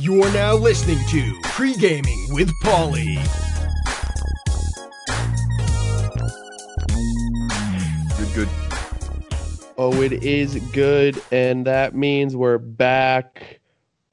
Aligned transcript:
You 0.00 0.22
are 0.22 0.32
now 0.32 0.54
listening 0.54 0.98
to 1.08 1.38
Pre 1.42 1.74
Gaming 1.74 2.26
with 2.30 2.48
Paulie. 2.62 3.16
Good, 8.16 8.34
good. 8.34 8.48
Oh, 9.76 10.00
it 10.00 10.24
is 10.24 10.54
good, 10.72 11.20
and 11.30 11.66
that 11.66 11.94
means 11.94 12.34
we're 12.34 12.56
back 12.56 13.53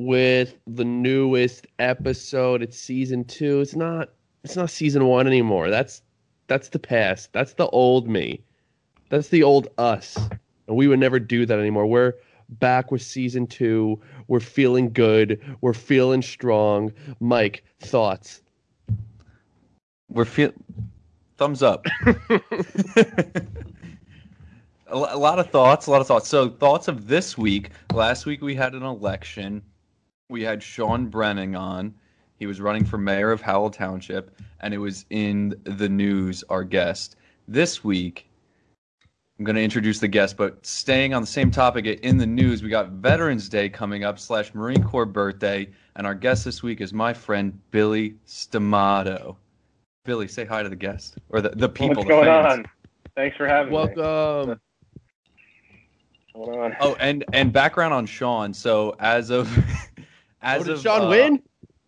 with 0.06 0.58
the 0.68 0.86
newest 0.86 1.68
episode. 1.80 2.62
It's 2.62 2.78
season 2.78 3.24
two. 3.26 3.62
It's 3.62 3.76
not. 3.76 4.10
It's 4.44 4.56
not 4.56 4.70
season 4.70 5.06
one 5.06 5.28
anymore. 5.28 5.70
That's 5.70 6.02
that's 6.48 6.70
the 6.70 6.80
past. 6.80 7.32
That's 7.34 7.54
the 7.54 7.68
old 7.68 8.08
me. 8.08 8.42
That's 9.10 9.30
the 9.30 9.44
old 9.44 9.68
us. 9.78 10.18
And 10.68 10.76
we 10.76 10.88
would 10.88 11.00
never 11.00 11.20
do 11.20 11.46
that 11.46 11.60
anymore. 11.60 11.86
We're 11.86 12.14
back 12.50 12.92
with 12.92 13.02
season 13.02 13.48
two. 13.48 14.02
We're 14.28 14.40
feeling 14.40 14.92
good. 14.92 15.40
We're 15.62 15.74
feeling 15.74 16.22
strong. 16.22 16.92
Mike, 17.20 17.64
thoughts? 17.80 18.42
We're 20.10 20.26
feel 20.26 20.52
thumbs 21.38 21.64
up. 21.64 21.86
a 24.92 24.98
a 24.98 25.18
lot 25.18 25.40
of 25.40 25.50
thoughts, 25.50 25.88
a 25.88 25.92
lot 25.92 26.02
of 26.02 26.08
thoughts. 26.08 26.28
So 26.28 26.50
thoughts 26.50 26.88
of 26.88 27.08
this 27.08 27.38
week. 27.38 27.70
Last 27.94 28.26
week 28.26 28.42
we 28.42 28.56
had 28.56 28.74
an 28.74 28.84
election. 28.84 29.62
We 30.32 30.44
had 30.44 30.64
Sean 30.64 31.08
Brennan 31.08 31.56
on. 31.56 31.94
He 32.40 32.46
was 32.48 32.62
running 32.62 32.86
for 32.86 32.98
mayor 32.98 33.32
of 33.32 33.42
Howell 33.42 33.70
Township, 33.70 34.40
and 34.62 34.74
it 34.74 34.78
was 34.78 35.06
in 35.10 35.54
the 35.66 35.90
news. 35.90 36.42
Our 36.50 36.64
guest 36.64 37.18
this 37.50 37.84
week. 37.84 38.30
I'm 39.38 39.44
going 39.44 39.58
to 39.58 39.62
introduce 39.62 40.00
the 40.00 40.08
guest, 40.08 40.38
but 40.38 40.66
staying 40.66 41.14
on 41.14 41.22
the 41.22 41.28
same 41.28 41.52
topic 41.52 41.86
in 41.86 42.18
the 42.18 42.26
news, 42.26 42.64
we 42.64 42.70
got 42.70 42.92
Veterans 42.92 43.50
Day 43.50 43.68
coming 43.68 44.06
up 44.06 44.18
slash 44.18 44.54
Marine 44.54 44.84
Corps 44.84 45.06
birthday, 45.06 45.68
and 45.98 46.08
our 46.08 46.16
guest 46.16 46.46
this 46.46 46.64
week 46.64 46.80
is 46.80 46.94
my 46.94 47.12
friend 47.12 47.60
Billy 47.72 48.16
Stamato. 48.26 49.36
Billy, 50.06 50.30
say 50.30 50.46
hi 50.46 50.64
to 50.64 50.70
the 50.70 50.76
guest 50.78 51.18
or 51.30 51.42
the, 51.42 51.50
the 51.50 51.68
people. 51.68 51.90
What's 51.90 52.08
the 52.08 52.14
going 52.14 52.26
fans. 52.26 52.60
on? 52.60 52.66
Thanks 53.16 53.36
for 53.36 53.48
having 53.48 53.74
me. 53.74 53.76
Welcome. 53.76 54.60
What's 56.34 56.50
going 56.50 56.60
on? 56.60 56.78
Oh, 56.80 56.96
and 57.02 57.26
and 57.34 57.52
background 57.52 57.94
on 57.94 58.06
Sean. 58.06 58.54
So 58.54 58.96
as 59.00 59.30
of 59.30 59.50
as 60.42 60.62
Oh, 60.62 60.64
did 60.66 60.74
of 60.74 60.82
Sean 60.82 61.02
uh, 61.04 61.10
win? 61.10 61.42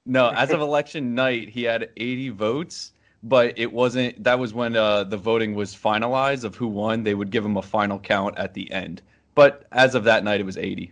No, 0.06 0.30
as 0.30 0.52
of 0.52 0.60
election 0.60 1.16
night, 1.16 1.50
he 1.50 1.64
had 1.64 1.90
80 1.96 2.30
votes, 2.30 2.92
but 3.24 3.58
it 3.58 3.72
wasn't. 3.72 4.22
That 4.24 4.38
was 4.38 4.54
when 4.54 4.76
uh, 4.76 5.06
the 5.06 5.18
voting 5.18 5.56
was 5.56 5.74
finalized 5.74 6.44
of 6.44 6.56
who 6.56 6.68
won. 6.68 7.04
They 7.04 7.16
would 7.16 7.32
give 7.32 7.46
him 7.46 7.56
a 7.56 7.62
final 7.62 8.00
count 8.00 8.38
at 8.38 8.54
the 8.54 8.70
end. 8.72 9.02
But 9.36 9.66
as 9.72 9.96
of 9.96 10.04
that 10.04 10.24
night, 10.24 10.42
it 10.42 10.46
was 10.46 10.58
80. 10.58 10.92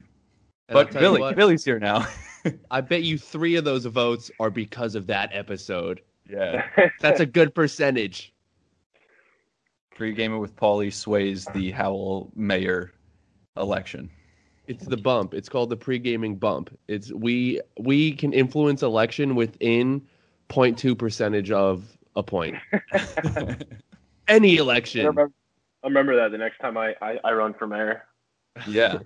And 0.70 0.74
But 0.74 0.92
Billy, 0.94 1.20
what, 1.20 1.36
Billy's 1.36 1.66
here 1.66 1.80
now. 1.80 2.08
I 2.72 2.82
bet 2.82 3.04
you 3.04 3.18
three 3.18 3.56
of 3.56 3.66
those 3.66 3.86
votes 3.86 4.32
are 4.40 4.50
because 4.50 4.96
of 4.96 5.08
that 5.08 5.30
episode. 5.34 6.02
yeah. 6.30 6.66
That's 7.02 7.20
a 7.20 7.26
good 7.26 7.54
percentage. 7.54 8.34
Pre-gamer 9.96 10.40
with 10.40 10.56
Paulie 10.56 10.92
sways 10.94 11.46
the 11.54 11.72
Howell 11.72 12.32
mayor 12.36 12.94
election. 13.58 14.10
It's 14.68 14.86
the 14.86 14.98
bump. 14.98 15.34
It's 15.34 15.50
called 15.50 15.70
the 15.70 15.78
pre-gaming 15.78 16.36
bump. 16.36 16.78
It's 16.88 17.12
we 17.12 17.62
we 17.80 18.14
can 18.14 18.32
influence 18.32 18.84
election 18.84 19.36
within 19.36 20.02
0.2 20.50 20.98
percentage 20.98 21.52
of 21.52 21.98
a 22.16 22.24
point. 22.24 22.56
Any 24.28 24.58
I 24.58 24.62
election. 24.62 25.06
remember, 25.06 25.32
I 25.84 25.88
remember 25.88 26.16
that 26.16 26.32
the 26.32 26.38
next 26.38 26.60
time 26.60 26.78
I, 26.78 26.96
I, 27.02 27.20
I 27.24 27.32
run 27.34 27.54
for 27.54 27.68
mayor. 27.68 28.04
Yeah. 28.68 29.00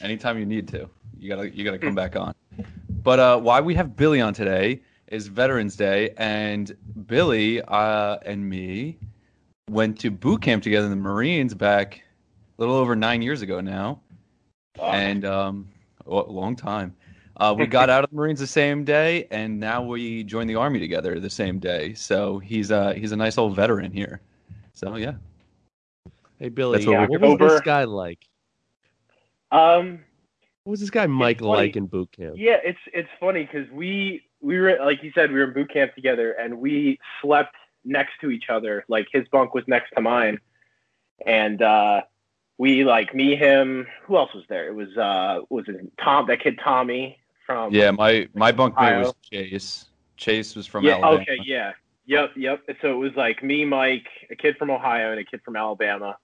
Anytime 0.00 0.38
you 0.38 0.46
need 0.46 0.68
to, 0.68 0.88
you 1.18 1.28
gotta 1.28 1.50
you 1.50 1.64
gotta 1.64 1.78
come 1.78 1.94
back 1.94 2.14
on. 2.16 2.34
But 3.02 3.18
uh, 3.18 3.40
why 3.40 3.60
we 3.60 3.74
have 3.74 3.96
Billy 3.96 4.20
on 4.20 4.34
today 4.34 4.82
is 5.08 5.26
Veterans 5.26 5.74
Day, 5.76 6.14
and 6.16 6.76
Billy 7.06 7.60
uh, 7.62 8.18
and 8.24 8.48
me 8.48 8.98
went 9.68 9.98
to 10.00 10.10
boot 10.10 10.42
camp 10.42 10.62
together 10.62 10.84
in 10.86 10.90
the 10.90 10.96
Marines 10.96 11.54
back 11.54 12.02
a 12.58 12.62
little 12.62 12.76
over 12.76 12.94
nine 12.94 13.22
years 13.22 13.42
ago 13.42 13.60
now, 13.60 14.00
and 14.80 15.24
um, 15.24 15.68
a 16.06 16.10
long 16.10 16.56
time. 16.56 16.94
Uh, 17.36 17.54
we 17.56 17.66
got 17.66 17.88
out 17.88 18.04
of 18.04 18.10
the 18.10 18.16
Marines 18.16 18.38
the 18.38 18.46
same 18.46 18.84
day, 18.84 19.26
and 19.30 19.58
now 19.58 19.82
we 19.82 20.22
joined 20.24 20.50
the 20.50 20.56
Army 20.56 20.78
together 20.78 21.18
the 21.18 21.30
same 21.30 21.58
day. 21.58 21.94
So 21.94 22.38
he's 22.38 22.70
uh, 22.70 22.92
he's 22.92 23.12
a 23.12 23.16
nice 23.16 23.38
old 23.38 23.56
veteran 23.56 23.92
here. 23.92 24.20
So 24.74 24.96
yeah. 24.96 25.14
Hey 26.38 26.48
Billy, 26.50 26.78
That's 26.78 26.86
what 26.86 27.10
what, 27.10 27.20
we- 27.20 27.28
was 27.36 27.52
this 27.52 27.60
guy 27.62 27.84
like? 27.84 28.18
Um, 29.52 30.00
What 30.64 30.72
was 30.72 30.80
this 30.80 30.90
guy 30.90 31.06
Mike 31.06 31.40
like 31.40 31.76
in 31.76 31.86
boot 31.86 32.12
camp? 32.12 32.34
yeah, 32.36 32.58
it's 32.62 32.78
it's 32.92 33.08
funny 33.18 33.44
because 33.50 33.70
we 33.70 34.22
we 34.40 34.58
were 34.58 34.76
like 34.80 35.02
you 35.02 35.10
said 35.14 35.32
we 35.32 35.38
were 35.38 35.46
in 35.46 35.52
boot 35.54 35.72
camp 35.72 35.94
together 35.94 36.32
and 36.32 36.58
we 36.58 36.98
slept 37.22 37.54
next 37.84 38.12
to 38.20 38.30
each 38.30 38.50
other. 38.50 38.84
Like 38.88 39.08
his 39.10 39.26
bunk 39.28 39.54
was 39.54 39.64
next 39.66 39.92
to 39.96 40.00
mine, 40.02 40.38
and 41.26 41.62
uh, 41.62 42.02
we 42.60 42.84
like 42.84 43.14
me 43.14 43.36
him. 43.36 43.86
Who 44.04 44.18
else 44.18 44.34
was 44.34 44.44
there? 44.50 44.68
It 44.68 44.74
was 44.74 44.94
uh 44.96 45.40
was 45.48 45.64
it 45.66 45.76
Tom 46.04 46.26
that 46.26 46.40
kid 46.42 46.60
Tommy 46.62 47.18
from 47.46 47.72
Yeah, 47.72 47.90
my 47.90 48.28
my 48.34 48.52
bunkmate 48.52 49.00
was 49.02 49.14
Chase. 49.30 49.86
Chase 50.18 50.54
was 50.54 50.66
from 50.66 50.84
yeah 50.84 50.96
Alabama. 50.96 51.22
okay 51.22 51.38
yeah 51.42 51.72
yep 52.04 52.32
yep. 52.36 52.60
So 52.82 52.92
it 52.92 52.96
was 52.96 53.12
like 53.16 53.42
me, 53.42 53.64
Mike, 53.64 54.08
a 54.30 54.36
kid 54.36 54.58
from 54.58 54.70
Ohio, 54.70 55.10
and 55.10 55.18
a 55.18 55.24
kid 55.24 55.40
from 55.42 55.56
Alabama. 55.56 56.18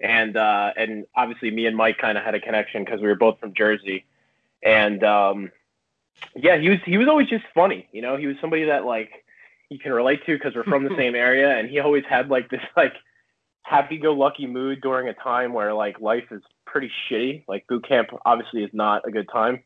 and 0.00 0.36
uh, 0.36 0.70
and 0.76 1.04
obviously 1.16 1.50
me 1.50 1.66
and 1.66 1.76
Mike 1.76 1.98
kind 1.98 2.16
of 2.16 2.22
had 2.24 2.36
a 2.36 2.40
connection 2.40 2.84
because 2.84 3.00
we 3.00 3.08
were 3.08 3.16
both 3.16 3.40
from 3.40 3.52
Jersey, 3.52 4.04
and 4.62 5.02
um, 5.02 5.50
yeah, 6.36 6.58
he 6.58 6.70
was 6.70 6.78
he 6.84 6.96
was 6.96 7.08
always 7.08 7.28
just 7.28 7.44
funny, 7.54 7.88
you 7.92 8.02
know. 8.02 8.16
He 8.16 8.28
was 8.28 8.36
somebody 8.40 8.64
that 8.64 8.84
like 8.84 9.10
you 9.68 9.80
can 9.80 9.92
relate 9.92 10.24
to 10.26 10.32
because 10.38 10.54
we're 10.54 10.64
from 10.64 10.84
the 10.84 10.94
same 11.02 11.16
area, 11.16 11.56
and 11.58 11.68
he 11.68 11.80
always 11.80 12.04
had 12.08 12.28
like 12.28 12.50
this 12.50 12.60
like 12.76 12.94
happy-go-lucky 13.62 14.46
mood 14.46 14.80
during 14.80 15.08
a 15.08 15.14
time 15.14 15.52
where 15.52 15.72
like 15.74 16.00
life 16.00 16.24
is 16.30 16.42
pretty 16.66 16.90
shitty. 17.10 17.44
Like 17.48 17.66
boot 17.68 17.86
camp 17.86 18.08
obviously 18.24 18.64
is 18.64 18.70
not 18.72 19.06
a 19.06 19.10
good 19.10 19.28
time. 19.32 19.62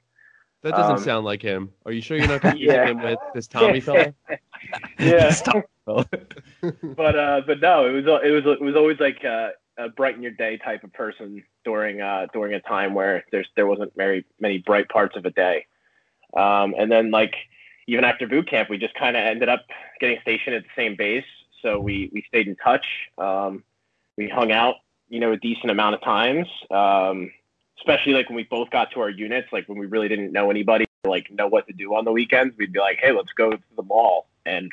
That 0.62 0.75
doesn't 0.75 0.97
Um, 0.97 1.03
sound 1.03 1.25
like 1.25 1.43
him. 1.43 1.73
Are 1.84 1.93
you 1.93 2.01
sure 2.01 2.17
you're 2.17 2.27
not 2.29 2.41
confusing 2.41 2.69
Yeah. 2.75 2.89
him 2.89 3.01
with 3.01 3.19
this 3.33 3.47
Tommy 3.47 3.81
fellow? 3.89 4.15
Yeah. 4.99 5.34
But 6.97 7.17
uh, 7.19 7.43
but 7.47 7.61
no, 7.61 7.87
it 7.87 7.93
was 7.93 8.05
it 8.25 8.31
was 8.31 8.45
it 8.61 8.61
was 8.62 8.75
always 8.75 8.99
like 8.99 9.23
a, 9.23 9.53
a 9.79 9.89
brighten 9.91 10.23
your 10.23 10.33
day 10.33 10.57
type 10.57 10.83
of 10.83 10.93
person 10.93 11.45
during 11.65 12.01
uh 12.01 12.27
during 12.33 12.55
a 12.55 12.61
time 12.61 12.95
where 12.95 13.25
there's 13.31 13.49
there 13.55 13.67
wasn't 13.67 13.95
very 13.97 14.25
many 14.41 14.59
bright 14.59 14.89
parts 14.89 15.17
of 15.17 15.25
a 15.27 15.31
day. 15.31 15.67
Um, 16.37 16.75
and 16.77 16.91
then 16.91 17.11
like 17.13 17.34
even 17.87 18.05
after 18.05 18.27
boot 18.27 18.49
camp, 18.51 18.69
we 18.69 18.78
just 18.78 18.95
kind 18.95 19.17
of 19.17 19.23
ended 19.23 19.49
up 19.49 19.65
getting 20.01 20.19
stationed 20.23 20.57
at 20.57 20.65
the 20.65 20.69
same 20.75 20.97
base, 20.97 21.25
so 21.63 21.78
we 21.78 22.11
we 22.13 22.25
stayed 22.27 22.49
in 22.49 22.57
touch. 22.57 22.87
Um, 23.19 23.63
we 24.16 24.28
hung 24.28 24.53
out, 24.53 24.77
you 25.09 25.21
know, 25.21 25.32
a 25.32 25.37
decent 25.37 25.71
amount 25.71 25.94
of 25.94 26.03
times. 26.03 26.47
Um, 26.71 27.31
especially 27.78 28.15
like 28.15 28.28
when 28.28 28.37
we 28.37 28.44
both 28.44 28.71
got 28.71 28.91
to 28.93 29.00
our 29.00 29.10
units, 29.10 29.49
like 29.53 29.69
when 29.69 29.78
we 29.78 29.87
really 29.87 30.09
didn't 30.09 30.32
know 30.32 30.50
anybody, 30.50 30.87
like 31.04 31.31
know 31.31 31.47
what 31.47 31.66
to 31.66 31.72
do 31.72 31.94
on 31.94 32.04
the 32.04 32.12
weekends, 32.12 32.54
we'd 32.59 32.72
be 32.72 32.81
like, 32.81 32.99
hey, 33.00 33.12
let's 33.12 33.32
go 33.37 33.50
to 33.50 33.59
the 33.77 33.82
mall 33.82 34.28
and 34.44 34.71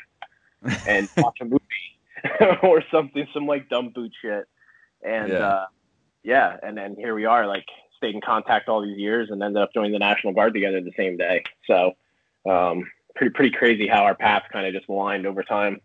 and 0.86 1.08
watch 1.16 1.36
a 1.40 1.44
movie 1.44 1.60
or 2.62 2.82
something, 2.90 3.26
some 3.34 3.46
like 3.46 3.68
dumb 3.68 3.90
boot 3.90 4.12
shit. 4.20 4.48
And 5.02 5.32
Yeah. 5.32 5.38
uh, 5.46 5.66
yeah, 6.22 6.56
and 6.62 6.76
then 6.76 6.96
here 6.96 7.14
we 7.14 7.26
are, 7.26 7.46
like 7.46 7.66
stayed 7.98 8.14
in 8.14 8.22
contact 8.22 8.68
all 8.68 8.80
these 8.80 8.98
years, 8.98 9.30
and 9.30 9.42
ended 9.42 9.62
up 9.62 9.74
joining 9.74 9.92
the 9.92 9.98
National 9.98 10.32
Guard 10.32 10.54
together 10.54 10.80
the 10.80 10.92
same 10.96 11.18
day. 11.18 11.44
So 11.66 11.92
um, 12.48 12.90
pretty 13.14 13.32
pretty 13.32 13.54
crazy 13.54 13.86
how 13.86 14.04
our 14.04 14.14
paths 14.14 14.46
kind 14.50 14.66
of 14.66 14.72
just 14.72 14.88
aligned 14.88 15.26
over 15.26 15.42
time. 15.42 15.80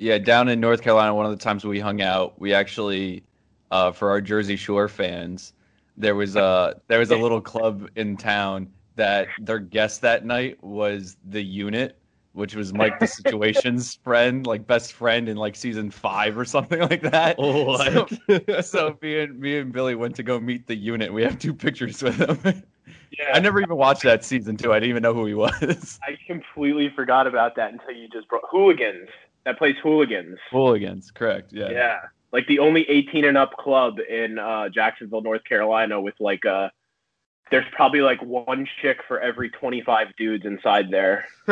Yeah, 0.00 0.16
down 0.16 0.48
in 0.48 0.60
North 0.60 0.80
Carolina, 0.80 1.14
one 1.14 1.26
of 1.26 1.30
the 1.30 1.44
times 1.44 1.62
we 1.62 1.78
hung 1.78 2.00
out, 2.00 2.40
we 2.40 2.54
actually, 2.54 3.22
uh, 3.70 3.92
for 3.92 4.08
our 4.08 4.22
Jersey 4.22 4.56
Shore 4.56 4.88
fans, 4.88 5.52
there 5.98 6.14
was 6.14 6.36
a 6.36 6.80
there 6.88 6.98
was 6.98 7.10
a 7.10 7.16
little 7.18 7.42
club 7.42 7.86
in 7.96 8.16
town 8.16 8.70
that 8.96 9.28
their 9.38 9.58
guest 9.58 10.00
that 10.00 10.24
night 10.24 10.56
was 10.64 11.18
the 11.28 11.42
unit, 11.42 11.98
which 12.32 12.54
was 12.54 12.72
Mike 12.72 12.98
the 12.98 13.06
Situation's 13.06 13.94
friend, 14.02 14.46
like 14.46 14.66
best 14.66 14.94
friend 14.94 15.28
in 15.28 15.36
like 15.36 15.54
season 15.54 15.90
five 15.90 16.38
or 16.38 16.46
something 16.46 16.80
like 16.80 17.02
that. 17.02 17.36
What? 17.38 18.10
So, 18.26 18.62
so 18.62 18.98
me 19.02 19.20
and 19.20 19.38
me 19.38 19.58
and 19.58 19.70
Billy 19.70 19.96
went 19.96 20.16
to 20.16 20.22
go 20.22 20.40
meet 20.40 20.66
the 20.66 20.76
unit. 20.76 21.12
We 21.12 21.22
have 21.24 21.38
two 21.38 21.52
pictures 21.52 22.02
with 22.02 22.16
him. 22.16 22.62
Yeah, 23.18 23.32
I 23.34 23.40
never 23.40 23.60
even 23.60 23.76
watched 23.76 24.04
that 24.04 24.24
season 24.24 24.56
two. 24.56 24.72
I 24.72 24.76
didn't 24.76 24.90
even 24.90 25.02
know 25.02 25.12
who 25.12 25.26
he 25.26 25.34
was. 25.34 26.00
I 26.02 26.16
completely 26.26 26.90
forgot 26.96 27.26
about 27.26 27.54
that 27.56 27.70
until 27.70 27.90
you 27.90 28.08
just 28.08 28.28
brought 28.28 28.44
hooligans. 28.50 29.10
That 29.44 29.58
plays 29.58 29.76
hooligans. 29.82 30.38
Hooligans, 30.50 31.10
correct? 31.10 31.52
Yeah. 31.52 31.70
Yeah. 31.70 31.98
Like 32.32 32.46
the 32.46 32.58
only 32.58 32.88
18 32.88 33.24
and 33.24 33.36
up 33.36 33.56
club 33.56 33.98
in 34.08 34.38
uh, 34.38 34.68
Jacksonville, 34.68 35.22
North 35.22 35.42
Carolina, 35.44 36.00
with 36.00 36.14
like 36.20 36.44
uh 36.46 36.68
there's 37.50 37.66
probably 37.72 38.00
like 38.00 38.22
one 38.22 38.64
chick 38.80 38.98
for 39.08 39.18
every 39.20 39.50
25 39.50 40.06
dudes 40.16 40.44
inside 40.44 40.88
there. 40.90 41.26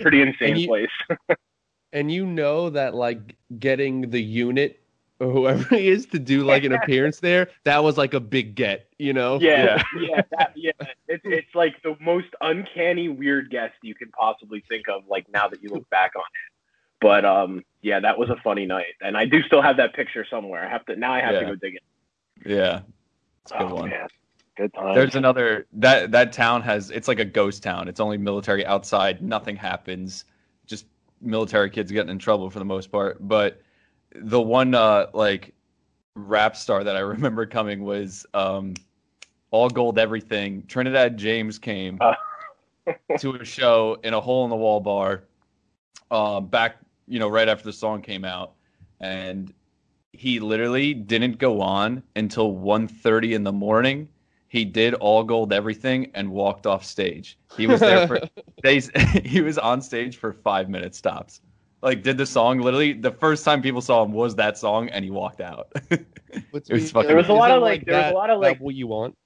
pretty 0.00 0.22
insane 0.22 0.50
And 0.52 0.58
you- 0.60 0.66
place. 0.68 0.90
and 1.92 2.10
you 2.10 2.26
know 2.26 2.70
that 2.70 2.94
like 2.94 3.36
getting 3.58 4.10
the 4.10 4.20
unit 4.20 4.79
or 5.20 5.30
whoever 5.30 5.62
he 5.76 5.88
is 5.88 6.06
to 6.06 6.18
do 6.18 6.42
like 6.42 6.64
an 6.64 6.72
appearance 6.72 7.20
there, 7.20 7.50
that 7.64 7.84
was 7.84 7.96
like 7.96 8.14
a 8.14 8.20
big 8.20 8.54
get, 8.54 8.88
you 8.98 9.12
know? 9.12 9.38
Yeah, 9.40 9.82
yeah, 9.98 10.22
that, 10.36 10.52
yeah. 10.56 10.72
It's 11.06 11.22
it's 11.24 11.54
like 11.54 11.80
the 11.82 11.96
most 12.00 12.28
uncanny 12.40 13.08
weird 13.08 13.50
guest 13.50 13.74
you 13.82 13.94
can 13.94 14.08
possibly 14.10 14.64
think 14.68 14.88
of. 14.88 15.06
Like 15.08 15.30
now 15.32 15.48
that 15.48 15.62
you 15.62 15.68
look 15.68 15.88
back 15.90 16.12
on 16.16 16.22
it, 16.22 16.52
but 17.00 17.24
um, 17.24 17.64
yeah, 17.82 18.00
that 18.00 18.18
was 18.18 18.30
a 18.30 18.36
funny 18.42 18.66
night, 18.66 18.94
and 19.00 19.16
I 19.16 19.26
do 19.26 19.42
still 19.42 19.62
have 19.62 19.76
that 19.76 19.94
picture 19.94 20.26
somewhere. 20.28 20.66
I 20.66 20.70
have 20.70 20.84
to 20.86 20.96
now. 20.96 21.12
I 21.12 21.20
have 21.20 21.38
to 21.38 21.46
go 21.46 21.54
dig 21.54 21.76
it. 21.76 21.82
Yeah, 22.44 22.80
it's 23.42 23.52
a 23.52 23.58
good 23.58 23.70
oh, 23.70 23.74
one. 23.74 23.90
Man. 23.90 24.08
Good 24.56 24.74
time. 24.74 24.94
There's 24.94 25.14
another 25.14 25.66
that 25.74 26.10
that 26.10 26.32
town 26.32 26.62
has 26.62 26.90
it's 26.90 27.08
like 27.08 27.20
a 27.20 27.24
ghost 27.24 27.62
town. 27.62 27.88
It's 27.88 28.00
only 28.00 28.18
military 28.18 28.66
outside. 28.66 29.22
Nothing 29.22 29.56
happens. 29.56 30.24
Just 30.66 30.86
military 31.20 31.70
kids 31.70 31.92
getting 31.92 32.10
in 32.10 32.18
trouble 32.18 32.50
for 32.50 32.58
the 32.58 32.64
most 32.64 32.90
part. 32.90 33.16
But 33.26 33.60
the 34.14 34.40
one 34.40 34.74
uh 34.74 35.06
like 35.12 35.54
rap 36.14 36.56
star 36.56 36.84
that 36.84 36.96
I 36.96 37.00
remember 37.16 37.46
coming 37.46 37.84
was 37.84 38.26
um 38.34 38.74
all 39.50 39.68
gold 39.68 39.98
everything. 39.98 40.64
Trinidad 40.68 41.16
James 41.16 41.58
came 41.58 41.98
Uh. 42.00 42.14
to 43.18 43.34
a 43.36 43.44
show 43.44 43.98
in 44.04 44.14
a 44.14 44.20
hole 44.20 44.44
in 44.44 44.50
the 44.50 44.56
wall 44.56 44.80
bar 44.80 45.24
um 46.10 46.46
back 46.46 46.76
you 47.06 47.18
know 47.18 47.28
right 47.28 47.48
after 47.48 47.64
the 47.64 47.72
song 47.72 48.00
came 48.02 48.24
out 48.24 48.54
and 49.00 49.52
he 50.12 50.40
literally 50.40 50.92
didn't 50.92 51.38
go 51.38 51.60
on 51.60 52.02
until 52.16 52.52
1.30 52.52 53.32
in 53.34 53.44
the 53.44 53.52
morning 53.52 54.08
he 54.48 54.64
did 54.64 54.94
all 54.94 55.22
gold 55.22 55.52
everything 55.52 56.10
and 56.14 56.28
walked 56.28 56.66
off 56.66 56.84
stage 56.84 57.38
he 57.56 57.66
was 57.66 57.80
there 57.80 58.06
for 58.08 58.20
days 58.62 58.90
he 59.24 59.40
was 59.40 59.56
on 59.58 59.80
stage 59.80 60.16
for 60.16 60.32
five 60.32 60.68
minutes 60.68 60.98
stops 60.98 61.40
like 61.82 62.02
did 62.02 62.16
the 62.18 62.26
song 62.26 62.58
literally 62.58 62.92
the 62.92 63.10
first 63.12 63.44
time 63.44 63.62
people 63.62 63.80
saw 63.80 64.02
him 64.04 64.12
was 64.12 64.34
that 64.36 64.58
song 64.58 64.88
and 64.90 65.04
he 65.04 65.10
walked 65.10 65.40
out 65.40 65.72
It 65.90 66.44
was 66.52 66.90
fucking- 66.92 67.08
There 67.08 67.16
was 67.16 67.28
a 67.28 67.32
lot 67.32 67.50
of, 67.50 67.62
like- 67.62 67.84
there 67.84 68.02
was 68.02 68.12
a 68.12 68.14
lot 68.14 68.30
of, 68.30 68.40
like- 68.40 68.58
what 68.60 68.74
you 68.74 68.86
want. 68.86 69.16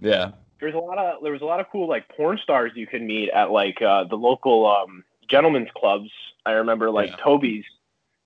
yeah 0.00 0.32
There's 0.60 0.74
a 0.74 0.78
lot 0.78 0.98
of 0.98 1.22
there 1.22 1.32
was 1.32 1.42
a 1.42 1.46
lot 1.46 1.60
of 1.60 1.66
cool 1.70 1.88
like 1.88 2.08
porn 2.16 2.38
stars 2.42 2.72
you 2.74 2.86
could 2.86 3.02
meet 3.02 3.30
at 3.30 3.50
like 3.50 3.80
uh, 3.82 4.04
the 4.04 4.16
local 4.16 4.66
um, 4.66 5.04
gentlemen's 5.30 5.68
clubs. 5.76 6.10
I 6.44 6.52
remember 6.52 6.90
like 6.90 7.10
Yeah. 7.10 7.16
Toby's 7.24 7.64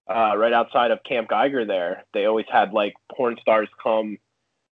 uh, 0.08 0.34
right 0.36 0.52
outside 0.52 0.90
of 0.90 1.02
Camp 1.04 1.28
Geiger. 1.28 1.64
There, 1.64 2.04
they 2.14 2.26
always 2.26 2.46
had 2.50 2.72
like 2.72 2.94
porn 3.14 3.36
stars 3.40 3.68
come 3.82 4.18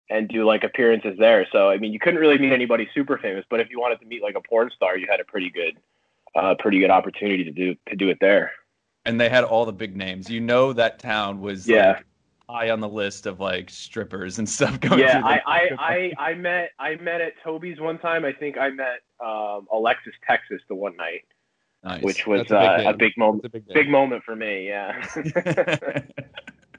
and 0.09 0.27
do 0.29 0.45
like 0.45 0.63
appearances 0.63 1.17
there. 1.17 1.47
So 1.51 1.69
I 1.69 1.77
mean, 1.77 1.91
you 1.93 1.99
couldn't 1.99 2.19
really 2.19 2.37
meet 2.37 2.51
anybody 2.53 2.87
super 2.93 3.17
famous, 3.17 3.43
but 3.49 3.59
if 3.59 3.69
you 3.69 3.79
wanted 3.79 3.99
to 4.01 4.05
meet 4.05 4.21
like 4.21 4.35
a 4.35 4.41
porn 4.41 4.69
star, 4.75 4.97
you 4.97 5.07
had 5.09 5.19
a 5.19 5.25
pretty 5.25 5.49
good, 5.49 5.77
uh, 6.35 6.55
pretty 6.59 6.79
good 6.79 6.91
opportunity 6.91 7.43
to 7.43 7.51
do 7.51 7.75
to 7.89 7.95
do 7.95 8.09
it 8.09 8.17
there. 8.21 8.51
And 9.05 9.19
they 9.21 9.29
had 9.29 9.43
all 9.43 9.65
the 9.65 9.73
big 9.73 9.95
names 9.95 10.29
you 10.29 10.39
know 10.41 10.73
that 10.73 10.99
town 10.99 11.39
was 11.41 11.67
Yeah. 11.67 11.93
like, 11.93 12.05
high 12.49 12.69
on 12.69 12.79
the 12.79 12.89
list 12.89 13.25
of 13.25 13.39
like 13.39 13.69
strippers 13.71 14.37
and 14.37 14.47
stuff 14.47 14.79
going 14.87 14.99
yeah, 14.99 15.19
through 15.19 15.29
I, 15.29 15.41
I, 15.47 16.11
I, 16.19 16.29
I 16.29 16.33
met 16.35 16.69
I 16.79 16.95
met 16.95 17.21
at 17.21 17.33
Toby's 17.43 17.79
one 17.79 17.97
time. 17.99 18.23
I 18.25 18.33
think 18.33 18.57
I 18.57 18.69
met 18.69 19.01
um, 19.23 19.67
Alexis 19.73 20.13
Texas 20.27 20.61
the 20.69 20.75
one 20.75 20.95
night, 20.95 21.23
Nice. 21.83 22.03
which 22.03 22.27
was 22.27 22.41
That's 22.47 22.51
a 22.51 22.77
big 22.77 22.85
uh, 22.87 22.89
a 22.89 22.93
big 22.97 23.17
moment. 23.17 23.45
A 23.45 23.49
big, 23.49 23.67
Big 23.67 23.89
moment 23.89 24.23
for 24.23 24.35
me. 24.35 24.67
Yeah. 24.67 25.03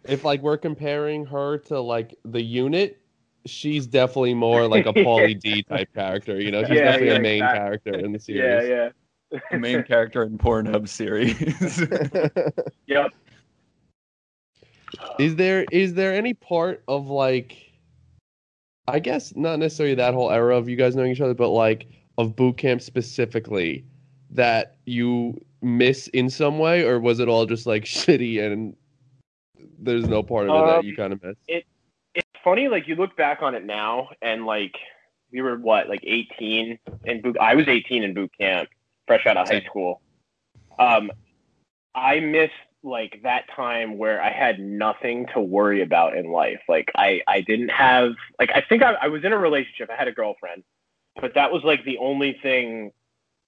If 0.05 0.25
like 0.25 0.41
we're 0.41 0.57
comparing 0.57 1.27
her 1.27 1.59
to 1.59 1.81
like 1.81 2.15
the 2.25 2.41
unit, 2.41 3.01
she's 3.45 3.89
definitely 3.89 4.35
more 4.35 4.69
like 4.69 4.87
a 4.87 4.93
Pauly 5.05 5.39
D 5.41 5.65
type 5.65 5.93
character. 5.95 6.41
You 6.41 6.53
know, 6.53 6.63
she's 6.63 6.77
Yeah, 6.77 6.85
definitely 6.85 7.09
yeah, 7.09 7.15
a 7.15 7.21
main 7.21 7.43
exactly. 7.43 7.59
character 7.59 7.95
in 8.07 8.13
the 8.13 8.19
series. 8.21 8.41
yeah, 8.41 8.61
series. 8.61 8.69
yeah. 8.71 8.89
The 9.31 9.59
main 9.59 9.83
character 9.83 10.23
in 10.23 10.39
Pornhub 10.39 10.89
series. 10.89 11.85
Yep. 12.87 13.13
is 15.19 15.35
there 15.37 15.65
is 15.73 15.95
there 15.95 16.15
any 16.15 16.33
part 16.35 16.83
of 16.89 17.09
like 17.09 17.57
I 18.89 19.01
guess 19.01 19.35
not 19.35 19.59
necessarily 19.59 19.97
that 19.97 20.15
whole 20.15 20.31
era 20.31 20.57
of 20.57 20.69
you 20.69 20.77
guys 20.77 20.95
knowing 20.95 21.11
each 21.11 21.21
other, 21.21 21.35
but 21.35 21.51
like 21.51 21.89
of 22.19 22.37
boot 22.37 22.57
camp 22.57 22.81
specifically 22.81 23.85
that 24.31 24.77
you 24.87 25.41
miss 25.61 26.07
in 26.09 26.31
some 26.31 26.59
way, 26.59 26.83
or 26.85 27.01
was 27.01 27.19
it 27.19 27.29
all 27.29 27.47
just 27.47 27.67
like 27.67 27.85
shitty 27.99 28.41
and 28.41 28.77
there's 29.79 30.09
no 30.09 30.23
part 30.23 30.49
of 30.49 30.55
it 30.55 30.67
that 30.67 30.79
Um, 30.79 30.85
you 30.85 30.97
kind 30.97 31.13
of 31.13 31.23
miss? 31.23 31.37
It, 31.49 31.65
It's 32.15 32.29
funny, 32.43 32.69
like 32.69 32.87
you 32.89 32.95
look 32.95 33.17
back 33.17 33.43
on 33.43 33.55
it 33.55 33.65
now, 33.65 34.09
and 34.23 34.47
like 34.47 34.77
we 35.33 35.43
were 35.43 35.59
what, 35.59 35.89
like 35.89 36.01
18 36.05 36.79
in 37.05 37.21
boot. 37.23 37.37
I 37.41 37.55
was 37.55 37.67
18 37.69 38.05
in 38.05 38.15
boot 38.15 38.31
camp, 38.39 38.69
fresh 39.07 39.27
out 39.27 39.37
of 39.37 39.49
high 39.49 39.63
school. 39.63 40.01
Um, 40.79 41.11
I 41.95 42.21
miss 42.21 42.51
like 42.83 43.21
that 43.23 43.45
time 43.55 43.99
where 43.99 44.23
I 44.23 44.31
had 44.31 44.61
nothing 44.61 45.27
to 45.35 45.41
worry 45.41 45.83
about 45.83 46.17
in 46.17 46.31
life. 46.31 46.61
Like 46.69 46.91
I, 46.95 47.21
I 47.27 47.41
didn't 47.41 47.71
have 47.71 48.13
like 48.39 48.51
I 48.55 48.63
think 48.69 48.83
I, 48.83 48.93
I 48.95 49.09
was 49.09 49.25
in 49.25 49.33
a 49.33 49.39
relationship. 49.39 49.91
I 49.91 49.97
had 49.97 50.09
a 50.09 50.13
girlfriend, 50.13 50.63
but 51.21 51.35
that 51.35 51.53
was 51.53 51.65
like 51.65 51.85
the 51.85 51.99
only 51.99 52.39
thing 52.43 52.93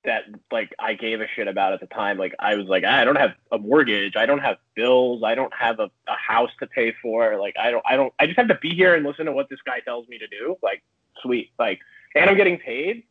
that 0.05 0.25
like 0.51 0.75
I 0.79 0.95
gave 0.95 1.21
a 1.21 1.27
shit 1.35 1.49
about 1.49 1.73
at 1.73 1.81
the 1.81 1.87
time. 1.87 2.19
Like 2.19 2.35
I 2.39 2.55
was 2.55 2.67
like, 2.67 2.85
I 2.85 3.05
don't 3.05 3.17
have 3.17 3.33
a 3.53 3.59
mortgage, 3.59 4.17
I 4.17 4.27
don't 4.27 4.41
have 4.41 4.57
bills, 4.75 5.23
I 5.25 5.35
don't 5.35 5.53
have 5.55 5.79
a, 5.81 5.91
a 6.09 6.17
house 6.17 6.51
to 6.61 6.67
pay 6.67 6.95
for. 7.03 7.37
Like 7.39 7.55
I 7.61 7.71
don't, 7.71 7.85
I 7.89 7.97
don't, 7.97 8.13
I 8.19 8.27
just 8.27 8.39
have 8.39 8.49
to 8.49 8.59
be 8.61 8.75
here 8.75 8.95
and 8.95 9.05
listen 9.05 9.27
to 9.27 9.33
what 9.33 9.49
this 9.49 9.61
guy 9.65 9.81
tells 9.81 10.09
me 10.09 10.19
to 10.19 10.27
do. 10.27 10.57
Like 10.63 10.83
sweet, 11.23 11.51
like, 11.59 11.81
and 12.15 12.29
I'm 12.29 12.37
getting 12.37 12.59
paid. 12.59 13.05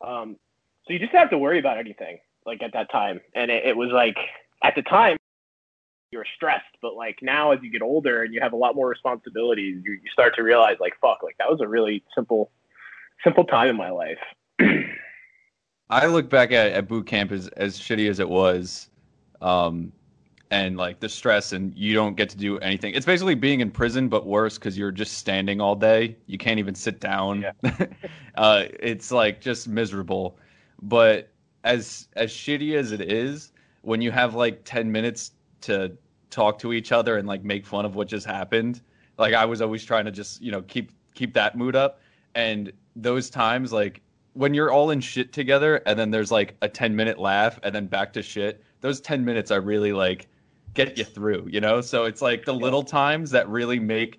Um, 0.00 0.36
so 0.86 0.92
you 0.92 0.98
just 0.98 1.12
have 1.12 1.30
to 1.30 1.38
worry 1.38 1.58
about 1.58 1.78
anything 1.78 2.18
like 2.46 2.62
at 2.62 2.72
that 2.72 2.90
time. 2.90 3.20
And 3.34 3.50
it, 3.50 3.64
it 3.66 3.76
was 3.76 3.90
like 3.90 4.16
at 4.62 4.74
the 4.74 4.82
time 4.82 5.16
you 6.10 6.18
were 6.18 6.26
stressed, 6.36 6.64
but 6.82 6.94
like 6.94 7.18
now 7.22 7.52
as 7.52 7.60
you 7.62 7.70
get 7.70 7.82
older 7.82 8.22
and 8.22 8.34
you 8.34 8.40
have 8.40 8.52
a 8.52 8.56
lot 8.56 8.74
more 8.74 8.88
responsibilities, 8.88 9.82
you, 9.84 9.92
you 9.92 10.10
start 10.12 10.34
to 10.36 10.42
realize 10.42 10.76
like 10.80 10.94
fuck, 11.00 11.22
like 11.22 11.36
that 11.38 11.50
was 11.50 11.60
a 11.60 11.68
really 11.68 12.02
simple, 12.14 12.50
simple 13.22 13.44
time 13.44 13.68
in 13.68 13.76
my 13.76 13.90
life. 13.90 14.18
I 15.90 16.06
look 16.06 16.30
back 16.30 16.52
at, 16.52 16.72
at 16.72 16.88
boot 16.88 17.06
camp 17.06 17.32
as 17.32 17.48
as 17.48 17.78
shitty 17.78 18.08
as 18.08 18.18
it 18.18 18.28
was, 18.28 18.88
um, 19.42 19.92
and 20.50 20.76
like 20.76 21.00
the 21.00 21.08
stress, 21.08 21.52
and 21.52 21.76
you 21.76 21.94
don't 21.94 22.16
get 22.16 22.28
to 22.30 22.36
do 22.36 22.58
anything. 22.58 22.94
It's 22.94 23.06
basically 23.06 23.34
being 23.34 23.60
in 23.60 23.70
prison, 23.70 24.08
but 24.08 24.26
worse 24.26 24.56
because 24.56 24.78
you're 24.78 24.92
just 24.92 25.18
standing 25.18 25.60
all 25.60 25.74
day. 25.74 26.16
You 26.26 26.38
can't 26.38 26.58
even 26.58 26.74
sit 26.74 27.00
down. 27.00 27.44
uh, 28.36 28.64
it's 28.80 29.12
like 29.12 29.40
just 29.40 29.68
miserable. 29.68 30.38
But 30.82 31.30
as 31.64 32.08
as 32.14 32.30
shitty 32.30 32.74
as 32.76 32.92
it 32.92 33.00
is, 33.00 33.52
when 33.82 34.00
you 34.00 34.10
have 34.10 34.34
like 34.34 34.64
ten 34.64 34.90
minutes 34.90 35.32
to 35.62 35.96
talk 36.30 36.58
to 36.58 36.72
each 36.72 36.92
other 36.92 37.16
and 37.16 37.28
like 37.28 37.44
make 37.44 37.66
fun 37.66 37.84
of 37.84 37.94
what 37.94 38.08
just 38.08 38.26
happened, 38.26 38.80
like 39.18 39.34
I 39.34 39.44
was 39.44 39.62
always 39.62 39.84
trying 39.84 40.04
to 40.04 40.10
just 40.10 40.40
you 40.42 40.52
know 40.52 40.62
keep 40.62 40.92
keep 41.14 41.34
that 41.34 41.56
mood 41.56 41.76
up. 41.76 42.00
And 42.34 42.72
those 42.96 43.30
times, 43.30 43.72
like 43.72 44.02
when 44.34 44.52
you're 44.52 44.70
all 44.70 44.90
in 44.90 45.00
shit 45.00 45.32
together 45.32 45.76
and 45.86 45.98
then 45.98 46.10
there's 46.10 46.30
like 46.30 46.56
a 46.60 46.68
10 46.68 46.94
minute 46.94 47.18
laugh 47.18 47.58
and 47.62 47.74
then 47.74 47.86
back 47.86 48.12
to 48.12 48.22
shit 48.22 48.62
those 48.80 49.00
10 49.00 49.24
minutes 49.24 49.50
are 49.50 49.60
really 49.60 49.92
like 49.92 50.28
get 50.74 50.98
you 50.98 51.04
through 51.04 51.46
you 51.50 51.60
know? 51.60 51.80
So 51.80 52.04
it's 52.04 52.20
like 52.20 52.44
the 52.44 52.52
little 52.52 52.82
times 52.82 53.30
that 53.30 53.48
really 53.48 53.78
make 53.78 54.18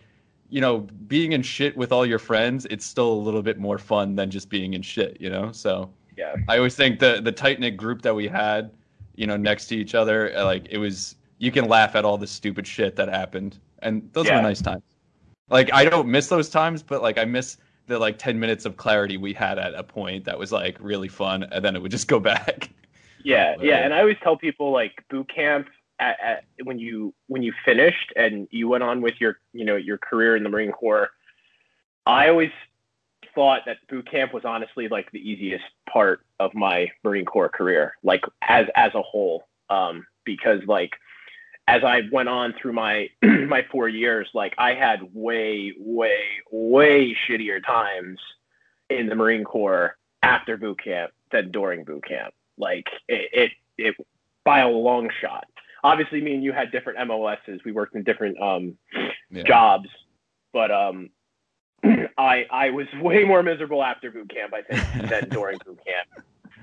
you 0.50 0.62
know 0.62 0.80
being 1.08 1.34
in 1.34 1.42
shit 1.42 1.76
with 1.78 1.92
all 1.92 2.06
your 2.06 2.20
friends 2.20 2.66
it's 2.70 2.86
still 2.86 3.12
a 3.12 3.22
little 3.22 3.42
bit 3.42 3.60
more 3.60 3.78
fun 3.78 4.16
than 4.16 4.32
just 4.32 4.50
being 4.50 4.74
in 4.74 4.82
shit 4.82 5.18
you 5.20 5.30
know? 5.30 5.52
So 5.52 5.92
Yeah. 6.18 6.36
i 6.48 6.58
always 6.58 6.76
think 6.76 7.00
the 7.00 7.22
the 7.22 7.32
tight 7.32 7.60
knit 7.60 7.78
group 7.78 8.02
that 8.04 8.14
we 8.16 8.28
had 8.28 8.72
you 9.16 9.28
know 9.28 9.38
next 9.38 9.68
to 9.68 9.76
each 9.76 9.96
other 9.96 10.36
uh, 10.38 10.46
like 10.46 10.68
it 10.70 10.78
was 10.78 11.16
you 11.38 11.52
can 11.52 11.68
laugh 11.68 11.96
at 11.96 12.06
all 12.06 12.18
the 12.18 12.28
stupid 12.28 12.66
shit 12.66 12.96
that 12.96 13.10
happened 13.10 13.60
and 13.80 14.10
those 14.14 14.26
Yeah. 14.28 14.38
were 14.38 14.42
nice 14.42 14.62
times 14.62 14.84
like 15.50 15.72
i 15.74 15.86
don't 15.86 16.08
miss 16.08 16.28
those 16.28 16.50
times 16.50 16.82
but 16.84 17.02
like 17.02 17.18
i 17.18 17.26
miss 17.26 17.58
the 17.88 18.00
like 18.00 18.18
10 18.18 18.40
minutes 18.40 18.66
of 18.66 18.78
clarity 18.78 19.18
we 19.18 19.32
had 19.34 19.60
at 19.60 19.76
a 19.76 19.84
point 19.84 20.26
that 20.26 20.38
was 20.40 20.52
like 20.52 20.78
really 20.80 21.08
fun 21.08 21.44
and 21.52 21.64
then 21.64 21.76
it 21.76 21.82
would 21.82 21.92
just 21.92 22.08
go 22.08 22.20
back 22.34 22.70
Yeah, 23.24 23.56
yeah, 23.60 23.78
and 23.78 23.92
I 23.94 24.00
always 24.02 24.18
tell 24.22 24.38
people 24.38 24.72
like 24.72 24.94
boot 25.10 25.28
camp 25.34 25.68
at, 26.00 26.16
at 26.22 26.44
when 26.64 26.78
you 26.78 27.12
when 27.28 27.42
you 27.42 27.54
finished 27.64 28.14
and 28.16 28.48
you 28.52 28.68
went 28.68 28.84
on 28.84 29.02
with 29.02 29.16
your 29.20 29.40
you 29.54 29.66
know 29.66 29.76
your 29.78 29.98
career 29.98 30.36
in 30.36 30.44
the 30.44 30.50
Marine 30.50 30.72
Corps. 30.72 31.10
I 32.06 32.30
always 32.30 32.52
thought 33.36 33.62
that 33.66 33.78
boot 33.90 34.10
camp 34.10 34.34
was 34.34 34.46
honestly 34.46 34.88
like 34.88 35.12
the 35.12 35.20
easiest 35.20 35.66
part 35.92 36.22
of 36.40 36.54
my 36.56 36.92
Marine 37.04 37.26
Corps 37.26 37.50
career, 37.50 37.96
like 38.04 38.24
as 38.42 38.68
as 38.76 38.96
a 38.96 39.02
whole, 39.02 39.48
um, 39.70 40.06
because 40.24 40.62
like 40.68 40.92
as 41.68 41.84
I 41.84 42.04
went 42.12 42.30
on 42.30 42.54
through 42.60 42.74
my 42.74 43.10
my 43.22 43.66
four 43.72 43.88
years, 43.88 44.30
like 44.34 44.56
I 44.58 44.74
had 44.74 45.14
way 45.14 45.74
way 45.78 46.20
way 46.52 47.16
shittier 47.28 47.64
times 47.64 48.20
in 48.90 49.08
the 49.08 49.16
Marine 49.16 49.44
Corps 49.44 49.98
after 50.24 50.58
boot 50.58 50.84
camp 50.84 51.12
than 51.32 51.52
during 51.52 51.84
boot 51.84 52.06
camp 52.08 52.34
like 52.58 52.88
it, 53.08 53.30
it, 53.34 53.52
it 53.78 54.08
by 54.44 54.60
a 54.60 54.68
long 54.68 55.10
shot. 55.22 55.46
Obviously, 55.84 56.22
me 56.22 56.34
and 56.34 56.44
you 56.44 56.52
had 56.52 56.72
different 56.72 57.08
MOSs. 57.08 57.64
We 57.64 57.72
worked 57.72 57.96
in 57.96 58.04
different 58.04 58.42
um, 58.42 58.78
yeah. 59.30 59.44
jobs, 59.44 59.90
but 60.52 60.72
um, 60.72 61.10
I 62.18 62.46
I 62.52 62.70
was 62.72 62.88
way 63.02 63.24
more 63.24 63.44
miserable 63.44 63.84
after 63.84 64.12
boot 64.12 64.30
camp, 64.30 64.54
I 64.54 64.62
think, 64.62 64.88
than 65.10 65.30
during 65.32 65.60
boot 65.66 65.80
camp, 65.86 66.08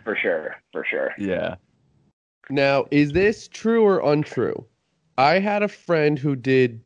for 0.04 0.16
sure, 0.16 0.56
for 0.72 0.84
sure. 0.88 1.12
yeah 1.16 1.56
Now, 2.50 2.86
is 2.90 3.12
this 3.12 3.48
true 3.48 3.84
or 3.84 4.00
untrue? 4.00 4.66
I 5.18 5.38
had 5.38 5.62
a 5.62 5.68
friend 5.68 6.18
who 6.18 6.36
did, 6.36 6.82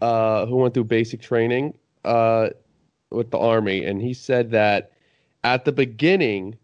uh, 0.00 0.46
who 0.46 0.56
went 0.56 0.74
through 0.74 0.84
basic 0.84 1.20
training, 1.20 1.78
uh, 2.04 2.50
with 3.10 3.30
the 3.30 3.38
army, 3.38 3.84
and 3.84 4.02
he 4.02 4.14
said 4.14 4.50
that 4.52 4.92
at 5.44 5.64
the 5.64 5.72
beginning, 5.72 6.58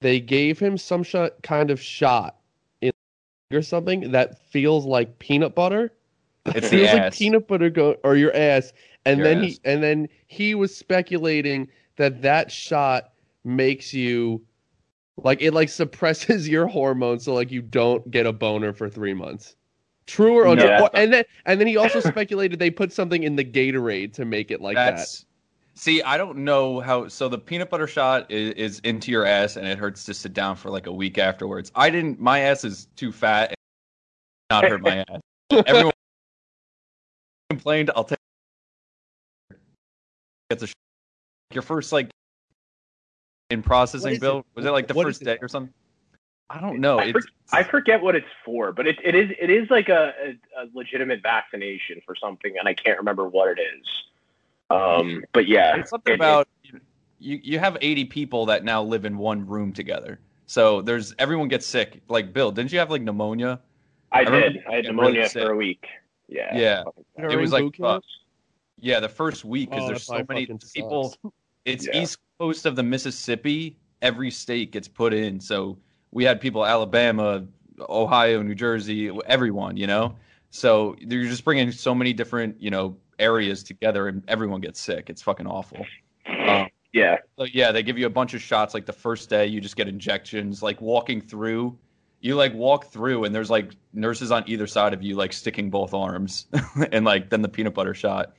they 0.00 0.20
gave 0.20 0.58
him 0.58 0.76
some 0.78 1.02
sh- 1.02 1.16
kind 1.42 1.70
of 1.70 1.80
shot 1.80 2.38
in 2.80 2.92
or 3.52 3.62
something 3.62 4.12
that 4.12 4.38
feels 4.48 4.86
like 4.86 5.18
peanut 5.18 5.54
butter. 5.54 5.92
It's 6.46 6.70
the 6.70 6.78
feels 6.78 6.92
like 6.92 7.02
ass. 7.02 7.18
peanut 7.18 7.46
butter 7.48 7.70
go 7.70 7.96
or 8.04 8.16
your 8.16 8.34
ass, 8.34 8.72
and 9.04 9.18
Your 9.18 9.26
then 9.28 9.38
ass. 9.38 9.44
he 9.44 9.58
and 9.64 9.82
then 9.82 10.08
he 10.26 10.54
was 10.54 10.74
speculating 10.74 11.68
that 11.96 12.22
that 12.22 12.50
shot 12.50 13.12
makes 13.44 13.92
you 13.92 14.42
like 15.16 15.40
it 15.42 15.52
like 15.52 15.68
suppresses 15.68 16.48
your 16.48 16.66
hormones, 16.66 17.24
so 17.24 17.34
like 17.34 17.50
you 17.50 17.62
don't 17.62 18.10
get 18.10 18.26
a 18.26 18.32
boner 18.32 18.72
for 18.72 18.88
three 18.88 19.14
months. 19.14 19.56
True 20.06 20.34
or 20.34 20.46
untrue? 20.46 20.66
No. 20.68 20.90
And 20.94 21.12
then 21.12 21.24
and 21.46 21.60
then 21.60 21.68
he 21.68 21.76
also 21.76 22.00
speculated 22.00 22.58
they 22.58 22.70
put 22.70 22.92
something 22.92 23.22
in 23.22 23.36
the 23.36 23.44
Gatorade 23.44 24.12
to 24.14 24.24
make 24.24 24.50
it 24.50 24.60
like 24.60 24.74
That's 24.74 25.26
see, 25.74 26.02
I 26.02 26.16
don't 26.16 26.38
know 26.38 26.80
how. 26.80 27.08
So 27.08 27.28
the 27.28 27.38
peanut 27.38 27.70
butter 27.70 27.86
shot 27.86 28.30
is, 28.30 28.52
is 28.54 28.78
into 28.80 29.10
your 29.10 29.24
ass, 29.24 29.56
and 29.56 29.66
it 29.66 29.78
hurts 29.78 30.04
to 30.04 30.14
sit 30.14 30.32
down 30.32 30.56
for 30.56 30.70
like 30.70 30.86
a 30.86 30.92
week 30.92 31.18
afterwards. 31.18 31.70
I 31.74 31.90
didn't. 31.90 32.20
My 32.20 32.40
ass 32.40 32.64
is 32.64 32.88
too 32.96 33.12
fat. 33.12 33.50
And 33.50 33.56
not 34.50 34.64
hurt 34.64 34.82
my 34.82 34.98
ass. 35.08 35.20
Everyone 35.66 35.92
complained. 37.56 37.90
I'll 37.94 38.04
take. 38.04 38.18
Gets 40.50 40.62
a 40.62 40.66
sh- 40.68 40.72
your 41.52 41.62
first 41.62 41.92
like 41.92 42.10
in 43.50 43.62
processing 43.62 44.18
bill. 44.18 44.38
it? 44.40 44.46
Was 44.54 44.64
it 44.64 44.70
like 44.70 44.88
the 44.88 44.94
What 44.94 45.06
first 45.06 45.22
day 45.22 45.38
or 45.40 45.48
something? 45.48 45.72
I 46.50 46.60
don't 46.60 46.80
know. 46.80 46.98
I, 46.98 47.12
for- 47.12 47.18
It's, 47.18 47.26
I 47.52 47.62
forget 47.62 48.02
what 48.02 48.14
it's 48.14 48.26
for, 48.44 48.72
but 48.72 48.86
it, 48.86 48.98
it 49.04 49.14
is 49.14 49.30
it 49.40 49.50
is 49.50 49.70
like 49.70 49.88
a, 49.88 50.12
a, 50.56 50.62
a 50.62 50.68
legitimate 50.74 51.22
vaccination 51.22 52.00
for 52.04 52.14
something, 52.14 52.54
and 52.58 52.68
I 52.68 52.74
can't 52.74 52.98
remember 52.98 53.28
what 53.28 53.58
it 53.58 53.60
is. 53.60 53.86
Um, 54.70 55.22
but 55.32 55.46
yeah, 55.46 55.76
It's 55.76 55.90
something 55.90 56.12
it- 56.14 56.16
about 56.16 56.48
you. 56.62 56.80
You 57.44 57.60
have 57.60 57.76
80 57.80 58.06
people 58.06 58.46
that 58.46 58.64
now 58.64 58.82
live 58.82 59.04
in 59.04 59.16
one 59.16 59.46
room 59.46 59.72
together. 59.72 60.18
So 60.46 60.82
there's 60.82 61.14
everyone 61.20 61.46
gets 61.46 61.66
sick. 61.66 62.00
Like 62.08 62.32
Bill, 62.32 62.50
didn't 62.50 62.72
you 62.72 62.80
have 62.80 62.90
like 62.90 63.02
pneumonia? 63.02 63.60
I, 64.10 64.20
I 64.20 64.24
did. 64.24 64.32
I 64.32 64.74
had 64.74 64.84
getting 64.84 64.96
really 64.98 65.12
pneumonia 65.12 65.28
for 65.28 65.52
a 65.52 65.56
week. 65.56 65.86
Yeah. 66.28 66.56
Yeah. 66.56 66.82
It 67.30 67.36
was 67.36 67.52
like 67.52 67.78
uh, 67.82 68.00
yeah, 68.80 69.00
the 69.00 69.08
first 69.08 69.44
week 69.44 69.70
because 69.70 69.84
Oh, 69.84 69.88
there's 69.88 70.02
so 70.04 70.24
many 70.28 70.46
people. 70.74 71.10
sucks. 71.10 71.34
It's 71.64 71.86
Yeah. 71.86 72.02
east 72.02 72.18
coast 72.38 72.66
of 72.66 72.76
the 72.76 72.82
Mississippi. 72.82 73.76
Every 74.00 74.30
state 74.30 74.72
gets 74.72 74.88
put 74.88 75.12
in. 75.14 75.38
So 75.40 75.78
we 76.10 76.24
had 76.24 76.40
people 76.40 76.66
Alabama, 76.66 77.44
Ohio, 77.88 78.42
New 78.42 78.54
Jersey, 78.54 79.10
everyone. 79.26 79.76
You 79.76 79.86
know. 79.86 80.16
So 80.50 80.96
you're 81.00 81.24
just 81.24 81.44
bringing 81.44 81.70
so 81.72 81.94
many 81.94 82.12
different 82.12 82.60
you 82.60 82.70
know 82.70 82.96
areas 83.18 83.62
together, 83.62 84.08
and 84.08 84.22
everyone 84.28 84.60
gets 84.60 84.80
sick. 84.80 85.08
It's 85.10 85.22
fucking 85.22 85.46
awful. 85.46 85.86
Um, 86.26 86.68
Yeah. 86.92 87.18
So 87.38 87.44
yeah, 87.44 87.72
they 87.72 87.82
give 87.82 87.96
you 87.98 88.06
a 88.06 88.10
bunch 88.10 88.34
of 88.34 88.42
shots. 88.42 88.74
Like 88.74 88.84
the 88.86 88.92
first 88.92 89.30
day, 89.30 89.46
you 89.46 89.60
just 89.60 89.76
get 89.76 89.88
injections. 89.88 90.62
Like 90.62 90.80
walking 90.80 91.20
through, 91.20 91.78
you 92.22 92.36
like 92.36 92.54
walk 92.54 92.86
through, 92.86 93.24
and 93.24 93.34
there's 93.34 93.50
like 93.50 93.72
nurses 93.92 94.30
on 94.30 94.44
either 94.46 94.66
side 94.66 94.94
of 94.94 95.02
you, 95.02 95.16
like 95.16 95.32
sticking 95.32 95.68
both 95.68 95.92
arms, 95.92 96.46
and 96.92 97.04
like 97.04 97.28
then 97.28 97.42
the 97.42 97.48
peanut 97.48 97.74
butter 97.74 97.92
shot. 97.92 98.34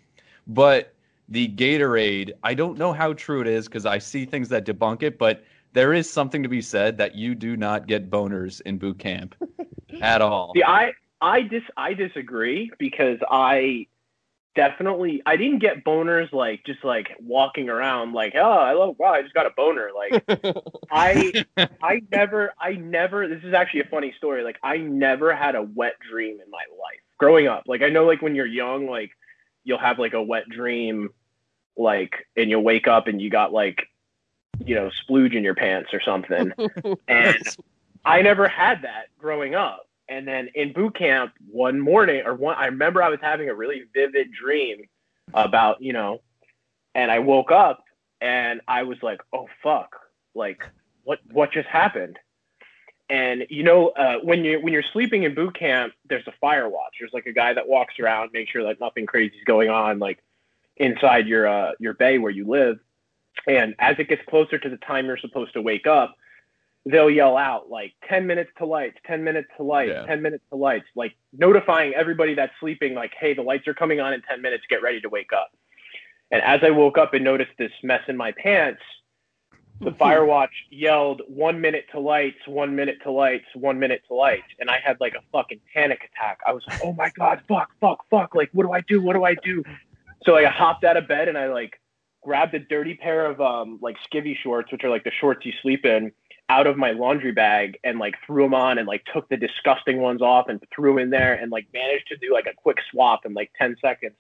But 0.48 0.96
the 1.30 1.50
Gatorade, 1.50 2.32
I 2.44 2.54
don't 2.54 2.78
know 2.78 2.94
how 2.94 3.14
true 3.14 3.42
it 3.42 3.48
is 3.48 3.68
because 3.68 3.86
I 3.86 4.00
see 4.00 4.26
things 4.26 4.50
that 4.50 4.66
debunk 4.66 5.04
it. 5.04 5.20
But 5.20 5.44
there 5.74 5.94
is 5.94 6.10
something 6.10 6.42
to 6.44 6.50
be 6.50 6.62
said 6.62 6.98
that 6.98 7.16
you 7.16 7.36
do 7.36 7.58
not 7.58 7.86
get 7.88 8.10
boners 8.10 8.62
in 8.62 8.78
boot 8.78 9.00
camp 9.00 9.36
at 10.02 10.22
all. 10.22 10.54
See, 10.56 10.64
I 10.64 10.94
I 11.22 11.42
dis 11.42 11.64
I 11.76 11.94
disagree 11.94 12.72
because 12.80 13.20
I 13.30 13.88
definitely 14.56 15.22
I 15.26 15.36
didn't 15.36 15.60
get 15.60 15.84
boners 15.84 16.32
like 16.32 16.64
just 16.66 16.84
like 16.84 17.10
walking 17.20 17.70
around 17.70 18.14
like 18.14 18.34
oh 18.36 18.52
I 18.52 18.74
love 18.74 18.96
wow 19.00 19.14
I 19.14 19.22
just 19.22 19.34
got 19.34 19.46
a 19.46 19.52
boner 19.56 19.90
like 19.96 20.24
I 20.92 21.46
I 21.82 22.02
never 22.12 22.54
I 22.60 22.74
never 22.74 23.28
this 23.28 23.44
is 23.44 23.54
actually 23.54 23.82
a 23.82 23.86
funny 23.86 24.14
story 24.18 24.44
like 24.44 24.58
I 24.62 24.78
never 24.78 25.36
had 25.36 25.56
a 25.56 25.64
wet 25.64 25.94
dream 26.10 26.40
in 26.40 26.52
my 26.52 26.64
life 26.72 27.00
growing 27.18 27.48
up 27.48 27.64
like 27.68 27.82
I 27.82 27.90
know 27.90 28.06
like 28.06 28.22
when 28.22 28.36
you're 28.36 28.46
young 28.46 28.88
like 28.88 29.12
you'll 29.64 29.80
have 29.80 29.98
like 29.98 30.14
a 30.14 30.22
wet 30.22 30.48
dream 30.50 31.10
like 31.76 32.28
and 32.38 32.50
you'll 32.50 32.64
wake 32.64 32.88
up 32.88 33.08
and 33.08 33.22
you 33.22 33.30
got 33.30 33.52
like 33.52 33.88
you 34.66 34.76
know 34.76 34.92
splooge 35.08 35.36
in 35.36 35.44
your 35.44 35.56
pants 35.56 35.90
or 35.94 36.02
something 36.02 36.52
and 37.08 37.38
I 38.06 38.22
never 38.22 38.48
had 38.48 38.82
that 38.84 39.08
growing 39.18 39.56
up. 39.56 39.88
And 40.10 40.28
then 40.28 40.50
in 40.56 40.74
boot 40.74 40.96
camp 40.96 41.34
one 41.50 41.80
morning 41.80 42.24
or 42.26 42.36
one 42.36 42.56
I 42.58 42.66
remember 42.66 43.02
I 43.02 43.10
was 43.10 43.20
having 43.22 43.50
a 43.50 43.56
really 43.56 43.84
vivid 43.94 44.32
dream 44.32 44.84
about, 45.34 45.82
you 45.82 45.94
know, 45.94 46.22
and 46.94 47.10
I 47.10 47.20
woke 47.20 47.52
up 47.52 47.84
and 48.22 48.62
I 48.68 48.84
was 48.84 48.98
like, 49.02 49.22
"Oh 49.32 49.48
fuck. 49.62 49.96
Like 50.36 50.64
what 51.04 51.20
what 51.32 51.52
just 51.52 51.68
happened?" 51.68 52.20
And 53.10 53.46
you 53.50 53.64
know, 53.64 53.90
uh, 53.90 54.18
when 54.24 54.44
you 54.46 54.60
when 54.62 54.74
you're 54.74 54.84
sleeping 54.94 55.24
in 55.24 55.36
boot 55.36 55.58
camp, 55.58 55.94
there's 56.10 56.28
a 56.28 56.34
fire 56.40 56.70
watch. 56.70 56.96
There's 57.00 57.14
like 57.14 57.26
a 57.26 57.34
guy 57.34 57.54
that 57.54 57.68
walks 57.68 58.00
around, 58.00 58.32
make 58.34 58.50
sure 58.50 58.64
that 58.64 58.80
nothing 58.80 59.06
crazy 59.06 59.36
is 59.36 59.44
going 59.46 59.70
on 59.70 60.00
like 60.00 60.20
inside 60.78 61.28
your 61.28 61.48
uh, 61.48 61.72
your 61.80 61.94
bay 61.94 62.18
where 62.18 62.32
you 62.32 62.48
live. 62.48 62.80
And 63.48 63.76
as 63.80 63.96
it 64.00 64.10
gets 64.10 64.22
closer 64.30 64.58
to 64.58 64.70
the 64.70 64.78
time 64.78 65.06
you're 65.06 65.18
supposed 65.18 65.54
to 65.54 65.62
wake 65.62 65.88
up, 65.88 66.16
they'll 66.86 67.10
yell 67.10 67.38
out 67.38 67.70
like 67.70 67.94
10 68.10 68.28
minutes 68.28 68.52
to 68.58 68.66
lights, 68.66 68.98
10 69.06 69.24
minutes 69.24 69.48
to 69.58 69.64
lights, 69.64 69.92
Yeah. 69.94 70.06
10 70.06 70.22
minutes 70.22 70.44
to 70.50 70.58
lights, 70.58 70.86
like 70.96 71.16
notifying 71.32 71.94
everybody 71.94 72.34
that's 72.34 72.54
sleeping, 72.60 72.94
like, 72.94 73.14
hey, 73.18 73.34
the 73.34 73.42
lights 73.42 73.68
are 73.68 73.74
coming 73.74 74.00
on 74.00 74.14
in 74.14 74.22
10 74.24 74.42
minutes, 74.42 74.66
get 74.70 74.82
ready 74.82 75.00
to 75.02 75.10
wake 75.10 75.32
up. 75.34 75.52
And 76.32 76.42
as 76.42 76.62
I 76.64 76.72
woke 76.72 76.98
up 76.98 77.14
and 77.14 77.24
noticed 77.24 77.52
this 77.58 77.72
mess 77.84 78.02
in 78.08 78.18
my 78.18 78.32
pants, 78.34 78.82
the 79.82 79.92
fire 79.92 80.26
watch 80.26 80.52
yelled 80.70 81.22
one 81.28 81.60
minute 81.60 81.86
to 81.92 82.00
lights, 82.00 82.38
one 82.48 82.76
minute 82.76 82.98
to 83.04 83.12
lights, 83.12 83.46
one 83.54 83.80
minute 83.80 84.02
to 84.08 84.14
lights. 84.14 84.48
And 84.60 84.70
I 84.70 84.80
had 84.84 85.00
like 85.00 85.14
a 85.14 85.22
fucking 85.32 85.60
panic 85.74 86.10
attack. 86.14 86.40
I 86.46 86.54
was 86.54 86.64
like, 86.68 86.80
oh 86.84 86.94
my 86.94 87.10
God, 87.18 87.42
fuck, 87.48 87.70
fuck, 87.80 88.06
fuck. 88.10 88.36
Like, 88.36 88.50
what 88.54 88.64
do 88.64 88.72
I 88.72 88.82
do? 88.82 89.02
What 89.02 89.14
do 89.14 89.24
I 89.24 89.36
do? 89.36 89.64
So 90.26 90.34
like, 90.34 90.46
I 90.46 90.50
hopped 90.50 90.84
out 90.84 90.96
of 90.98 91.08
bed 91.08 91.28
and 91.28 91.38
I 91.38 91.48
like 91.48 91.80
grabbed 92.22 92.54
a 92.54 92.60
dirty 92.60 92.94
pair 92.96 93.26
of 93.26 93.42
um 93.42 93.80
like 93.82 93.98
skivvy 94.10 94.38
shorts, 94.42 94.72
which 94.72 94.84
are 94.84 94.90
like 94.90 95.04
the 95.04 95.12
shorts 95.12 95.46
you 95.46 95.54
sleep 95.62 95.86
in, 95.86 96.12
out 96.54 96.68
of 96.68 96.78
my 96.78 96.92
laundry 96.92 97.32
bag 97.32 97.80
and 97.84 97.98
like 97.98 98.14
threw 98.26 98.44
them 98.44 98.54
on 98.54 98.78
and 98.78 98.88
like 98.88 99.04
took 99.12 99.28
the 99.30 99.38
disgusting 99.38 100.00
ones 100.00 100.22
off 100.22 100.50
and 100.50 100.62
threw 100.74 100.92
them 100.92 101.00
in 101.00 101.10
there 101.10 101.34
and 101.34 101.52
like 101.52 101.66
managed 101.74 102.08
to 102.08 102.18
do 102.18 102.32
like 102.32 102.46
a 102.46 102.54
quick 102.56 102.78
swap 102.92 103.26
in 103.26 103.34
like 103.34 103.52
10 103.58 103.76
seconds. 103.82 104.14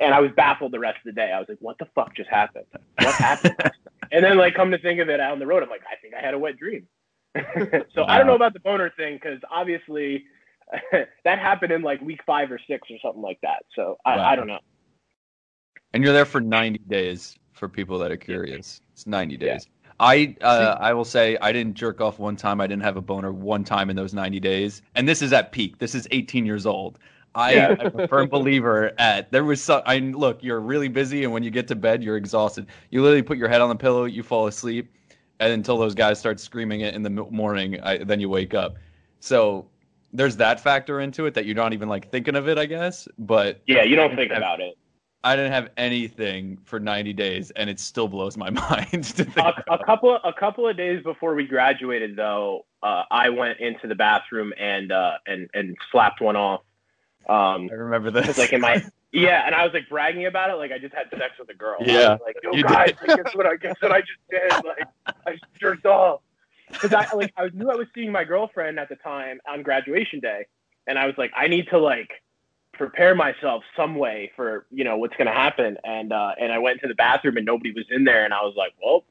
And 0.00 0.14
I 0.14 0.20
was 0.20 0.30
baffled 0.36 0.72
the 0.72 0.78
rest 0.78 0.98
of 0.98 1.04
the 1.06 1.20
day. 1.20 1.32
I 1.32 1.40
was 1.40 1.48
like, 1.48 1.58
what 1.60 1.76
the 1.78 1.88
fuck 1.94 2.14
just 2.14 2.30
happened? 2.30 2.66
What 3.00 3.14
happened? 3.16 3.56
and 4.12 4.24
then 4.24 4.36
like 4.38 4.54
come 4.54 4.70
to 4.70 4.78
think 4.78 5.00
of 5.00 5.08
it 5.08 5.18
out 5.18 5.32
on 5.32 5.40
the 5.40 5.46
road, 5.46 5.62
I'm 5.62 5.68
like, 5.68 5.82
I 5.90 5.96
think 6.00 6.14
I 6.14 6.24
had 6.24 6.34
a 6.34 6.38
wet 6.38 6.56
dream. 6.56 6.86
so 7.94 8.04
I 8.04 8.16
don't 8.16 8.26
know 8.28 8.36
about 8.36 8.52
the 8.52 8.60
boner 8.60 8.92
thing 8.96 9.14
because 9.14 9.40
obviously 9.50 10.24
that 11.24 11.38
happened 11.38 11.72
in 11.72 11.82
like 11.82 12.00
week 12.00 12.20
five 12.24 12.52
or 12.52 12.60
six 12.68 12.88
or 12.90 12.98
something 13.02 13.22
like 13.22 13.40
that. 13.42 13.64
So 13.74 13.98
I, 14.04 14.16
Wow. 14.16 14.28
I 14.28 14.36
don't 14.36 14.46
know. 14.46 14.60
And 15.92 16.04
you're 16.04 16.12
there 16.12 16.24
for 16.24 16.40
90 16.40 16.78
days 16.86 17.36
for 17.52 17.68
people 17.68 17.98
that 17.98 18.12
are 18.12 18.16
curious. 18.16 18.80
It's 18.92 19.06
90 19.06 19.36
Yeah. 19.40 19.58
Days. 20.00 20.36
I 20.40 20.44
uh, 20.44 20.76
I 20.80 20.92
will 20.94 21.04
say 21.04 21.36
I 21.40 21.52
didn't 21.52 21.74
jerk 21.74 22.00
off 22.00 22.18
one 22.18 22.36
time. 22.36 22.60
I 22.60 22.66
didn't 22.66 22.82
have 22.82 22.96
a 22.96 23.02
boner 23.02 23.32
one 23.32 23.64
time 23.64 23.90
in 23.90 23.96
those 23.96 24.14
90 24.14 24.40
days. 24.40 24.82
And 24.94 25.08
this 25.08 25.22
is 25.22 25.32
at 25.32 25.52
peak. 25.52 25.78
This 25.78 25.94
is 25.94 26.06
18 26.10 26.46
years 26.46 26.66
old. 26.66 26.98
I 27.34 27.54
Yeah. 27.54 27.76
am 27.78 27.94
a 27.94 28.02
firm 28.08 28.28
believer 28.28 28.92
at 28.98 29.30
there 29.30 29.44
was 29.44 29.62
some 29.62 29.82
I 29.86 29.98
look, 29.98 30.42
you're 30.42 30.60
really 30.60 30.88
busy 30.88 31.24
and 31.24 31.32
when 31.32 31.42
you 31.42 31.50
get 31.50 31.68
to 31.68 31.76
bed, 31.76 32.02
you're 32.02 32.16
exhausted. 32.16 32.66
You 32.90 33.02
literally 33.02 33.22
put 33.22 33.38
your 33.38 33.48
head 33.48 33.60
on 33.60 33.68
the 33.68 33.76
pillow, 33.76 34.04
you 34.04 34.22
fall 34.22 34.46
asleep, 34.46 34.92
and 35.38 35.52
until 35.52 35.78
those 35.78 35.94
guys 35.94 36.18
start 36.18 36.40
screaming 36.40 36.80
it 36.80 36.94
in 36.94 37.02
the 37.02 37.10
morning, 37.10 37.80
I, 37.82 37.98
then 37.98 38.20
you 38.20 38.28
wake 38.28 38.54
up. 38.54 38.76
So 39.20 39.68
there's 40.12 40.36
that 40.38 40.60
factor 40.60 41.00
into 41.00 41.26
it 41.26 41.34
that 41.34 41.46
you're 41.46 41.54
not 41.54 41.72
even 41.72 41.88
like 41.88 42.10
thinking 42.10 42.34
of 42.36 42.48
it, 42.48 42.58
I 42.58 42.66
guess. 42.66 43.06
But 43.18 43.62
Yeah, 43.66 43.82
you 43.84 43.96
don't 43.96 44.16
think 44.16 44.32
about 44.32 44.60
it. 44.60 44.76
I 45.22 45.36
didn't 45.36 45.52
have 45.52 45.68
anything 45.76 46.58
for 46.64 46.80
90 46.80 47.12
days, 47.12 47.50
and 47.52 47.68
it 47.68 47.78
still 47.78 48.08
blows 48.08 48.36
my 48.36 48.50
mind 48.70 49.04
to 49.04 49.24
think. 49.24 49.36
a, 49.36 49.62
a 49.70 49.84
couple 49.84 50.14
a 50.24 50.32
couple 50.32 50.66
of 50.68 50.76
days 50.76 51.02
before 51.02 51.34
we 51.34 51.46
graduated 51.46 52.16
though 52.16 52.64
uh, 52.82 53.02
i 53.10 53.28
went 53.28 53.58
into 53.60 53.86
the 53.86 53.94
bathroom 53.94 54.52
and 54.58 54.90
uh, 54.92 55.12
and 55.26 55.48
and 55.54 55.76
slapped 55.92 56.20
one 56.20 56.36
off 56.36 56.60
um 57.28 57.68
I 57.70 57.74
remember 57.74 58.10
this. 58.10 58.38
like 58.38 58.52
in 58.52 58.60
my 58.62 58.82
yeah 59.12 59.44
and 59.44 59.54
i 59.54 59.62
was 59.64 59.72
like 59.74 59.88
bragging 59.90 60.24
about 60.26 60.48
it 60.50 60.54
like 60.54 60.72
i 60.72 60.78
just 60.78 60.94
had 60.94 61.10
sex 61.10 61.34
with 61.38 61.50
a 61.50 61.54
girl 61.54 61.76
Yeah, 61.80 62.16
like 62.24 62.36
yo 62.42 62.52
you 62.52 62.62
guys 62.64 62.94
like, 63.06 63.22
guess 63.22 63.34
what 63.34 63.46
i 63.46 63.56
guess 63.56 63.74
what 63.80 63.92
i 63.92 64.00
just 64.00 64.20
did 64.30 64.52
like 64.64 65.14
i 65.26 65.38
jerked 65.60 65.84
off 65.84 66.20
because 66.70 66.94
i 66.94 67.06
like 67.14 67.32
i 67.36 67.48
knew 67.52 67.70
i 67.70 67.74
was 67.76 67.86
seeing 67.94 68.10
my 68.10 68.24
girlfriend 68.24 68.78
at 68.78 68.88
the 68.88 68.96
time 68.96 69.38
on 69.48 69.62
graduation 69.62 70.20
day 70.20 70.46
and 70.86 70.98
i 70.98 71.04
was 71.06 71.14
like 71.18 71.30
i 71.36 71.46
need 71.46 71.66
to 71.68 71.78
like 71.78 72.10
prepare 72.80 73.14
myself 73.14 73.62
some 73.76 73.94
way 73.94 74.32
for 74.34 74.64
you 74.70 74.84
know 74.84 74.96
what's 74.96 75.14
going 75.16 75.26
to 75.26 75.34
happen 75.34 75.76
and 75.84 76.14
uh 76.14 76.32
and 76.40 76.50
i 76.50 76.58
went 76.58 76.80
to 76.80 76.88
the 76.88 76.94
bathroom 76.94 77.36
and 77.36 77.44
nobody 77.44 77.70
was 77.72 77.84
in 77.90 78.04
there 78.04 78.24
and 78.24 78.32
i 78.32 78.40
was 78.40 78.54
like 78.56 78.72
well 78.82 79.04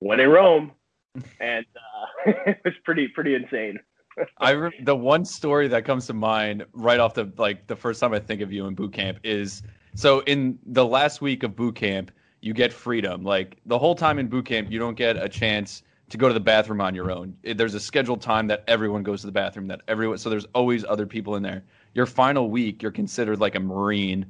when 0.00 0.18
in 0.18 0.28
rome 0.28 0.72
and 1.40 1.64
uh 1.76 2.32
it 2.46 2.60
was 2.64 2.74
pretty 2.84 3.06
pretty 3.06 3.36
insane 3.36 3.78
I 4.38 4.52
re- 4.52 4.72
the 4.82 4.96
one 4.96 5.24
story 5.24 5.68
that 5.68 5.84
comes 5.84 6.06
to 6.06 6.14
mind 6.14 6.66
right 6.72 6.98
off 6.98 7.14
the 7.14 7.30
like 7.36 7.66
the 7.68 7.76
first 7.76 8.00
time 8.00 8.14
I 8.14 8.18
think 8.18 8.40
of 8.40 8.50
you 8.50 8.66
in 8.66 8.74
boot 8.74 8.94
camp 8.94 9.18
is 9.22 9.62
so 9.94 10.20
in 10.20 10.58
the 10.64 10.86
last 10.86 11.20
week 11.20 11.42
of 11.42 11.54
boot 11.54 11.76
camp 11.76 12.10
you 12.40 12.54
get 12.54 12.72
freedom. 12.72 13.22
Like 13.22 13.58
the 13.66 13.78
whole 13.78 13.94
time 13.94 14.18
in 14.18 14.26
boot 14.26 14.46
camp 14.46 14.70
you 14.70 14.78
don't 14.78 14.96
get 14.96 15.16
a 15.16 15.28
chance 15.28 15.82
to 16.08 16.16
go 16.16 16.28
to 16.28 16.34
the 16.34 16.40
bathroom 16.40 16.80
on 16.80 16.94
your 16.94 17.10
own. 17.10 17.36
There's 17.42 17.74
a 17.74 17.80
scheduled 17.80 18.22
time 18.22 18.46
that 18.46 18.64
everyone 18.68 19.02
goes 19.02 19.20
to 19.20 19.26
the 19.26 19.32
bathroom. 19.32 19.66
That 19.66 19.82
everyone 19.86 20.18
so 20.18 20.30
there's 20.30 20.46
always 20.54 20.84
other 20.84 21.06
people 21.06 21.36
in 21.36 21.42
there. 21.42 21.64
Your 21.96 22.04
final 22.04 22.50
week 22.50 22.82
you're 22.82 22.92
considered 22.92 23.40
like 23.40 23.54
a 23.54 23.60
marine, 23.60 24.26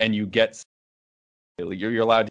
and 0.00 0.14
you 0.14 0.24
get 0.24 0.62
you're 1.58 1.74
you're 1.74 2.02
allowed 2.02 2.28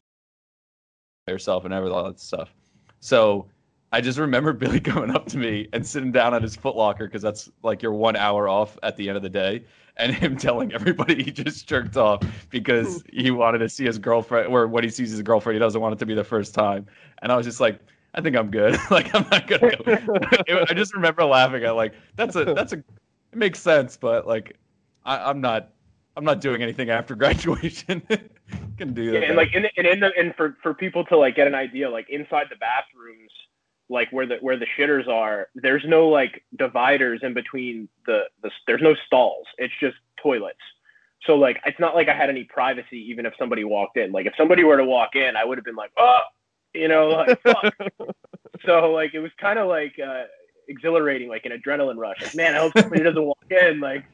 to 1.27 1.31
yourself 1.31 1.63
and 1.63 1.73
all 1.75 2.03
that 2.05 2.19
stuff. 2.19 2.55
So 2.99 3.45
I 3.91 4.01
just 4.01 4.17
remember 4.17 4.51
Billy 4.63 4.79
coming 4.79 5.11
up 5.15 5.27
to 5.27 5.37
me 5.37 5.67
and 5.73 5.85
sitting 5.85 6.11
down 6.11 6.33
at 6.33 6.41
his 6.41 6.57
footlocker 6.57 7.01
because 7.01 7.21
that's 7.21 7.51
like 7.61 7.83
your 7.83 7.93
one 7.93 8.15
hour 8.15 8.49
off 8.49 8.79
at 8.81 8.97
the 8.97 9.07
end 9.07 9.15
of 9.15 9.21
the 9.21 9.29
day, 9.29 9.63
and 9.97 10.11
him 10.15 10.35
telling 10.35 10.73
everybody 10.73 11.23
he 11.23 11.29
just 11.29 11.67
jerked 11.67 11.95
off 11.95 12.23
because 12.49 13.03
he 13.13 13.29
wanted 13.29 13.59
to 13.59 13.69
see 13.69 13.85
his 13.85 13.99
girlfriend, 13.99 14.47
or 14.47 14.65
when 14.67 14.83
he 14.83 14.89
sees 14.89 15.11
his 15.11 15.21
girlfriend, 15.21 15.53
he 15.53 15.59
doesn't 15.59 15.79
want 15.79 15.93
it 15.93 15.99
to 15.99 16.07
be 16.07 16.15
the 16.15 16.23
first 16.23 16.55
time. 16.55 16.87
And 17.21 17.31
I 17.31 17.37
was 17.37 17.45
just 17.45 17.59
like, 17.59 17.79
I 18.15 18.21
think 18.21 18.35
I'm 18.35 18.49
good. 18.49 18.75
like 18.89 19.13
I'm 19.13 19.27
not 19.29 19.45
gonna. 19.45 19.75
Go. 19.75 20.65
I 20.67 20.73
just 20.73 20.95
remember 20.95 21.23
laughing 21.25 21.63
at 21.63 21.75
like 21.75 21.93
that's 22.15 22.35
a 22.35 22.43
that's 22.43 22.73
a 22.73 22.77
it 22.77 23.37
makes 23.37 23.59
sense, 23.59 23.95
but 23.95 24.25
like 24.25 24.57
I, 25.05 25.29
I'm 25.29 25.41
not 25.41 25.69
I'm 26.15 26.25
not 26.25 26.41
doing 26.41 26.61
anything 26.61 26.89
after 26.89 27.15
graduation. 27.23 28.01
Can 28.77 28.93
do 28.93 29.11
that. 29.11 29.21
Yeah, 29.21 29.27
and 29.27 29.37
like 29.37 29.53
in 29.53 29.63
the, 29.63 29.69
and 29.77 29.87
in 29.87 29.99
the 29.99 30.11
and 30.17 30.33
for 30.35 30.57
for 30.61 30.73
people 30.73 31.05
to 31.05 31.17
like 31.17 31.35
get 31.35 31.47
an 31.47 31.55
idea, 31.55 31.89
like 31.89 32.07
inside 32.09 32.47
the 32.49 32.55
bathrooms, 32.57 33.31
like 33.89 34.11
where 34.11 34.25
the 34.25 34.37
where 34.41 34.57
the 34.57 34.65
shitters 34.77 35.07
are, 35.07 35.47
there's 35.55 35.83
no 35.85 36.07
like 36.07 36.43
dividers 36.57 37.21
in 37.23 37.33
between 37.33 37.89
the 38.05 38.23
the 38.41 38.51
there's 38.67 38.81
no 38.81 38.95
stalls. 39.05 39.45
It's 39.57 39.73
just 39.79 39.97
toilets. 40.21 40.59
So 41.25 41.35
like 41.35 41.59
it's 41.65 41.79
not 41.79 41.95
like 41.95 42.07
I 42.07 42.15
had 42.15 42.29
any 42.29 42.45
privacy 42.45 42.97
even 43.09 43.25
if 43.25 43.33
somebody 43.37 43.63
walked 43.63 43.97
in. 43.97 44.11
Like 44.11 44.25
if 44.25 44.33
somebody 44.37 44.63
were 44.63 44.77
to 44.77 44.85
walk 44.85 45.15
in, 45.15 45.35
I 45.35 45.43
would 45.43 45.57
have 45.57 45.65
been 45.65 45.75
like, 45.75 45.91
oh, 45.97 46.21
you 46.73 46.87
know, 46.87 47.07
like 47.09 47.41
fuck. 47.43 47.75
so 48.65 48.91
like 48.91 49.13
it 49.13 49.19
was 49.19 49.31
kind 49.39 49.59
of 49.59 49.67
like 49.67 49.99
uh, 49.99 50.23
exhilarating, 50.67 51.29
like 51.29 51.45
an 51.45 51.51
adrenaline 51.51 51.97
rush. 51.97 52.21
Like 52.21 52.35
man, 52.35 52.55
I 52.55 52.59
hope 52.59 52.73
somebody 52.77 53.03
doesn't 53.03 53.23
walk 53.23 53.45
in. 53.49 53.79
Like 53.79 54.05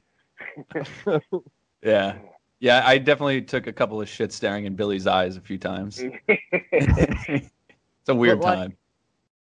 Yeah. 1.83 2.17
Yeah, 2.59 2.81
I 2.85 2.97
definitely 2.97 3.41
took 3.41 3.67
a 3.67 3.73
couple 3.73 4.01
of 4.01 4.07
shit 4.09 4.31
staring 4.31 4.65
in 4.65 4.75
Billy's 4.75 5.07
eyes 5.07 5.37
a 5.37 5.41
few 5.41 5.57
times. 5.57 6.01
it's 6.71 7.49
a 8.07 8.15
weird 8.15 8.39
But, 8.39 8.45
like, 8.45 8.57
time. 8.57 8.77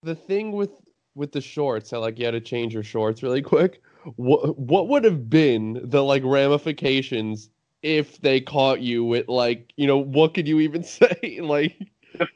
the 0.03 0.15
thing 0.15 0.51
with 0.51 0.71
with 1.15 1.31
the 1.31 1.41
shorts, 1.41 1.91
how 1.91 1.99
like 1.99 2.17
you 2.19 2.25
had 2.25 2.31
to 2.31 2.39
change 2.39 2.73
your 2.73 2.83
shorts 2.83 3.23
really 3.23 3.41
quick. 3.41 3.81
What 4.15 4.57
what 4.57 4.87
would 4.87 5.03
have 5.03 5.29
been 5.29 5.81
the 5.83 6.01
like 6.03 6.23
ramifications 6.23 7.49
if 7.81 8.21
they 8.21 8.39
caught 8.39 8.79
you 8.79 9.03
with 9.03 9.27
like 9.27 9.73
you 9.75 9.87
know 9.87 9.97
what 9.97 10.33
could 10.33 10.47
you 10.47 10.59
even 10.59 10.83
say 10.97 11.39
like 11.41 11.75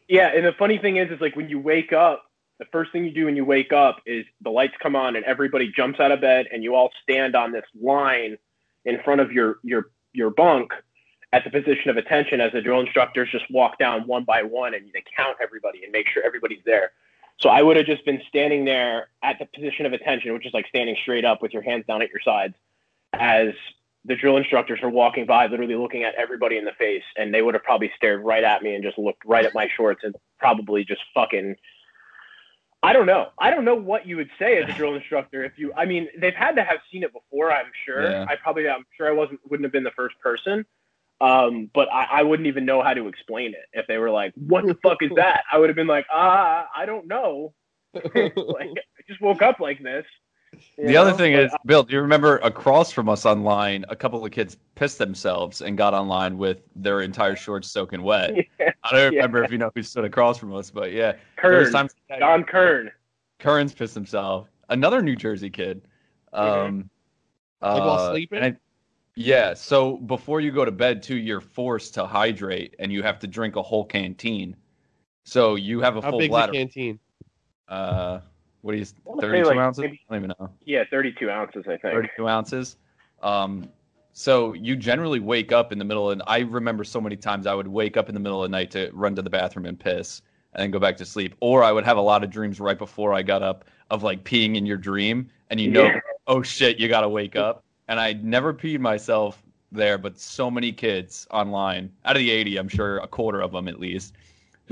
Yeah, 0.07 0.31
and 0.35 0.45
the 0.45 0.53
funny 0.53 0.77
thing 0.79 0.97
is, 0.97 1.11
is 1.11 1.21
like 1.21 1.35
when 1.35 1.49
you 1.49 1.59
wake 1.59 1.93
up, 1.93 2.25
the 2.59 2.65
first 2.71 2.91
thing 2.91 3.03
you 3.05 3.11
do 3.11 3.25
when 3.25 3.35
you 3.35 3.45
wake 3.45 3.73
up 3.73 4.01
is 4.05 4.25
the 4.41 4.49
lights 4.49 4.73
come 4.81 4.95
on 4.95 5.15
and 5.15 5.25
everybody 5.25 5.71
jumps 5.75 5.99
out 5.99 6.11
of 6.11 6.21
bed 6.21 6.47
and 6.51 6.63
you 6.63 6.75
all 6.75 6.91
stand 7.01 7.35
on 7.35 7.51
this 7.51 7.65
line 7.81 8.37
in 8.85 9.01
front 9.03 9.21
of 9.21 9.31
your 9.31 9.57
your 9.63 9.89
your 10.13 10.29
bunk 10.29 10.71
at 11.33 11.43
the 11.43 11.49
position 11.49 11.89
of 11.89 11.97
attention 11.97 12.39
as 12.39 12.51
the 12.51 12.61
drill 12.61 12.79
instructors 12.79 13.27
just 13.31 13.49
walk 13.49 13.79
down 13.79 14.05
one 14.05 14.23
by 14.23 14.43
one 14.43 14.75
and 14.75 14.85
they 14.93 15.03
count 15.17 15.35
everybody 15.41 15.83
and 15.83 15.91
make 15.91 16.07
sure 16.07 16.23
everybody's 16.23 16.61
there. 16.63 16.91
So 17.39 17.49
I 17.49 17.63
would 17.63 17.75
have 17.75 17.87
just 17.87 18.05
been 18.05 18.21
standing 18.29 18.65
there 18.65 19.07
at 19.23 19.39
the 19.39 19.45
position 19.45 19.87
of 19.87 19.93
attention, 19.93 20.31
which 20.33 20.45
is 20.45 20.53
like 20.53 20.67
standing 20.67 20.95
straight 21.01 21.25
up 21.25 21.41
with 21.41 21.51
your 21.51 21.63
hands 21.63 21.85
down 21.87 22.03
at 22.03 22.09
your 22.09 22.21
sides, 22.23 22.53
as 23.13 23.53
the 24.05 24.15
drill 24.15 24.37
instructors 24.37 24.79
are 24.83 24.89
walking 24.89 25.25
by, 25.25 25.47
literally 25.47 25.75
looking 25.75 26.03
at 26.03 26.13
everybody 26.15 26.57
in 26.57 26.65
the 26.65 26.71
face, 26.73 27.03
and 27.17 27.33
they 27.33 27.41
would 27.41 27.55
have 27.55 27.63
probably 27.63 27.91
stared 27.95 28.23
right 28.23 28.43
at 28.43 28.61
me 28.61 28.75
and 28.75 28.83
just 28.83 28.99
looked 28.99 29.25
right 29.25 29.45
at 29.45 29.55
my 29.55 29.67
shorts 29.75 30.01
and 30.03 30.15
probably 30.39 30.85
just 30.85 31.01
fucking. 31.13 31.55
I 32.83 32.91
don't 32.91 33.05
know. 33.05 33.29
I 33.39 33.49
don't 33.49 33.63
know 33.63 33.75
what 33.75 34.05
you 34.05 34.17
would 34.17 34.29
say 34.37 34.61
as 34.61 34.69
a 34.69 34.73
drill 34.73 34.95
instructor 34.95 35.43
if 35.43 35.53
you. 35.57 35.73
I 35.75 35.85
mean, 35.85 36.09
they've 36.19 36.35
had 36.35 36.51
to 36.57 36.63
have 36.63 36.79
seen 36.91 37.03
it 37.03 37.13
before. 37.13 37.51
I'm 37.51 37.71
sure. 37.85 38.03
Yeah. 38.03 38.25
I 38.27 38.35
probably. 38.35 38.67
I'm 38.67 38.85
sure 38.95 39.07
I 39.07 39.13
wasn't. 39.13 39.39
Wouldn't 39.49 39.65
have 39.65 39.71
been 39.71 39.83
the 39.83 39.91
first 39.91 40.19
person. 40.19 40.65
Um, 41.21 41.69
but 41.73 41.87
I, 41.91 42.07
I 42.11 42.23
wouldn't 42.23 42.47
even 42.47 42.65
know 42.65 42.83
how 42.83 42.93
to 42.93 43.07
explain 43.07 43.51
it 43.51 43.65
if 43.71 43.87
they 43.87 43.97
were 43.97 44.11
like, 44.11 44.33
"What 44.35 44.67
the 44.67 44.77
fuck 44.83 44.97
is 45.01 45.11
that?" 45.15 45.43
I 45.51 45.57
would 45.57 45.69
have 45.69 45.75
been 45.77 45.87
like, 45.87 46.05
"Ah, 46.11 46.67
I 46.75 46.85
don't 46.85 47.07
know." 47.07 47.53
like, 47.93 48.03
I 48.15 49.01
just 49.07 49.21
woke 49.21 49.41
up 49.41 49.59
like 49.59 49.81
this. 49.81 50.05
You 50.77 50.87
The 50.87 50.97
other 50.97 51.13
thing 51.13 51.33
But 51.33 51.43
is, 51.45 51.51
Bill, 51.65 51.83
do 51.83 51.93
you 51.95 52.01
remember 52.01 52.37
across 52.39 52.91
from 52.91 53.09
us 53.09 53.25
online, 53.25 53.85
a 53.89 53.95
couple 53.95 54.23
of 54.25 54.31
kids 54.31 54.57
pissed 54.75 54.97
themselves 54.97 55.61
and 55.61 55.77
got 55.77 55.93
online 55.93 56.37
with 56.37 56.61
their 56.75 57.01
entire 57.01 57.35
shorts 57.35 57.69
soaking 57.69 58.01
wet. 58.03 58.33
Yeah, 58.59 58.71
I 58.83 58.91
don't 58.91 59.13
Yeah. 59.13 59.17
remember 59.19 59.43
if 59.43 59.51
you 59.51 59.57
know 59.57 59.71
who 59.75 59.83
stood 59.83 60.05
across 60.05 60.37
from 60.37 60.53
us, 60.55 60.69
but 60.69 60.91
yeah, 60.91 61.13
Kern, 61.37 61.71
times 61.71 61.93
Don 62.19 62.43
Kern. 62.43 62.91
Kern's 63.39 63.73
pissed 63.73 63.93
himself. 63.95 64.47
Another 64.69 65.01
New 65.01 65.15
Jersey 65.15 65.49
kid. 65.49 65.81
Um, 66.33 66.89
Like 67.61 67.83
while 67.83 67.91
uh, 67.91 68.11
sleeping? 68.11 68.43
I- 68.43 68.57
yeah. 69.15 69.53
So 69.53 69.97
before 69.97 70.41
you 70.41 70.51
go 70.51 70.65
to 70.65 70.71
bed, 70.71 71.03
too, 71.03 71.15
you're 71.17 71.39
forced 71.41 71.93
to 71.95 72.05
hydrate, 72.05 72.75
and 72.79 72.91
you 72.91 73.03
have 73.03 73.19
to 73.19 73.27
drink 73.27 73.55
a 73.55 73.61
whole 73.61 73.85
canteen. 73.85 74.55
So 75.25 75.55
you 75.55 75.79
have 75.81 75.95
a 75.97 76.01
how 76.01 76.09
full 76.09 76.19
big's 76.19 76.31
bladder. 76.31 76.51
the 76.51 76.57
canteen? 76.57 76.99
Uh, 77.67 78.19
what 78.63 78.71
do 78.71 78.77
you? 78.79 78.85
wanna 79.05 79.21
say, 79.21 79.27
Thirty-two 79.27 79.49
like, 79.49 79.57
ounces? 79.57 79.81
maybe- 79.83 80.01
I 80.09 80.13
don't 80.15 80.23
even 80.25 80.35
know. 80.39 80.49
Yeah, 80.65 80.83
32 80.89 81.29
ounces, 81.29 81.63
I 81.67 81.71
think. 81.77 81.81
32 81.93 82.27
ounces. 82.27 82.77
Um, 83.21 83.69
so 84.13 84.53
you 84.53 84.75
generally 84.75 85.19
wake 85.19 85.51
up 85.51 85.71
in 85.71 85.77
the 85.79 85.85
middle, 85.85 86.11
and 86.11 86.23
I 86.27 86.39
remember 86.39 86.83
so 86.83 87.01
many 87.01 87.15
times 87.17 87.45
I 87.45 87.53
would 87.53 87.67
wake 87.67 87.97
up 87.97 88.09
in 88.09 88.13
the 88.15 88.19
middle 88.21 88.43
of 88.43 88.49
the 88.49 88.55
night 88.57 88.71
to 88.71 88.89
run 88.93 89.15
to 89.15 89.21
the 89.21 89.29
bathroom 89.29 89.65
and 89.65 89.79
piss, 89.79 90.21
and 90.53 90.63
then 90.63 90.71
go 90.71 90.79
back 90.79 90.97
to 90.97 91.05
sleep. 91.05 91.35
Or 91.41 91.63
I 91.63 91.71
would 91.71 91.83
have 91.83 91.97
a 91.97 92.01
lot 92.01 92.23
of 92.23 92.29
dreams 92.29 92.59
right 92.59 92.77
before 92.77 93.13
I 93.13 93.21
got 93.21 93.43
up 93.43 93.65
of 93.91 94.01
like 94.01 94.23
peeing 94.23 94.55
in 94.55 94.65
your 94.65 94.77
dream, 94.77 95.29
and 95.49 95.59
you 95.59 95.69
know, 95.69 95.83
Yeah. 95.83 95.99
oh 96.27 96.41
shit, 96.41 96.79
you 96.79 96.87
got 96.87 97.01
to 97.01 97.09
wake 97.09 97.35
up. 97.35 97.63
And 97.89 97.99
I 97.99 98.13
never 98.13 98.53
peed 98.53 98.79
myself 98.79 99.43
there, 99.73 99.97
but 99.97 100.17
so 100.17 100.49
many 100.49 100.71
kids 100.71 101.27
online, 101.31 101.91
out 102.05 102.15
of 102.15 102.19
the 102.21 102.29
80, 102.31 102.57
I'm 102.57 102.69
sure 102.69 102.97
a 102.99 103.07
quarter 103.07 103.41
of 103.41 103.51
them 103.51 103.67
at 103.67 103.79
least. 103.79 104.13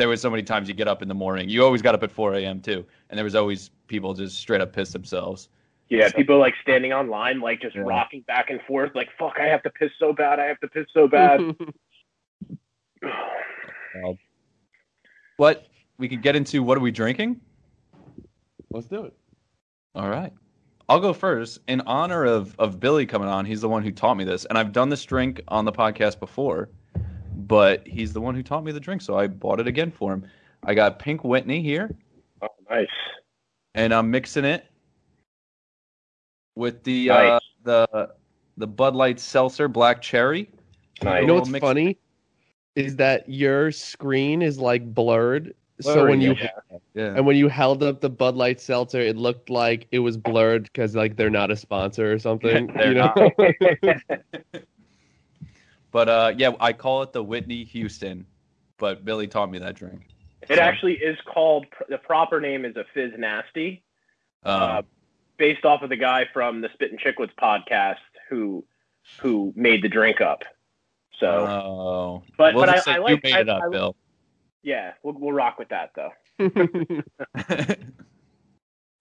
There 0.01 0.09
was 0.09 0.19
so 0.19 0.31
many 0.31 0.41
times 0.41 0.67
you 0.67 0.73
get 0.73 0.87
up 0.87 1.03
in 1.03 1.07
the 1.07 1.13
morning. 1.13 1.47
You 1.47 1.63
always 1.63 1.83
got 1.83 1.93
up 1.93 2.01
at 2.01 2.11
4 2.11 2.33
a.m. 2.33 2.59
too, 2.59 2.83
and 3.11 3.17
there 3.19 3.23
was 3.23 3.35
always 3.35 3.69
people 3.85 4.15
just 4.15 4.35
straight 4.37 4.59
up 4.59 4.73
piss 4.73 4.91
themselves. 4.93 5.49
Yeah, 5.89 6.09
people 6.09 6.39
like 6.39 6.55
standing 6.63 6.91
on 6.91 7.07
line, 7.07 7.39
like 7.39 7.61
just 7.61 7.75
Yeah. 7.75 7.83
rocking 7.85 8.21
back 8.21 8.49
and 8.49 8.59
forth, 8.63 8.95
like, 8.95 9.09
fuck, 9.19 9.35
I 9.39 9.45
have 9.45 9.61
to 9.61 9.69
piss 9.69 9.91
so 9.99 10.11
bad. 10.11 10.39
I 10.39 10.45
have 10.45 10.59
to 10.61 10.67
piss 10.67 10.87
so 10.91 11.07
bad. 11.07 11.39
But 15.37 15.67
we 15.99 16.09
could 16.09 16.23
get 16.23 16.35
into 16.35 16.63
what 16.63 16.79
are 16.79 16.81
we 16.81 16.89
drinking? 16.91 17.39
Let's 18.71 18.87
do 18.87 19.03
it. 19.05 19.13
All 19.93 20.09
right. 20.09 20.33
I'll 20.89 20.99
go 20.99 21.13
first. 21.13 21.59
In 21.67 21.81
honor 21.81 22.25
of, 22.25 22.55
of 22.57 22.79
Billy 22.79 23.05
coming 23.05 23.27
on, 23.27 23.45
he's 23.45 23.61
the 23.61 23.69
one 23.69 23.83
who 23.83 23.91
taught 23.91 24.17
me 24.17 24.23
this. 24.23 24.45
And 24.45 24.57
I've 24.57 24.71
done 24.71 24.89
this 24.89 25.03
drink 25.03 25.41
on 25.47 25.65
the 25.65 25.71
podcast 25.71 26.19
before, 26.19 26.69
but 27.47 27.87
he's 27.87 28.13
the 28.13 28.21
one 28.21 28.35
who 28.35 28.43
taught 28.43 28.63
me 28.63 28.71
the 28.71 28.79
drink, 28.79 29.01
so 29.01 29.17
I 29.17 29.27
bought 29.27 29.59
it 29.59 29.67
again 29.67 29.91
for 29.91 30.13
him. 30.13 30.25
I 30.63 30.73
got 30.73 30.99
Pink 30.99 31.23
Whitney 31.23 31.61
here, 31.61 31.95
oh, 32.41 32.47
nice. 32.69 32.87
and 33.75 33.93
I'm 33.93 34.09
mixing 34.11 34.45
it 34.45 34.65
with 36.55 36.83
the 36.83 37.07
Nice. 37.07 37.31
uh, 37.31 37.39
the 37.63 38.09
the 38.57 38.67
Bud 38.67 38.95
Light 38.95 39.19
Seltzer 39.19 39.67
Black 39.67 40.01
Cherry. 40.01 40.49
Nice. 41.03 41.21
You 41.21 41.27
know 41.27 41.35
what's 41.35 41.49
mix- 41.49 41.61
funny 41.61 41.97
is 42.75 42.95
that 42.97 43.27
your 43.27 43.71
screen 43.71 44.41
is 44.41 44.59
like 44.59 44.93
blurred. 44.93 45.53
so 45.81 46.05
when 46.07 46.21
you 46.21 46.35
yeah. 46.35 46.49
Yeah. 46.93 47.15
and 47.15 47.25
when 47.25 47.35
you 47.37 47.47
held 47.47 47.81
up 47.81 48.01
the 48.01 48.09
Bud 48.09 48.35
Light 48.35 48.61
seltzer, 48.61 48.99
it 48.99 49.17
looked 49.17 49.49
like 49.49 49.87
it 49.91 49.99
was 49.99 50.15
blurred 50.15 50.63
because 50.63 50.95
like 50.95 51.15
they're 51.15 51.29
not 51.29 51.49
a 51.49 51.55
sponsor 51.55 52.11
or 52.13 52.19
something. 52.19 52.67
They're 52.75 52.89
you 52.89 52.93
know? 52.93 53.13
But 55.91 56.09
uh, 56.09 56.33
yeah, 56.37 56.51
I 56.59 56.73
call 56.73 57.01
it 57.03 57.11
the 57.13 57.23
Whitney 57.23 57.63
Houston, 57.65 58.25
but 58.77 59.03
Billy 59.05 59.27
taught 59.27 59.51
me 59.51 59.59
that 59.59 59.75
drink. 59.75 60.07
It 60.49 60.57
actually 60.57 60.93
is 60.93 61.17
called, 61.25 61.65
the 61.89 61.97
proper 61.99 62.39
name 62.41 62.65
is 62.65 62.75
a 62.75 62.83
Fizz 62.93 63.11
Nasty, 63.17 63.83
Um, 64.43 64.61
uh, 64.61 64.81
based 65.37 65.65
off 65.65 65.81
of 65.83 65.89
the 65.89 65.95
guy 65.97 66.25
from 66.33 66.61
the 66.61 66.69
Spittin' 66.73 66.97
Chiclets 66.97 67.35
podcast 67.39 67.97
who 68.29 68.63
who 69.19 69.51
made 69.55 69.81
the 69.83 69.89
drink 69.89 70.21
up. 70.21 70.43
So, 71.19 71.27
oh, 71.27 72.23
but- 72.37 72.55
we'll 72.55 72.65
but 72.65 72.73
just 72.75 72.87
I- 72.87 72.91
say 72.91 72.95
I 72.95 72.97
you 72.97 73.03
like- 73.03 73.23
made 73.23 73.33
I- 73.33 73.39
it 73.41 73.49
up, 73.49 73.63
I- 73.63 73.69
Bill. 73.69 73.95
yeah, 74.63 74.93
we'll, 75.03 75.15
we'll 75.19 75.33
rock 75.33 75.59
with 75.59 75.69
that, 75.69 75.91
though. 75.95 76.11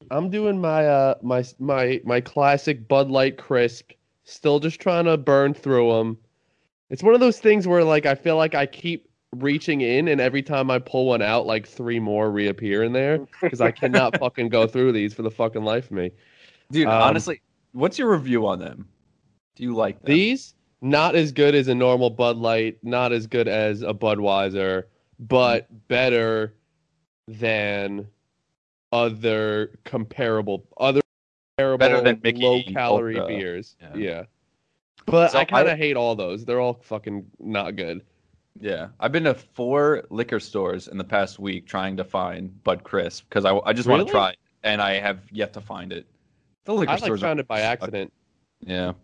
I'm 0.11 0.29
doing 0.31 0.61
my 0.61 0.87
uh 0.87 1.15
my 1.23 1.45
my 1.59 2.01
my 2.05 2.21
classic 2.21 2.89
Bud 2.89 3.11
Light 3.11 3.37
crisp. 3.39 3.93
Still 4.25 4.59
just 4.61 4.81
trying 4.81 5.05
to 5.05 5.17
burn 5.17 5.55
through 5.55 5.93
them. 5.93 6.19
It's 6.91 7.03
one 7.03 7.15
of 7.15 7.21
those 7.21 7.39
things 7.39 7.67
where 7.67 7.85
like 7.85 8.05
I 8.05 8.15
feel 8.15 8.37
like 8.37 8.55
I 8.55 8.67
keep 8.67 9.09
reaching 9.37 9.81
in, 9.81 10.09
and 10.09 10.21
every 10.21 10.43
time 10.43 10.71
I 10.71 10.79
pull 10.81 11.07
one 11.07 11.23
out, 11.23 11.47
like 11.47 11.67
three 11.67 12.01
more 12.01 12.31
reappear 12.31 12.83
in 12.83 12.93
there 12.93 13.19
because 13.41 13.61
I 13.61 13.71
cannot 13.71 14.19
fucking 14.19 14.49
go 14.49 14.67
through 14.67 14.93
these 14.93 15.15
for 15.15 15.23
the 15.23 15.31
fucking 15.31 15.63
life 15.63 15.87
of 15.87 15.93
me. 15.93 16.11
Dude, 16.73 16.89
Um, 16.89 17.03
honestly, 17.03 17.41
what's 17.73 17.99
your 17.99 18.11
review 18.11 18.47
on 18.47 18.59
them? 18.59 18.89
Do 19.55 19.63
you 19.63 19.75
like 19.75 20.03
them? 20.03 20.13
These 20.13 20.55
not 20.83 21.15
as 21.15 21.31
good 21.31 21.55
as 21.55 21.69
a 21.69 21.75
normal 21.75 22.11
Bud 22.11 22.37
Light, 22.37 22.79
not 22.83 23.13
as 23.13 23.27
good 23.27 23.49
as 23.49 23.83
a 23.83 23.93
Budweiser, 23.93 24.85
but 25.19 25.69
better 25.89 26.55
than 27.29 28.07
other 28.93 29.79
comparable 29.85 30.67
other 30.79 31.01
comparable 31.57 31.79
Better 31.79 32.01
than 32.01 32.21
Mickey 32.23 32.43
low 32.43 32.61
calorie 32.73 33.21
beers. 33.27 33.77
Yeah. 33.81 33.95
Yeah. 33.95 34.23
But 35.11 35.33
So 35.33 35.39
I 35.39 35.45
kind 35.45 35.69
of 35.69 35.79
hate 35.79 35.97
all 35.97 36.15
those. 36.15 36.45
They're 36.45 36.61
all 36.61 36.75
fucking 36.75 37.27
not 37.39 37.77
good. 37.77 38.03
Yeah, 38.59 38.89
I've 38.99 39.13
been 39.13 39.25
to 39.25 39.35
four 39.35 40.05
liquor 40.11 40.41
stores 40.41 40.89
in 40.89 40.99
the 40.99 41.05
past 41.05 41.39
week 41.39 41.67
trying 41.67 41.97
to 41.97 42.05
find 42.05 42.63
Bud 42.65 42.83
Crisp 42.83 43.25
because 43.29 43.45
I, 43.45 43.57
I 43.65 43.73
just 43.73 43.89
want 43.89 44.07
to 44.07 44.11
try 44.11 44.31
it, 44.31 44.39
and 44.65 44.83
I 44.83 44.95
have 44.95 45.21
yet 45.31 45.53
to 45.55 45.61
find 45.61 45.93
it. 45.93 46.07
The 46.65 46.75
liquor 46.75 46.91
I 46.91 46.95
like 46.95 47.05
stores 47.05 47.23
are- 47.23 47.27
found 47.27 47.41
it 47.41 47.49
by 47.49 47.61
accident. 47.61 48.13
Yeah. 48.61 48.89
All 48.89 48.95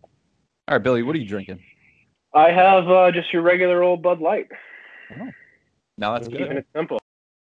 right, 0.69 0.83
Billy, 0.83 1.03
what 1.03 1.14
are 1.16 1.19
you 1.19 1.29
drinking? 1.29 1.61
I 2.35 2.51
have 2.51 2.88
uh, 2.88 3.11
just 3.12 3.33
your 3.33 3.42
regular 3.42 3.83
old 3.83 4.03
Bud 4.03 4.21
Light. 4.21 4.49
Oh. 5.19 5.29
Now 5.97 6.12
that's 6.12 6.29
Keeping 6.29 6.49
good. 6.49 6.57
it 6.59 6.66
simple. 6.77 6.99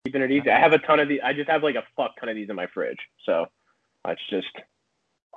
Keeping 0.06 0.22
it 0.22 0.32
easy. 0.32 0.50
I 0.50 0.60
have 0.60 0.72
a 0.72 0.78
ton 0.80 1.00
of 1.00 1.10
these. 1.10 1.20
I 1.24 1.34
just 1.34 1.50
have 1.50 1.63
like 1.63 1.76
a 1.76 1.84
fuck 1.98 2.17
ton 2.20 2.30
of 2.30 2.36
these 2.36 2.50
in 2.50 2.56
my 2.56 2.67
fridge. 2.74 3.00
So 3.26 3.48
that's 4.06 4.22
just. 4.30 4.48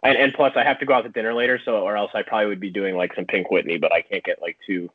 And, 0.02 0.16
and 0.16 0.32
plus, 0.32 0.52
I 0.56 0.64
have 0.64 0.78
to 0.80 0.86
go 0.86 0.94
out 0.94 1.02
to 1.02 1.10
dinner 1.10 1.34
later, 1.34 1.60
so 1.64 1.80
or 1.82 1.96
else 1.96 2.10
I 2.14 2.22
probably 2.22 2.46
would 2.46 2.60
be 2.60 2.70
doing 2.70 2.96
like 2.96 3.14
some 3.14 3.26
Pink 3.26 3.50
Whitney, 3.50 3.76
but 3.78 3.92
I 3.92 4.00
can't 4.00 4.24
get 4.24 4.40
like 4.40 4.56
too, 4.66 4.88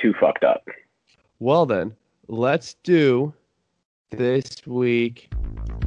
too 0.00 0.14
fucked 0.20 0.44
up. 0.44 0.62
Well 1.40 1.66
then, 1.66 1.96
let's 2.28 2.74
do 2.84 3.32
this 4.10 4.64
week 4.66 5.32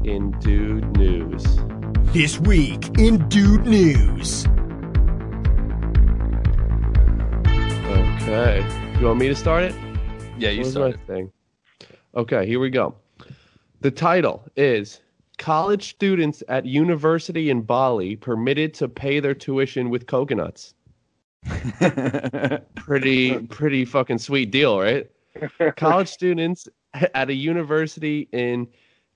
in 0.04 0.32
Dude 0.40 0.98
News. 0.98 1.44
This 2.14 2.40
week 2.40 2.98
in 3.00 3.28
Dude 3.30 3.66
News. 3.66 4.46
Okay. 7.88 8.66
You 9.00 9.06
want 9.08 9.20
me 9.20 9.28
to 9.28 9.36
start 9.36 9.64
it? 9.64 9.76
Yeah, 10.38 10.50
you 10.50 10.60
What 10.60 10.66
was 10.66 10.72
started. 10.72 11.00
my 11.08 11.14
thing? 11.14 11.32
Okay, 12.16 12.46
here 12.46 12.60
we 12.60 12.70
go. 12.70 12.96
The 13.82 13.92
title 13.92 14.44
is 14.56 15.02
College 15.38 15.90
Students 15.90 16.44
at 16.48 16.66
University 16.66 17.50
in 17.50 17.62
Bali 17.62 18.16
Permitted 18.16 18.74
to 18.76 18.88
Pay 18.88 19.20
Their 19.20 19.34
Tuition 19.34 19.90
with 19.90 20.08
Coconuts. 20.08 20.74
Pretty, 22.76 23.38
pretty 23.48 23.84
fucking 23.84 24.18
sweet 24.18 24.50
deal, 24.52 24.80
right? 24.80 25.10
College 25.76 26.08
students 26.08 26.70
at 26.94 27.30
a 27.30 27.34
university 27.34 28.30
in 28.32 28.68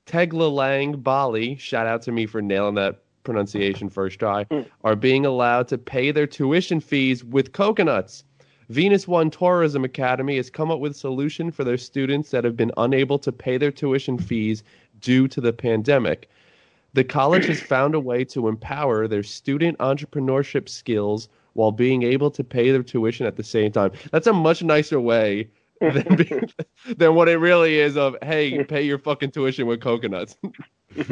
Tegallalang, 0.06 1.02
Bali, 1.04 1.56
shout 1.58 1.88
out 1.88 2.02
to 2.04 2.12
me 2.12 2.26
for 2.26 2.42
nailing 2.42 2.76
that 2.76 3.04
pronunciation 3.24 3.90
first 3.90 4.20
try, 4.20 4.46
are 4.84 4.96
being 4.96 5.26
allowed 5.26 5.68
to 5.68 5.78
pay 5.78 6.12
their 6.12 6.28
tuition 6.28 6.80
fees 6.80 7.24
with 7.24 7.52
coconuts. 7.52 8.24
Venus 8.70 9.08
One 9.08 9.30
Tourism 9.30 9.86
Academy 9.86 10.36
has 10.36 10.50
come 10.50 10.72
up 10.72 10.80
with 10.80 10.92
a 10.92 10.96
solution 10.96 11.52
for 11.52 11.64
their 11.64 11.78
students 11.78 12.32
that 12.32 12.44
have 12.44 12.58
been 12.58 12.72
unable 12.76 13.18
to 13.20 13.32
pay 13.32 13.58
their 13.58 13.72
tuition 13.72 14.18
fees 14.18 14.62
due 15.00 15.28
to 15.30 15.40
the 15.40 15.54
pandemic. 15.54 16.30
The 16.94 17.06
college 17.06 17.46
has 17.46 17.62
found 17.76 17.96
a 17.96 18.00
way 18.00 18.26
to 18.26 18.50
empower 18.50 19.08
their 19.08 19.24
student 19.24 19.78
entrepreneurship 19.78 20.68
skills 20.68 21.30
while 21.54 21.72
being 21.72 22.04
able 22.04 22.30
to 22.32 22.44
pay 22.44 22.72
their 22.72 22.84
tuition 22.84 23.26
at 23.26 23.38
the 23.38 23.44
same 23.44 23.72
time. 23.72 23.92
That's 24.12 24.28
a 24.28 24.34
much 24.34 24.62
nicer 24.62 25.00
way 25.00 25.50
than, 25.82 26.16
being, 26.18 26.50
than 26.98 27.16
what 27.16 27.30
it 27.30 27.38
really 27.38 27.80
is 27.80 27.96
of, 27.96 28.18
hey, 28.22 28.64
pay 28.66 28.82
your 28.82 29.00
fucking 29.00 29.32
tuition 29.32 29.66
with 29.66 29.80
coconuts. 29.80 30.36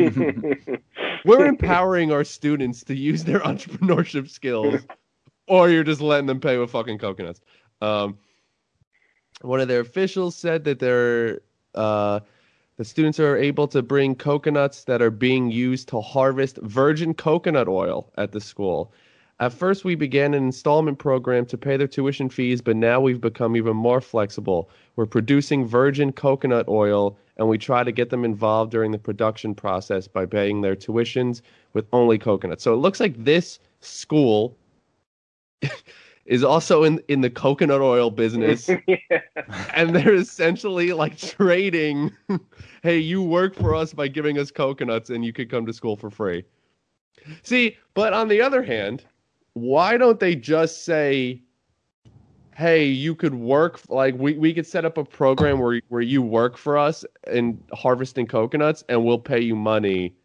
We're 1.25 1.45
empowering 1.45 2.11
our 2.11 2.23
students 2.23 2.83
to 2.83 2.95
use 2.95 3.23
their 3.23 3.39
entrepreneurship 3.39 4.29
skills, 4.29 4.81
or 5.47 5.69
you're 5.69 5.84
just 5.84 6.01
letting 6.01 6.25
them 6.25 6.39
pay 6.39 6.58
with 6.58 6.71
fucking 6.71 6.97
coconuts. 6.97 7.41
Um, 7.81 8.17
one 9.41 9.60
of 9.60 9.67
their 9.67 9.81
officials 9.81 10.36
said 10.36 10.63
that 10.63 10.79
they're 10.79 11.41
uh, 11.75 12.21
the 12.77 12.86
students 12.86 13.19
are 13.19 13.38
able 13.38 13.67
to 13.69 13.81
bring 13.81 14.15
coconuts 14.15 14.84
that 14.84 15.01
are 15.01 15.12
being 15.12 15.49
used 15.49 15.88
to 15.89 16.01
harvest 16.01 16.58
virgin 16.58 17.13
coconut 17.13 17.69
oil 17.69 18.12
at 18.17 18.34
the 18.34 18.41
school. 18.41 18.91
At 19.39 19.53
first, 19.53 19.84
we 19.84 19.95
began 19.95 20.34
an 20.34 20.43
installment 20.43 20.97
program 20.97 21.45
to 21.47 21.58
pay 21.58 21.75
their 21.75 21.88
tuition 21.88 22.29
fees, 22.29 22.62
but 22.62 22.75
now 22.75 23.01
we've 23.01 23.19
become 23.19 23.55
even 23.55 23.75
more 23.75 23.99
flexible. 23.99 24.69
We're 24.95 25.05
producing 25.05 25.65
virgin 25.65 26.13
coconut 26.13 26.67
oil, 26.69 27.17
and 27.38 27.47
we 27.47 27.58
try 27.58 27.84
to 27.84 27.91
get 27.91 28.10
them 28.10 28.23
involved 28.23 28.71
during 28.71 28.91
the 28.91 28.97
production 28.97 29.53
process 29.55 30.08
by 30.08 30.25
paying 30.25 30.62
their 30.62 30.75
tuitions 30.75 31.41
with 31.73 31.86
only 31.91 32.17
coconuts. 32.17 32.63
So 32.63 32.73
it 32.73 32.77
looks 32.77 33.01
like 33.01 33.23
this 33.23 33.60
school 33.81 34.55
is 36.25 36.43
also 36.43 36.83
in, 36.83 37.01
in 37.07 37.21
the 37.21 37.29
coconut 37.29 37.81
oil 37.81 38.09
business. 38.09 38.69
And 39.75 39.95
they're 39.95 40.15
essentially 40.15 40.93
like 40.93 41.17
trading 41.17 42.11
hey 42.81 42.97
you 42.97 43.21
work 43.21 43.53
for 43.53 43.75
us 43.75 43.93
by 43.93 44.07
giving 44.07 44.39
us 44.39 44.49
coconuts 44.49 45.09
and 45.09 45.23
you 45.23 45.33
could 45.33 45.51
come 45.51 45.65
to 45.65 45.73
school 45.73 45.95
for 45.95 46.09
free. 46.09 46.43
See 47.43 47.77
but 47.93 48.13
on 48.13 48.27
the 48.27 48.41
other 48.41 48.63
hand 48.63 49.03
why 49.53 49.97
don't 49.97 50.19
they 50.19 50.35
just 50.35 50.85
say 50.85 51.41
hey 52.55 52.85
you 52.85 53.13
could 53.13 53.35
work 53.35 53.81
like 53.89 54.15
we, 54.15 54.33
we 54.33 54.53
could 54.53 54.65
set 54.65 54.85
up 54.85 54.97
a 54.97 55.03
program 55.03 55.59
where 55.59 55.81
where 55.89 56.01
you 56.01 56.21
work 56.21 56.57
for 56.57 56.77
us 56.77 57.05
in 57.31 57.61
harvesting 57.73 58.25
coconuts 58.25 58.83
and 58.89 59.03
we'll 59.03 59.19
pay 59.19 59.41
you 59.41 59.55
money. 59.55 60.15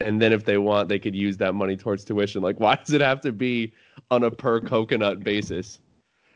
And 0.00 0.20
then 0.20 0.32
if 0.32 0.46
they 0.46 0.58
want 0.58 0.88
they 0.88 0.98
could 0.98 1.14
use 1.14 1.36
that 1.36 1.54
money 1.54 1.76
towards 1.76 2.04
tuition. 2.04 2.42
Like 2.42 2.58
why 2.58 2.74
does 2.76 2.92
it 2.92 3.02
have 3.02 3.20
to 3.20 3.32
be 3.32 3.72
on 4.10 4.24
a 4.24 4.30
per 4.30 4.60
coconut 4.60 5.20
basis 5.22 5.80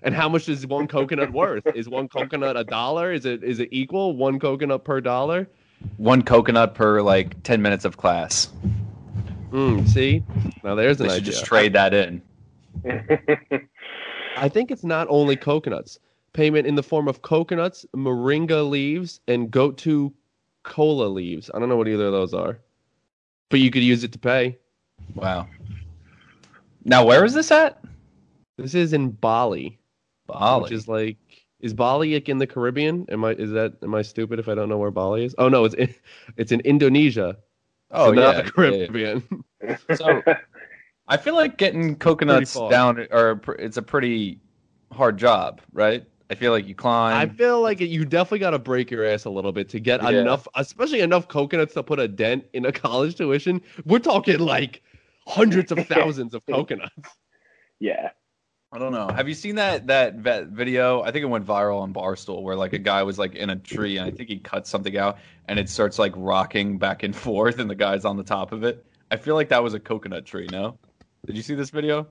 and 0.03 0.15
how 0.15 0.29
much 0.29 0.49
is 0.49 0.67
one 0.67 0.87
coconut 0.89 1.33
worth? 1.33 1.67
Is 1.75 1.89
one 1.89 2.09
coconut 2.09 2.57
a 2.57 2.65
dollar? 2.65 3.13
Is 3.13 3.25
it 3.25 3.43
is 3.45 3.61
it 3.61 3.69
equal 3.73 4.17
one 4.17 4.39
coconut 4.39 4.85
per 4.85 5.01
dollar? 5.01 5.49
One 5.97 6.23
coconut 6.23 6.75
per 6.75 7.03
like 7.03 7.43
ten 7.43 7.63
minutes 7.63 7.85
of 7.85 7.97
class. 7.97 8.51
Mm, 9.51 9.87
see, 9.89 10.23
now 10.65 10.75
there's 10.75 10.99
They 10.99 11.05
an 11.05 11.11
should 11.11 11.23
idea. 11.23 11.33
just 11.33 11.45
trade 11.45 11.73
that 11.75 11.93
in. 11.93 12.23
I 14.37 14.49
think 14.49 14.71
it's 14.71 14.85
not 14.85 15.07
only 15.11 15.37
coconuts. 15.37 15.99
Payment 16.33 16.67
in 16.67 16.77
the 16.77 16.83
form 16.83 17.09
of 17.09 17.21
coconuts, 17.21 17.85
moringa 17.95 18.67
leaves, 18.69 19.21
and 19.29 19.51
goat 19.51 19.77
to 19.79 20.13
cola 20.63 21.07
leaves. 21.07 21.51
I 21.53 21.59
don't 21.59 21.69
know 21.69 21.77
what 21.77 21.89
either 21.89 22.07
of 22.07 22.13
those 22.13 22.33
are, 22.33 22.59
but 23.51 23.61
you 23.61 23.71
could 23.71 23.83
use 23.83 24.03
it 24.05 24.13
to 24.13 24.19
pay. 24.19 24.57
Wow. 25.15 25.47
Now, 26.85 27.05
where 27.05 27.25
is 27.25 27.35
this 27.35 27.51
at? 27.51 27.83
This 28.59 28.75
is 28.75 28.93
in 28.93 29.11
Bali, 29.11 29.79
Bali. 30.27 30.63
which 30.63 30.73
is 30.73 30.89
like 30.89 31.17
is 31.61 31.73
Bali 31.73 32.15
like 32.15 32.29
in 32.29 32.39
the 32.39 32.47
Caribbean? 32.47 33.07
Am 33.11 33.25
I 33.25 33.31
is 33.33 33.51
that 33.53 33.75
am 33.83 33.95
I 33.95 34.03
stupid 34.03 34.39
if 34.39 34.49
I 34.49 34.55
don't 34.55 34.69
know 34.69 34.79
where 34.79 34.91
Bali 34.91 35.25
is? 35.25 35.35
Oh 35.39 35.49
no, 35.49 35.65
it's 35.65 35.75
in, 35.75 35.95
it's 36.37 36.53
in 36.53 36.61
Indonesia. 36.61 37.37
oh 37.91 38.07
so 38.07 38.13
yeah, 38.13 38.21
not 38.21 38.33
the 38.37 38.43
yeah, 38.43 38.71
yeah. 38.71 38.87
Caribbean. 38.87 39.45
So 39.95 40.23
I 41.07 41.17
feel 41.17 41.35
like 41.37 41.57
getting 41.57 41.95
coconuts 41.97 42.55
down 42.69 43.07
or 43.13 43.41
it's 43.61 43.77
a 43.77 43.83
pretty 43.83 44.41
hard 44.93 45.19
job, 45.19 45.61
right? 45.73 46.05
I 46.31 46.35
feel 46.35 46.51
like 46.51 46.67
you 46.67 46.75
climb. 46.75 47.17
I 47.17 47.33
feel 47.33 47.61
like 47.61 47.79
you 47.81 48.05
definitely 48.05 48.39
got 48.41 48.51
to 48.51 48.59
break 48.59 48.91
your 48.91 49.05
ass 49.05 49.25
a 49.25 49.31
little 49.31 49.53
bit 49.53 49.69
to 49.69 49.79
get 49.81 50.03
Yeah. 50.03 50.21
enough, 50.21 50.49
especially 50.57 51.01
enough 51.01 51.29
coconuts 51.29 51.75
to 51.75 51.83
put 51.83 52.01
a 52.01 52.09
dent 52.09 52.45
in 52.55 52.65
a 52.67 52.73
college 52.87 53.15
tuition. 53.15 53.61
We're 53.85 53.99
talking 54.01 54.39
like 54.41 54.83
hundreds 55.27 55.73
of 55.73 55.87
thousands 55.89 56.35
of 56.35 56.45
coconuts. 56.47 56.93
yeah. 57.79 58.11
I 58.75 58.79
don't 58.79 58.93
know. 58.93 59.09
Have 59.09 59.29
you 59.29 59.35
seen 59.35 59.57
that 59.57 59.87
that 59.89 60.25
that 60.25 60.47
video? 60.47 61.03
I 61.03 61.11
think 61.11 61.23
it 61.25 61.27
went 61.27 61.47
viral 61.47 61.83
on 61.83 61.93
Barstool 61.93 62.43
where 62.43 62.57
like 62.57 62.73
a 62.73 62.79
guy 62.79 63.03
was 63.03 63.19
like 63.19 63.35
in 63.35 63.51
a 63.51 63.57
tree 63.57 63.99
and 63.99 64.07
I 64.07 64.11
think 64.11 64.31
he 64.31 64.39
cut 64.39 64.67
something 64.67 64.97
out 64.97 65.19
and 65.47 65.59
it 65.59 65.69
starts 65.69 65.99
like 65.99 66.15
rocking 66.17 66.79
back 66.79 67.03
and 67.03 67.15
forth 67.15 67.59
and 67.59 67.69
the 67.69 67.75
guy's 67.75 68.07
on 68.07 68.17
the 68.17 68.23
top 68.23 68.51
of 68.51 68.65
it. 68.65 68.87
I 69.11 69.17
feel 69.17 69.35
like 69.35 69.51
that 69.51 69.63
was 69.63 69.75
a 69.75 69.81
coconut 69.81 70.25
tree. 70.25 70.49
No, 70.51 70.79
did 71.27 71.37
you 71.37 71.43
see 71.43 71.55
this 71.55 71.69
video? 71.69 72.07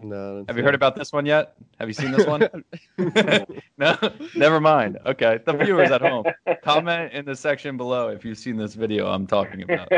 No, 0.00 0.44
Have 0.48 0.56
you 0.56 0.62
heard 0.62 0.74
about 0.74 0.94
this 0.94 1.12
one 1.12 1.26
yet? 1.26 1.54
Have 1.78 1.88
you 1.88 1.92
seen 1.94 2.12
this 2.12 2.26
one? 2.26 2.48
no, 3.78 3.96
never 4.36 4.60
mind. 4.60 4.98
Okay, 5.04 5.40
the 5.44 5.52
viewers 5.52 5.90
at 5.90 6.00
home, 6.00 6.24
comment 6.62 7.12
in 7.12 7.24
the 7.24 7.34
section 7.34 7.76
below 7.76 8.08
if 8.08 8.24
you've 8.24 8.38
seen 8.38 8.56
this 8.56 8.74
video 8.74 9.08
I'm 9.08 9.26
talking 9.26 9.62
about. 9.62 9.92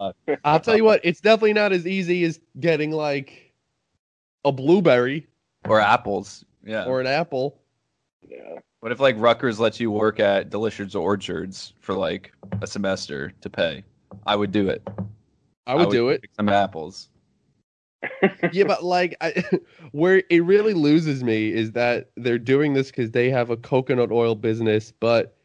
Uh, 0.00 0.12
I'll 0.44 0.60
tell 0.60 0.76
you 0.76 0.84
what, 0.84 1.00
it's 1.04 1.20
definitely 1.20 1.52
not 1.52 1.72
as 1.72 1.86
easy 1.86 2.24
as 2.24 2.40
getting 2.60 2.90
like 2.90 3.52
a 4.44 4.52
blueberry 4.52 5.26
Or 5.68 5.80
apples. 5.80 6.44
Yeah. 6.64 6.86
or 6.86 7.00
an 7.00 7.06
apple. 7.06 7.60
yeah. 8.26 8.58
what 8.80 8.90
if 8.90 8.98
like 8.98 9.16
Rutgers 9.18 9.60
lets 9.60 9.78
you 9.78 9.90
work 9.90 10.18
at 10.18 10.48
Delicious 10.48 10.94
Orchards 10.94 11.74
for 11.80 11.94
like 11.94 12.32
a 12.62 12.66
semester 12.66 13.32
to 13.42 13.50
pay? 13.50 13.84
I 14.26 14.36
would 14.36 14.52
do 14.52 14.68
it. 14.68 14.82
I 15.66 15.74
would 15.74 15.90
do 15.90 16.08
it. 16.08 16.24
Some 16.36 16.48
apples. 16.48 17.08
Yeah, 18.52 18.64
but 18.64 18.84
like, 18.84 19.16
I, 19.20 19.44
where 19.92 20.22
it 20.30 20.44
really 20.44 20.74
loses 20.74 21.22
me 21.24 21.52
is 21.52 21.72
that 21.72 22.10
they're 22.16 22.38
doing 22.38 22.74
this 22.74 22.90
because 22.90 23.10
they 23.10 23.30
have 23.30 23.50
a 23.50 23.56
coconut 23.56 24.10
oil 24.10 24.34
business, 24.34 24.92
but 25.00 25.36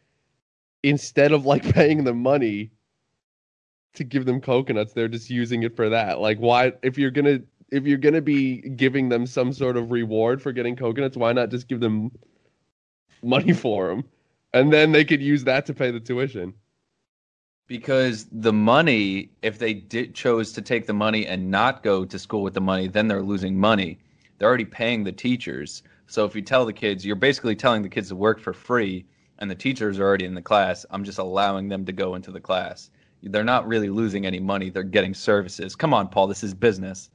instead 0.84 1.32
of 1.32 1.46
like 1.46 1.64
paying 1.74 2.04
them 2.04 2.22
money, 2.22 2.72
to 3.94 4.04
give 4.04 4.26
them 4.26 4.42
coconuts. 4.42 4.94
They're 4.94 5.08
just 5.08 5.30
using 5.30 5.64
it 5.64 5.76
for 5.76 5.90
that. 5.90 6.20
Like, 6.20 6.38
why? 6.40 6.74
If 6.82 6.98
you're 6.98 7.12
gonna 7.12 7.40
if 7.72 7.86
you're 7.86 7.98
gonna 7.98 8.22
be 8.22 8.58
giving 8.62 9.10
them 9.10 9.26
some 9.26 9.54
sort 9.54 9.78
of 9.78 9.92
reward 9.92 10.42
for 10.42 10.52
getting 10.52 10.76
coconuts, 10.76 11.18
why 11.18 11.34
not 11.34 11.50
just 11.50 11.68
give 11.68 11.80
them 11.80 12.12
money 13.22 13.54
for 13.54 13.90
them, 13.90 14.04
and 14.54 14.72
then 14.72 14.92
they 14.92 15.06
could 15.06 15.22
use 15.22 15.44
that 15.46 15.66
to 15.68 15.74
pay 15.74 15.92
the 15.92 16.00
tuition. 16.00 16.54
Because 17.70 18.26
the 18.32 18.52
money, 18.52 19.30
if 19.44 19.60
they 19.60 19.76
did 19.76 20.16
chose 20.16 20.52
to 20.54 20.62
take 20.62 20.88
the 20.88 20.94
money 20.94 21.28
and 21.28 21.52
not 21.52 21.84
go 21.84 22.04
to 22.04 22.18
school 22.18 22.42
with 22.42 22.56
the 22.56 22.62
money, 22.62 22.88
then 22.88 23.08
they're 23.08 23.22
losing 23.22 23.56
money. 23.58 24.00
They're 24.38 24.48
already 24.48 24.66
paying 24.66 25.04
the 25.04 25.12
teachers. 25.12 25.84
So 26.08 26.26
if 26.26 26.36
you 26.36 26.42
tell 26.42 26.66
the 26.66 26.74
kids, 26.74 27.06
you're 27.06 27.16
basically 27.16 27.56
telling 27.56 27.84
the 27.84 27.90
kids 27.90 28.10
to 28.10 28.16
work 28.16 28.40
for 28.40 28.54
free, 28.54 29.06
and 29.38 29.52
the 29.52 29.56
teachers 29.56 30.00
are 30.00 30.04
already 30.04 30.26
in 30.26 30.34
the 30.34 30.42
class. 30.42 30.84
I'm 30.90 31.04
just 31.04 31.20
allowing 31.20 31.70
them 31.70 31.86
to 31.86 31.92
go 31.92 32.16
into 32.16 32.32
the 32.32 32.40
class. 32.40 32.90
They're 33.22 33.44
not 33.44 33.68
really 33.68 33.90
losing 33.90 34.26
any 34.26 34.40
money. 34.40 34.72
They're 34.72 34.82
getting 34.82 35.14
services. 35.14 35.76
Come 35.76 35.94
on, 35.94 36.08
Paul. 36.08 36.26
This 36.26 36.44
is 36.44 36.56
business. 36.56 37.12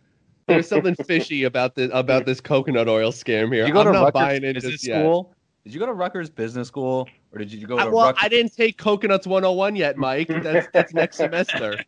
There's 0.47 0.69
something 0.69 0.95
fishy 0.95 1.45
about 1.45 1.75
this 1.75 1.91
about 1.93 2.27
this 2.27 2.41
coconut 2.41 2.89
oil 2.89 3.11
scam 3.11 3.53
here. 3.53 3.67
You 3.67 3.73
go 3.73 3.81
I'm 3.81 3.87
to 3.87 3.93
not 3.93 4.05
Rutgers 4.05 4.13
buying 4.13 4.45
it 4.45 4.55
Business 4.55 4.73
just 4.75 4.87
yet. 4.87 5.01
School? 5.01 5.35
Did 5.65 5.75
you 5.75 5.81
go 5.81 5.87
to 5.87 5.95
Rutgers 5.95 6.29
Business 6.29 6.69
School, 6.69 7.09
or 7.35 7.39
did 7.39 7.53
you 7.53 7.67
go 7.67 7.79
I- 7.79 7.85
to 7.85 7.91
well, 7.91 8.07
Rutgers? 8.07 8.23
I 8.25 8.29
didn't 8.29 8.55
take 8.55 8.79
Coconuts 8.79 9.27
101 9.27 9.77
yet, 9.77 9.97
Mike. 9.97 10.29
That's 10.43 10.69
that's 10.73 10.95
next 10.95 11.17
semester. 11.17 11.79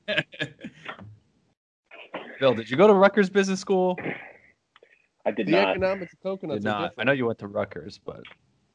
Bill, 2.40 2.54
did 2.54 2.68
you 2.70 2.76
go 2.76 2.86
to 2.86 2.92
Rutgers 2.94 3.30
Business 3.30 3.60
School? 3.60 3.96
I 5.24 5.30
did 5.30 5.46
The 5.46 5.52
not. 5.52 5.70
economics 5.70 6.12
of 6.12 6.20
coconuts 6.22 6.62
Did 6.62 6.70
are 6.70 6.80
not. 6.82 6.92
I 6.98 7.04
know 7.04 7.12
you 7.12 7.26
went 7.26 7.38
to 7.40 7.46
Rutgers, 7.48 7.98
but 8.04 8.20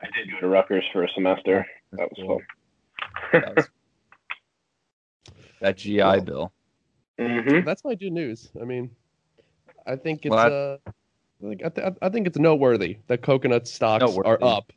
I 0.02 0.06
did 0.08 0.32
go 0.32 0.40
to 0.42 0.48
Rutgers 0.48 0.84
for 0.92 1.04
a 1.04 1.10
semester. 1.14 1.66
That 1.94 2.10
was 2.10 2.18
Cool. 2.26 2.42
fun. 3.32 3.42
that, 3.42 3.56
was... 3.56 3.70
that 5.62 5.78
GI 5.78 6.22
Bill. 6.26 6.52
hmm 7.20 7.60
That's 7.64 7.84
my 7.86 7.94
good 7.96 8.12
news. 8.14 8.50
I 8.60 8.66
mean, 8.66 8.90
I 9.86 9.96
think 9.96 10.26
it's 10.26 10.32
Well, 10.34 10.74
uh, 10.88 10.92
I 11.44 11.50
think 11.50 11.64
I, 11.66 11.70
th- 11.70 11.94
I 12.02 12.10
think 12.10 12.28
it's 12.28 12.38
noteworthy 12.40 12.98
that 13.08 13.22
coconut 13.22 13.68
stocks 13.68 14.02
Noteworthy. 14.02 14.30
are 14.30 14.44
up. 14.44 14.74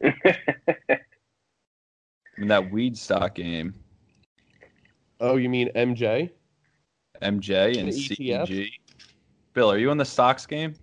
In 2.38 2.48
that 2.48 2.70
weed 2.70 2.96
stock 2.96 3.34
game, 3.34 3.74
Oh, 5.20 5.36
you 5.36 5.48
mean 5.48 5.68
MJ? 5.74 6.30
MJ 7.20 7.76
and 7.78 7.88
The 7.88 7.92
ETF? 7.92 8.46
CG. 8.46 8.70
Bill, 9.52 9.70
are 9.72 9.78
you 9.78 9.90
in 9.90 9.98
the 9.98 10.04
stocks 10.04 10.46
game? 10.46 10.74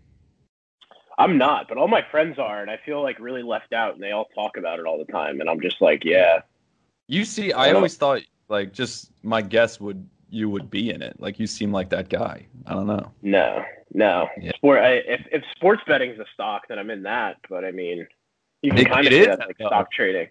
I'm 1.18 1.38
not, 1.38 1.70
but 1.70 1.78
all 1.78 1.88
my 1.88 2.02
friends 2.12 2.38
are, 2.38 2.62
and 2.62 2.70
I 2.70 2.78
feel 2.86 3.02
like 3.02 3.18
really 3.20 3.42
left 3.44 3.72
out, 3.72 3.94
and 3.94 4.04
they 4.04 4.12
all 4.12 4.26
talk 4.36 4.58
about 4.58 4.80
it 4.80 4.86
all 4.86 4.98
the 4.98 5.10
time, 5.10 5.40
and 5.40 5.50
I'm 5.50 5.62
just 5.62 5.82
like, 5.82 6.04
yeah, 6.04 6.42
You 7.08 7.24
see, 7.24 7.54
I 7.54 7.64
I 7.64 7.66
don't- 7.68 7.78
always 7.78 7.96
thought 7.96 8.22
like 8.50 8.74
just 8.74 9.12
my 9.24 9.42
guess 9.42 9.80
would 9.80 10.08
you 10.30 10.50
would 10.50 10.70
be 10.70 10.90
in 10.90 11.02
it. 11.02 11.16
Like 11.20 11.40
you 11.40 11.48
seem 11.48 11.72
like 11.72 11.90
that 11.92 12.10
guy. 12.10 12.46
I 12.66 12.74
don't 12.74 12.88
know. 12.88 13.12
no, 13.22 13.64
no. 13.94 14.28
Yeah. 14.42 14.52
Sport. 14.56 14.80
I, 14.82 14.90
if 14.96 15.22
if 15.32 15.44
sports 15.56 15.82
betting's 15.88 16.20
a 16.20 16.26
stock, 16.34 16.64
then 16.68 16.78
I'm 16.78 16.90
in 16.90 17.04
that. 17.04 17.38
But 17.50 17.64
I 17.64 17.72
mean, 17.72 18.06
you 18.62 18.72
can 18.72 18.80
It- 18.80 18.90
kind 18.90 19.08
of 19.08 19.14
it 19.14 19.16
say 19.16 19.22
is, 19.22 19.38
that's 19.38 19.48
like 19.48 19.58
though. 19.58 19.68
stock 19.68 19.92
trading. 19.94 20.28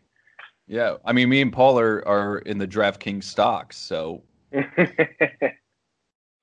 Yeah, 0.67 0.97
I 1.05 1.13
mean, 1.13 1.29
me 1.29 1.43
and 1.43 1.53
Paul 1.53 1.79
are, 1.79 2.07
are 2.09 2.39
in 2.39 2.59
the 2.59 2.67
DraftKings 2.67 3.25
stocks, 3.25 3.77
so 3.77 4.23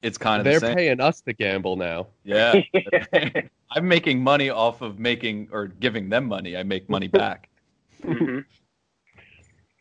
it's 0.02 0.18
kind 0.18 0.40
of 0.40 0.46
They're 0.46 0.60
the 0.60 0.68
same. 0.68 0.76
paying 0.76 1.00
us 1.00 1.22
to 1.22 1.34
gamble 1.34 1.76
now. 1.76 2.08
Yeah, 2.24 2.62
I'm 3.72 3.88
making 3.88 4.22
money 4.22 4.50
off 4.50 4.82
of 4.82 5.00
making 5.00 5.50
or 5.52 5.68
giving 5.68 6.10
them 6.10 6.28
money. 6.28 6.56
I 6.56 6.64
make 6.64 6.88
money 6.90 7.08
back. 7.08 7.50
Mhm. 8.04 8.46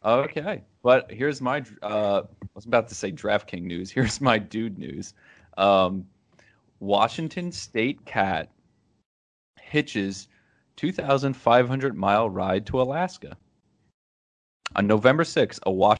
Okay, 0.02 0.62
but 0.82 1.10
here's 1.10 1.42
my. 1.42 1.62
Uh, 1.82 2.22
I 2.24 2.46
was 2.54 2.64
about 2.64 2.88
to 2.88 2.94
say 2.94 3.12
DraftKings 3.12 3.62
news. 3.64 3.90
Here's 3.90 4.20
my 4.20 4.38
dude 4.38 4.78
news. 4.78 5.12
Um, 5.58 6.06
Washington 6.78 7.52
State 7.52 8.02
cat 8.06 8.48
hitches 9.60 10.28
2,500 10.76 11.94
mile 11.96 12.30
ride 12.30 12.64
to 12.66 12.80
Alaska. 12.80 13.36
On 14.76 14.86
November 14.86 15.24
6th, 15.24 15.58
a 15.64 15.70
Washington 15.70 15.98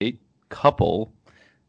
State 0.00 0.20
couple, 0.48 1.12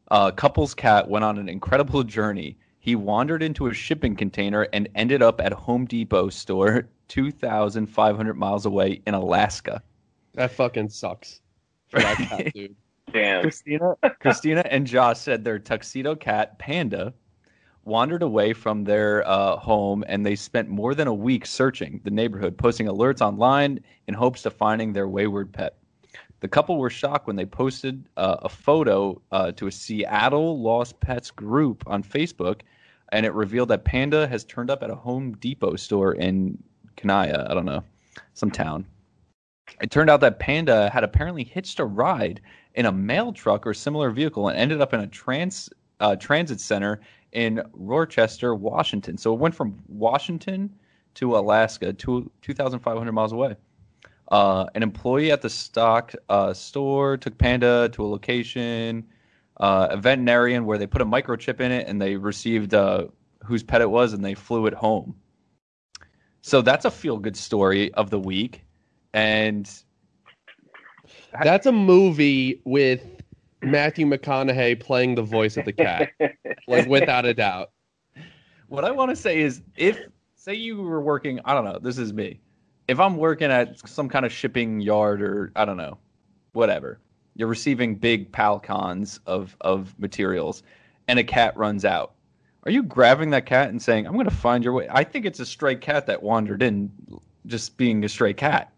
uh, 0.09 0.31
couple's 0.31 0.73
cat 0.73 1.07
went 1.07 1.23
on 1.23 1.37
an 1.37 1.47
incredible 1.47 2.03
journey. 2.03 2.57
He 2.79 2.95
wandered 2.95 3.43
into 3.43 3.67
a 3.67 3.73
shipping 3.73 4.15
container 4.15 4.67
and 4.73 4.89
ended 4.95 5.21
up 5.21 5.39
at 5.39 5.53
Home 5.53 5.85
Depot 5.85 6.29
store 6.29 6.89
2,500 7.09 8.33
miles 8.33 8.65
away 8.65 9.01
in 9.05 9.13
Alaska. 9.13 9.83
That 10.33 10.51
fucking 10.51 10.89
sucks 10.89 11.41
for 11.89 11.99
that 11.99 12.17
cat, 12.17 12.53
dude. 12.55 12.75
Damn. 13.13 13.41
Christina, 13.41 13.95
Christina 14.19 14.63
and 14.69 14.87
Josh 14.87 15.19
said 15.19 15.43
their 15.43 15.59
tuxedo 15.59 16.15
cat 16.15 16.57
Panda 16.57 17.13
wandered 17.83 18.23
away 18.23 18.53
from 18.53 18.83
their 18.83 19.27
uh, 19.27 19.57
home, 19.57 20.03
and 20.07 20.25
they 20.25 20.35
spent 20.35 20.69
more 20.69 20.95
than 20.95 21.07
a 21.07 21.13
week 21.13 21.45
searching 21.45 21.99
the 22.03 22.11
neighborhood, 22.11 22.57
posting 22.57 22.87
alerts 22.87 23.21
online 23.21 23.79
in 24.07 24.13
hopes 24.13 24.45
of 24.45 24.53
finding 24.53 24.93
their 24.93 25.07
wayward 25.07 25.51
pet. 25.51 25.77
The 26.41 26.47
couple 26.47 26.77
were 26.77 26.89
shocked 26.89 27.27
when 27.27 27.35
they 27.35 27.45
posted 27.45 28.09
uh, 28.17 28.37
a 28.41 28.49
photo 28.49 29.21
uh, 29.31 29.51
to 29.53 29.67
a 29.67 29.71
Seattle 29.71 30.59
Lost 30.59 30.99
Pets 30.99 31.31
group 31.31 31.83
on 31.87 32.03
Facebook, 32.03 32.61
and 33.11 33.25
it 33.25 33.33
revealed 33.33 33.69
that 33.69 33.85
Panda 33.85 34.27
has 34.27 34.43
turned 34.43 34.71
up 34.71 34.81
at 34.83 34.89
a 34.89 34.95
Home 34.95 35.33
Depot 35.33 35.75
store 35.75 36.13
in 36.13 36.57
Kanaya, 36.97 37.47
I 37.49 37.53
don't 37.53 37.65
know, 37.65 37.83
some 38.33 38.49
town. 38.49 38.85
It 39.81 39.91
turned 39.91 40.09
out 40.09 40.19
that 40.21 40.39
Panda 40.39 40.89
had 40.89 41.03
apparently 41.03 41.43
hitched 41.43 41.79
a 41.79 41.85
ride 41.85 42.41
in 42.73 42.87
a 42.87 42.91
mail 42.91 43.31
truck 43.31 43.67
or 43.67 43.73
similar 43.73 44.09
vehicle 44.09 44.49
and 44.49 44.57
ended 44.57 44.81
up 44.81 44.93
in 44.93 44.99
a 44.99 45.07
trans 45.07 45.69
uh, 45.99 46.15
transit 46.15 46.59
center 46.59 47.01
in 47.33 47.61
Rochester, 47.73 48.55
Washington. 48.55 49.17
So 49.17 49.33
it 49.33 49.39
went 49.39 49.53
from 49.53 49.79
Washington 49.87 50.73
to 51.13 51.37
Alaska, 51.37 51.93
two 51.93 52.31
two 52.41 52.53
thousand 52.53 52.79
five 52.79 52.97
hundred 52.97 53.11
miles 53.11 53.31
away. 53.31 53.55
Uh, 54.31 54.65
an 54.75 54.81
employee 54.81 55.29
at 55.29 55.41
the 55.41 55.49
stock 55.49 56.13
uh, 56.29 56.53
store 56.53 57.17
took 57.17 57.37
Panda 57.37 57.89
to 57.91 58.03
a 58.03 58.07
location, 58.07 59.05
uh, 59.57 59.89
a 59.91 59.97
veterinarian 59.97 60.65
where 60.65 60.77
they 60.77 60.87
put 60.87 61.01
a 61.01 61.05
microchip 61.05 61.59
in 61.59 61.71
it 61.71 61.87
and 61.87 62.01
they 62.01 62.15
received 62.15 62.73
uh, 62.73 63.07
whose 63.43 63.61
pet 63.61 63.81
it 63.81 63.89
was 63.89 64.13
and 64.13 64.23
they 64.23 64.33
flew 64.33 64.67
it 64.67 64.73
home. 64.73 65.15
So 66.41 66.61
that's 66.61 66.85
a 66.85 66.91
feel 66.91 67.17
good 67.17 67.35
story 67.35 67.93
of 67.93 68.09
the 68.09 68.19
week. 68.19 68.63
And 69.13 69.69
That's 71.43 71.65
a 71.65 71.71
movie 71.73 72.61
with 72.63 73.05
Matthew 73.61 74.05
McConaughey 74.05 74.79
playing 74.79 75.15
the 75.15 75.23
voice 75.23 75.57
of 75.57 75.65
the 75.65 75.73
cat, 75.73 76.09
like 76.67 76.87
without 76.87 77.25
a 77.25 77.33
doubt. 77.33 77.71
What 78.67 78.85
I 78.85 78.91
want 78.91 79.09
to 79.09 79.17
say 79.17 79.41
is, 79.41 79.61
if 79.75 79.99
say 80.35 80.53
you 80.53 80.77
were 80.81 81.01
working, 81.01 81.41
I 81.43 81.53
don't 81.53 81.65
know, 81.65 81.77
this 81.77 81.97
is 81.97 82.13
me. 82.13 82.39
If 82.91 82.99
I'm 82.99 83.15
working 83.15 83.49
at 83.49 83.87
some 83.87 84.09
kind 84.09 84.25
of 84.25 84.33
shipping 84.33 84.81
yard 84.81 85.21
or 85.21 85.53
I 85.55 85.63
don't 85.63 85.77
know, 85.77 85.97
whatever, 86.51 86.99
you're 87.35 87.47
receiving 87.47 87.95
big 87.95 88.29
palcons 88.33 89.21
of 89.25 89.55
of 89.61 89.97
materials, 89.97 90.63
and 91.07 91.17
a 91.17 91.23
cat 91.23 91.55
runs 91.55 91.85
out. 91.85 92.15
Are 92.65 92.71
you 92.71 92.83
grabbing 92.83 93.29
that 93.29 93.45
cat 93.45 93.69
and 93.69 93.81
saying, 93.81 94.05
"I'm 94.05 94.15
going 94.15 94.25
to 94.25 94.35
find 94.35 94.61
your 94.61 94.73
way"? 94.73 94.89
I 94.91 95.05
think 95.05 95.25
it's 95.25 95.39
a 95.39 95.45
stray 95.45 95.75
cat 95.75 96.05
that 96.07 96.21
wandered 96.21 96.61
in, 96.61 96.91
just 97.45 97.77
being 97.77 98.03
a 98.03 98.09
stray 98.09 98.33
cat. 98.33 98.73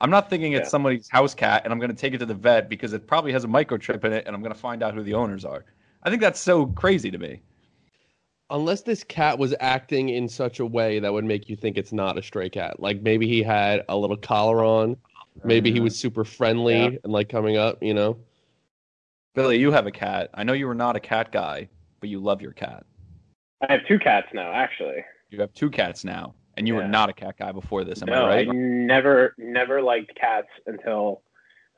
I'm 0.00 0.10
not 0.10 0.30
thinking 0.30 0.52
it's 0.52 0.70
somebody's 0.70 1.08
house 1.10 1.34
cat, 1.34 1.62
and 1.64 1.72
I'm 1.72 1.80
going 1.80 1.90
to 1.90 1.96
take 1.96 2.14
it 2.14 2.18
to 2.18 2.26
the 2.26 2.34
vet 2.34 2.68
because 2.68 2.92
it 2.92 3.08
probably 3.08 3.32
has 3.32 3.42
a 3.42 3.48
microchip 3.48 4.04
in 4.04 4.12
it, 4.12 4.28
and 4.28 4.36
I'm 4.36 4.42
going 4.42 4.54
to 4.54 4.60
find 4.60 4.80
out 4.80 4.94
who 4.94 5.02
the 5.02 5.14
owners 5.14 5.44
are. 5.44 5.64
I 6.04 6.10
think 6.10 6.22
that's 6.22 6.38
so 6.38 6.66
crazy 6.66 7.10
to 7.10 7.18
me. 7.18 7.40
Unless 8.50 8.82
this 8.82 9.02
cat 9.02 9.38
was 9.38 9.54
acting 9.58 10.08
in 10.10 10.28
such 10.28 10.60
a 10.60 10.66
way 10.66 11.00
that 11.00 11.12
would 11.12 11.24
make 11.24 11.48
you 11.48 11.56
think 11.56 11.76
it's 11.76 11.92
not 11.92 12.16
a 12.16 12.22
stray 12.22 12.48
cat. 12.48 12.78
Like 12.80 13.02
maybe 13.02 13.26
he 13.26 13.42
had 13.42 13.84
a 13.88 13.96
little 13.96 14.16
collar 14.16 14.64
on, 14.64 14.96
maybe 15.44 15.72
he 15.72 15.80
was 15.80 15.98
super 15.98 16.24
friendly 16.24 16.78
Yeah. 16.78 16.90
and 17.02 17.12
like 17.12 17.28
coming 17.28 17.56
up, 17.56 17.82
you 17.82 17.94
know. 17.94 18.18
Billy, 19.34 19.58
you 19.58 19.72
have 19.72 19.86
a 19.86 19.90
cat. 19.90 20.30
I 20.32 20.44
know 20.44 20.52
you 20.52 20.66
were 20.66 20.74
not 20.74 20.96
a 20.96 21.00
cat 21.00 21.32
guy, 21.32 21.68
but 22.00 22.08
you 22.08 22.20
love 22.20 22.40
your 22.40 22.52
cat. 22.52 22.86
I 23.68 23.72
have 23.72 23.86
two 23.86 23.98
cats 23.98 24.28
now, 24.32 24.52
actually. 24.52 25.04
You 25.30 25.40
have 25.40 25.52
two 25.52 25.68
cats 25.68 26.04
now, 26.04 26.34
and 26.56 26.68
you 26.68 26.74
were 26.74 26.86
not 26.86 27.10
a 27.10 27.12
cat 27.12 27.36
guy 27.38 27.52
before 27.52 27.84
this. 27.84 28.00
Am 28.00 28.08
no, 28.08 28.26
I 28.26 28.28
right? 28.28 28.48
I 28.48 28.52
never, 28.52 29.34
never 29.38 29.82
liked 29.82 30.14
cats 30.14 30.48
until 30.66 31.22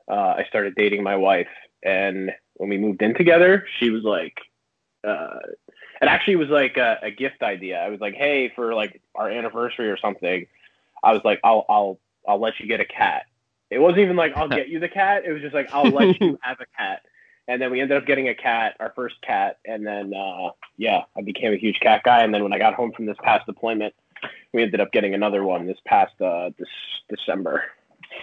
uh, 0.09 0.35
I 0.37 0.45
started 0.47 0.75
dating 0.75 1.03
my 1.03 1.15
wife. 1.15 1.47
And 1.83 2.31
when 2.55 2.69
we 2.69 2.77
moved 2.77 3.01
in 3.01 3.15
together, 3.15 3.65
she 3.79 3.89
was 3.89 4.03
like, 4.03 4.35
uh, 5.07 5.39
it 6.01 6.07
actually 6.07 6.37
was 6.37 6.49
like 6.49 6.77
a, 6.77 6.99
a 7.03 7.11
gift 7.11 7.41
idea. 7.41 7.79
I 7.79 7.89
was 7.89 7.99
like, 7.99 8.15
hey, 8.15 8.51
for 8.55 8.73
like 8.73 9.01
our 9.15 9.29
anniversary 9.29 9.89
or 9.89 9.97
something, 9.97 10.47
I 11.03 11.13
was 11.13 11.21
like, 11.23 11.39
I'll, 11.43 11.65
I'll, 11.69 11.99
I'll 12.27 12.39
let 12.39 12.59
you 12.59 12.67
get 12.67 12.79
a 12.79 12.85
cat. 12.85 13.25
It 13.69 13.79
wasn't 13.79 13.99
even 13.99 14.15
like 14.15 14.35
I'll 14.35 14.49
get 14.49 14.69
you 14.69 14.79
the 14.79 14.89
cat. 14.89 15.23
It 15.25 15.31
was 15.31 15.41
just 15.41 15.53
like 15.53 15.69
I'll 15.71 15.91
let 15.91 16.19
you 16.19 16.39
have 16.41 16.59
a 16.59 16.65
cat. 16.77 17.03
And 17.47 17.61
then 17.61 17.71
we 17.71 17.81
ended 17.81 17.97
up 17.97 18.05
getting 18.05 18.29
a 18.29 18.35
cat, 18.35 18.75
our 18.79 18.93
first 18.95 19.15
cat, 19.21 19.59
and 19.65 19.85
then 19.85 20.13
uh, 20.13 20.49
yeah, 20.77 21.03
I 21.17 21.21
became 21.21 21.53
a 21.53 21.57
huge 21.57 21.79
cat 21.79 22.01
guy. 22.03 22.23
And 22.23 22.33
then 22.33 22.43
when 22.43 22.53
I 22.53 22.57
got 22.57 22.73
home 22.73 22.91
from 22.91 23.05
this 23.05 23.17
past 23.23 23.45
deployment, 23.45 23.93
we 24.53 24.63
ended 24.63 24.79
up 24.79 24.91
getting 24.91 25.13
another 25.13 25.43
one 25.43 25.67
this 25.67 25.77
past 25.85 26.19
uh, 26.21 26.49
this 26.57 26.69
December. 27.09 27.63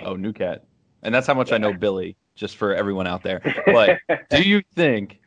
Oh, 0.02 0.14
new 0.14 0.32
cat. 0.32 0.64
And 1.02 1.14
that's 1.14 1.26
how 1.26 1.34
much 1.34 1.52
I 1.52 1.58
know 1.58 1.72
Billy, 1.72 2.16
just 2.34 2.56
for 2.56 2.74
everyone 2.74 3.06
out 3.06 3.22
there. 3.22 3.40
But 3.66 4.00
do 4.30 4.42
you 4.42 4.62
think 4.74 5.20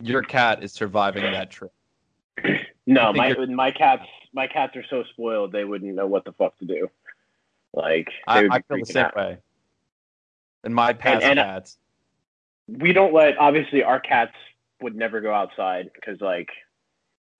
your 0.00 0.22
cat 0.22 0.62
is 0.62 0.72
surviving 0.72 1.22
that 1.22 1.50
trip. 1.50 1.72
No, 2.86 3.14
my 3.14 3.28
you're- 3.28 3.46
my 3.46 3.70
cats 3.70 4.02
my 4.34 4.46
cats 4.46 4.76
are 4.76 4.84
so 4.90 5.04
spoiled 5.12 5.52
they 5.52 5.64
wouldn't 5.64 5.94
know 5.94 6.06
what 6.06 6.26
the 6.26 6.32
fuck 6.32 6.58
to 6.58 6.66
do. 6.66 6.90
Like 7.72 8.08
I, 8.26 8.40
I 8.50 8.60
feel 8.60 8.78
the 8.80 8.84
same 8.84 9.04
out. 9.06 9.16
way. 9.16 9.38
And 10.64 10.74
my 10.74 10.92
past 10.92 11.24
and- 11.24 11.38
cats. 11.38 11.78
We 12.68 12.92
don't 12.92 13.14
let 13.14 13.38
obviously 13.38 13.82
our 13.82 14.00
cats 14.00 14.34
would 14.82 14.94
never 14.96 15.22
go 15.22 15.32
outside 15.32 15.90
because 15.94 16.20
like 16.20 16.50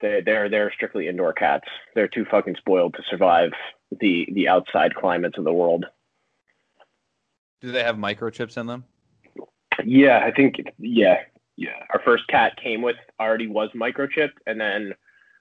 they 0.01 0.23
they're 0.25 0.49
they're 0.49 0.73
strictly 0.73 1.09
indoor 1.09 1.35
cats. 1.35 1.69
They're 1.95 2.09
too 2.09 2.25
fucking 2.31 2.57
spoiled 2.57 2.95
to 2.95 3.03
survive 3.11 3.51
the 4.01 4.27
the 4.33 4.49
outside 4.49 4.95
climates 4.95 5.37
of 5.37 5.45
the 5.45 5.53
world. 5.53 5.85
Do 7.61 7.71
they 7.71 7.83
have 7.83 7.97
microchips 7.97 8.57
in 8.57 8.67
them? 8.67 8.85
Yeah, 9.85 10.23
I 10.25 10.31
think 10.31 10.57
yeah, 10.79 11.21
yeah. 11.57 11.71
Our 11.93 12.01
first 12.05 12.27
cat 12.29 12.57
came 12.63 12.83
with 12.83 12.97
already 13.21 13.47
was 13.47 13.71
microchipped, 13.75 14.39
and 14.47 14.61
then 14.61 14.95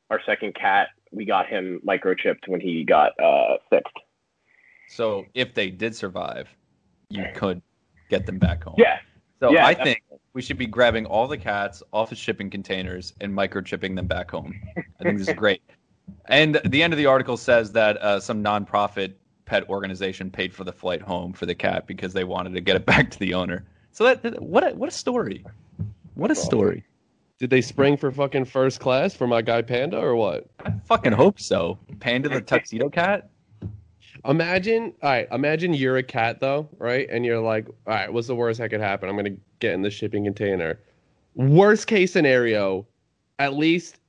our 0.09 0.21
second 0.25 0.55
cat 0.55 0.89
we 1.11 1.25
got 1.25 1.47
him 1.47 1.79
microchipped 1.87 2.47
when 2.47 2.59
he 2.61 2.83
got 2.83 3.11
uh 3.19 3.57
fixed. 3.69 3.93
So 4.87 5.25
if 5.33 5.53
they 5.53 5.69
did 5.69 5.95
survive, 5.95 6.47
you 7.09 7.25
could 7.35 7.61
get 8.09 8.25
them 8.25 8.37
back 8.37 8.63
home. 8.63 8.75
Yeah, 8.77 8.99
So 9.39 9.51
Yeah, 9.51 9.65
I 9.65 9.73
definitely. 9.73 9.93
think 10.09 10.21
we 10.33 10.41
should 10.41 10.57
be 10.57 10.67
grabbing 10.67 11.05
all 11.05 11.27
the 11.27 11.37
cats 11.37 11.81
off 11.93 12.11
of 12.11 12.17
shipping 12.17 12.49
containers 12.49 13.13
and 13.21 13.33
microchipping 13.33 13.95
them 13.95 14.07
back 14.07 14.29
home. 14.31 14.53
I 14.77 15.03
think 15.03 15.17
this 15.19 15.29
is 15.29 15.33
great. 15.35 15.61
And 16.25 16.59
the 16.65 16.83
end 16.83 16.93
of 16.93 16.97
the 16.97 17.05
article 17.05 17.37
says 17.37 17.71
that 17.71 17.97
uh, 17.97 18.19
some 18.19 18.43
nonprofit 18.43 19.13
pet 19.45 19.67
organization 19.69 20.29
paid 20.29 20.53
for 20.53 20.63
the 20.63 20.73
flight 20.73 21.01
home 21.01 21.33
for 21.33 21.45
the 21.45 21.55
cat 21.55 21.87
because 21.87 22.13
they 22.13 22.23
wanted 22.23 22.53
to 22.53 22.61
get 22.61 22.75
it 22.75 22.85
back 22.85 23.09
to 23.11 23.19
the 23.19 23.33
owner. 23.33 23.65
So 23.91 24.03
that, 24.03 24.21
that- 24.23 24.41
what 24.41 24.63
a, 24.69 24.75
what 24.75 24.89
a 24.89 24.91
story. 24.91 25.45
What 26.15 26.31
a 26.31 26.35
story. 26.35 26.83
Did 27.39 27.49
they 27.49 27.61
spring 27.61 27.97
for 27.97 28.11
fucking 28.11 28.45
first 28.45 28.79
class 28.79 29.13
for 29.13 29.27
my 29.27 29.41
guy 29.41 29.61
Panda 29.61 29.99
or 29.99 30.15
what? 30.15 30.47
I 30.65 30.71
fucking 30.85 31.13
hope 31.13 31.39
so. 31.39 31.79
Panda 31.99 32.29
the 32.29 32.41
tuxedo 32.41 32.89
cat. 32.89 33.29
Imagine, 34.25 34.93
all 35.01 35.09
right, 35.09 35.27
imagine 35.31 35.73
you're 35.73 35.97
a 35.97 36.03
cat 36.03 36.39
though, 36.39 36.69
right? 36.77 37.07
And 37.09 37.25
you're 37.25 37.41
like, 37.41 37.67
all 37.67 37.93
right, 37.93 38.13
what's 38.13 38.27
the 38.27 38.35
worst 38.35 38.59
that 38.59 38.69
could 38.69 38.79
happen? 38.79 39.09
I'm 39.09 39.15
gonna 39.15 39.35
get 39.59 39.73
in 39.73 39.81
the 39.81 39.89
shipping 39.89 40.23
container. 40.23 40.79
Worst 41.35 41.87
case 41.87 42.13
scenario, 42.13 42.85
at 43.39 43.55
least 43.55 43.99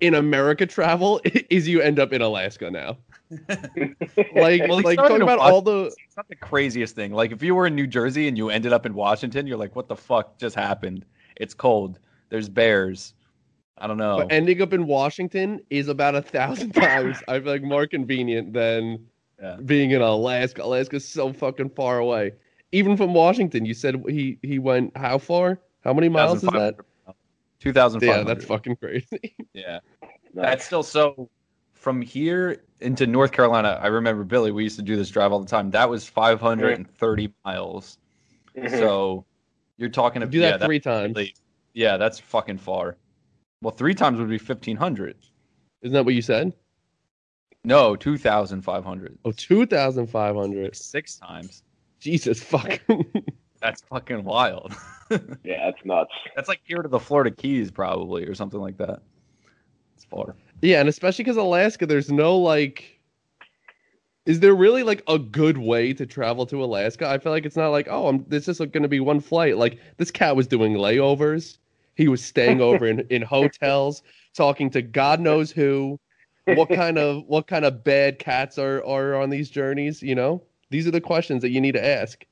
in 0.00 0.14
America 0.14 0.66
travel, 0.66 1.20
is 1.24 1.68
you 1.68 1.80
end 1.80 1.98
up 1.98 2.12
in 2.12 2.20
Alaska 2.20 2.70
now. 2.70 2.98
Like, 4.34 4.62
Well, 4.62 4.82
like 4.82 4.98
it's 4.98 5.08
talk 5.08 5.20
about 5.20 5.38
all 5.38 5.62
the 5.62 5.86
It's 5.86 6.16
not 6.16 6.28
the 6.28 6.36
craziest 6.36 6.94
thing. 6.94 7.12
Like 7.12 7.32
if 7.32 7.42
you 7.42 7.54
were 7.54 7.66
in 7.66 7.74
New 7.74 7.86
Jersey 7.86 8.28
and 8.28 8.36
you 8.36 8.50
ended 8.50 8.72
up 8.72 8.86
in 8.86 8.94
Washington, 8.94 9.46
you're 9.46 9.56
like, 9.56 9.74
what 9.76 9.88
the 9.88 9.96
fuck 9.96 10.38
just 10.38 10.54
happened? 10.54 11.04
It's 11.36 11.54
cold. 11.54 11.98
There's 12.28 12.48
bears. 12.48 13.14
I 13.78 13.86
don't 13.86 13.98
know. 13.98 14.18
But 14.18 14.32
ending 14.32 14.62
up 14.62 14.72
in 14.72 14.86
Washington 14.86 15.60
is 15.70 15.88
about 15.88 16.14
a 16.14 16.22
thousand 16.22 16.72
times, 16.74 17.18
I 17.28 17.40
feel 17.40 17.52
like, 17.52 17.62
more 17.62 17.86
convenient 17.86 18.52
than 18.52 19.06
Yeah. 19.40 19.56
being 19.64 19.90
in 19.90 20.00
Alaska. 20.00 20.62
Alaska's 20.64 21.06
so 21.06 21.32
fucking 21.32 21.70
far 21.70 21.98
away. 21.98 22.32
Even 22.72 22.96
from 22.96 23.12
Washington, 23.14 23.64
you 23.64 23.74
said 23.74 24.02
he 24.08 24.38
he 24.42 24.58
went 24.58 24.96
how 24.96 25.18
far? 25.18 25.60
How 25.84 25.92
many 25.92 26.08
miles 26.08 26.42
is 26.42 26.50
that? 26.50 26.76
2,500. 27.60 28.06
Yeah, 28.06 28.22
that's 28.24 28.44
fucking 28.44 28.76
crazy. 28.76 29.34
Yeah. 29.54 29.80
That's 30.34 30.66
still 30.66 30.82
so. 30.82 31.30
From 31.86 32.02
here 32.02 32.64
into 32.80 33.06
North 33.06 33.30
Carolina, 33.30 33.78
I 33.80 33.86
remember 33.86 34.24
Billy. 34.24 34.50
We 34.50 34.64
used 34.64 34.74
to 34.74 34.82
do 34.82 34.96
this 34.96 35.08
drive 35.08 35.30
all 35.32 35.38
the 35.38 35.46
time. 35.46 35.70
That 35.70 35.88
was 35.88 36.04
530 36.04 37.32
miles. 37.44 37.98
Mhm. 38.56 38.70
So 38.70 39.24
you're 39.76 39.88
talking 39.88 40.20
about 40.20 40.32
Do 40.32 40.40
that 40.40 40.44
yeah, 40.46 40.56
that's 40.56 40.64
three 40.64 40.80
times. 40.80 41.14
really- 41.14 41.34
yeah, 41.74 41.96
that's 41.96 42.18
fucking 42.18 42.58
far. 42.58 42.96
Well, 43.62 43.70
three 43.70 43.94
times 43.94 44.18
would 44.18 44.28
be 44.28 44.36
1,500. 44.36 45.14
Isn't 45.82 45.92
that 45.92 46.04
what 46.04 46.14
you 46.16 46.22
said? 46.22 46.52
No, 47.62 47.94
2,500. 47.94 49.18
Oh, 49.24 49.30
2,500. 49.30 50.74
Six 50.74 51.18
times. 51.18 51.62
Jesus 52.00 52.42
fuck. 52.42 52.80
That's 53.62 53.82
fucking 53.82 54.24
wild. 54.24 54.74
yeah, 55.44 55.70
that's 55.70 55.84
nuts. 55.84 56.10
That's 56.34 56.48
like 56.48 56.62
here 56.64 56.82
to 56.82 56.88
the 56.88 56.98
Florida 56.98 57.30
Keys, 57.30 57.70
probably, 57.70 58.24
or 58.24 58.34
something 58.34 58.60
like 58.60 58.76
that. 58.78 59.02
It's 59.94 60.04
far. 60.04 60.34
Yeah, 60.62 60.80
and 60.80 60.88
especially 60.88 61.24
because 61.24 61.36
Alaska, 61.36 61.86
there's 61.86 62.10
no 62.10 62.36
like. 62.36 63.00
Is 64.24 64.40
there 64.40 64.54
really 64.56 64.82
like 64.82 65.04
a 65.06 65.20
good 65.20 65.58
way 65.58 65.92
to 65.92 66.04
travel 66.04 66.46
to 66.46 66.64
Alaska? 66.64 67.08
I 67.08 67.18
feel 67.18 67.30
like 67.30 67.46
it's 67.46 67.56
not 67.56 67.68
like, 67.68 67.86
oh, 67.88 68.08
I'm, 68.08 68.24
this 68.26 68.48
is 68.48 68.58
going 68.58 68.82
to 68.82 68.88
be 68.88 68.98
one 68.98 69.20
flight. 69.20 69.56
Like 69.56 69.78
this 69.98 70.10
cat 70.10 70.34
was 70.34 70.48
doing 70.48 70.74
layovers. 70.74 71.58
He 71.94 72.08
was 72.08 72.24
staying 72.24 72.60
over 72.60 72.86
in, 72.86 73.06
in 73.08 73.22
hotels, 73.22 74.02
talking 74.34 74.68
to 74.70 74.82
God 74.82 75.20
knows 75.20 75.50
who. 75.52 75.98
What 76.46 76.68
kind 76.68 76.98
of 76.98 77.24
what 77.26 77.46
kind 77.48 77.64
of 77.64 77.82
bad 77.82 78.18
cats 78.18 78.58
are 78.58 78.84
are 78.84 79.14
on 79.14 79.30
these 79.30 79.50
journeys? 79.50 80.02
You 80.02 80.14
know, 80.14 80.42
these 80.70 80.86
are 80.86 80.92
the 80.92 81.00
questions 81.00 81.42
that 81.42 81.50
you 81.50 81.60
need 81.60 81.72
to 81.72 81.84
ask. 81.84 82.24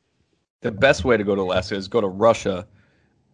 The 0.61 0.71
best 0.71 1.05
way 1.05 1.17
to 1.17 1.25
go 1.25 1.35
to 1.35 1.43
Alaska 1.43 1.75
is 1.75 1.89
go 1.89 2.01
to 2.01 2.09
Russia, 2.09 2.67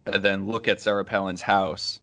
and 0.05 0.23
then 0.23 0.47
look 0.47 0.67
at 0.67 0.81
Sarah 0.81 1.05
Palin's 1.05 1.41
house, 1.41 1.99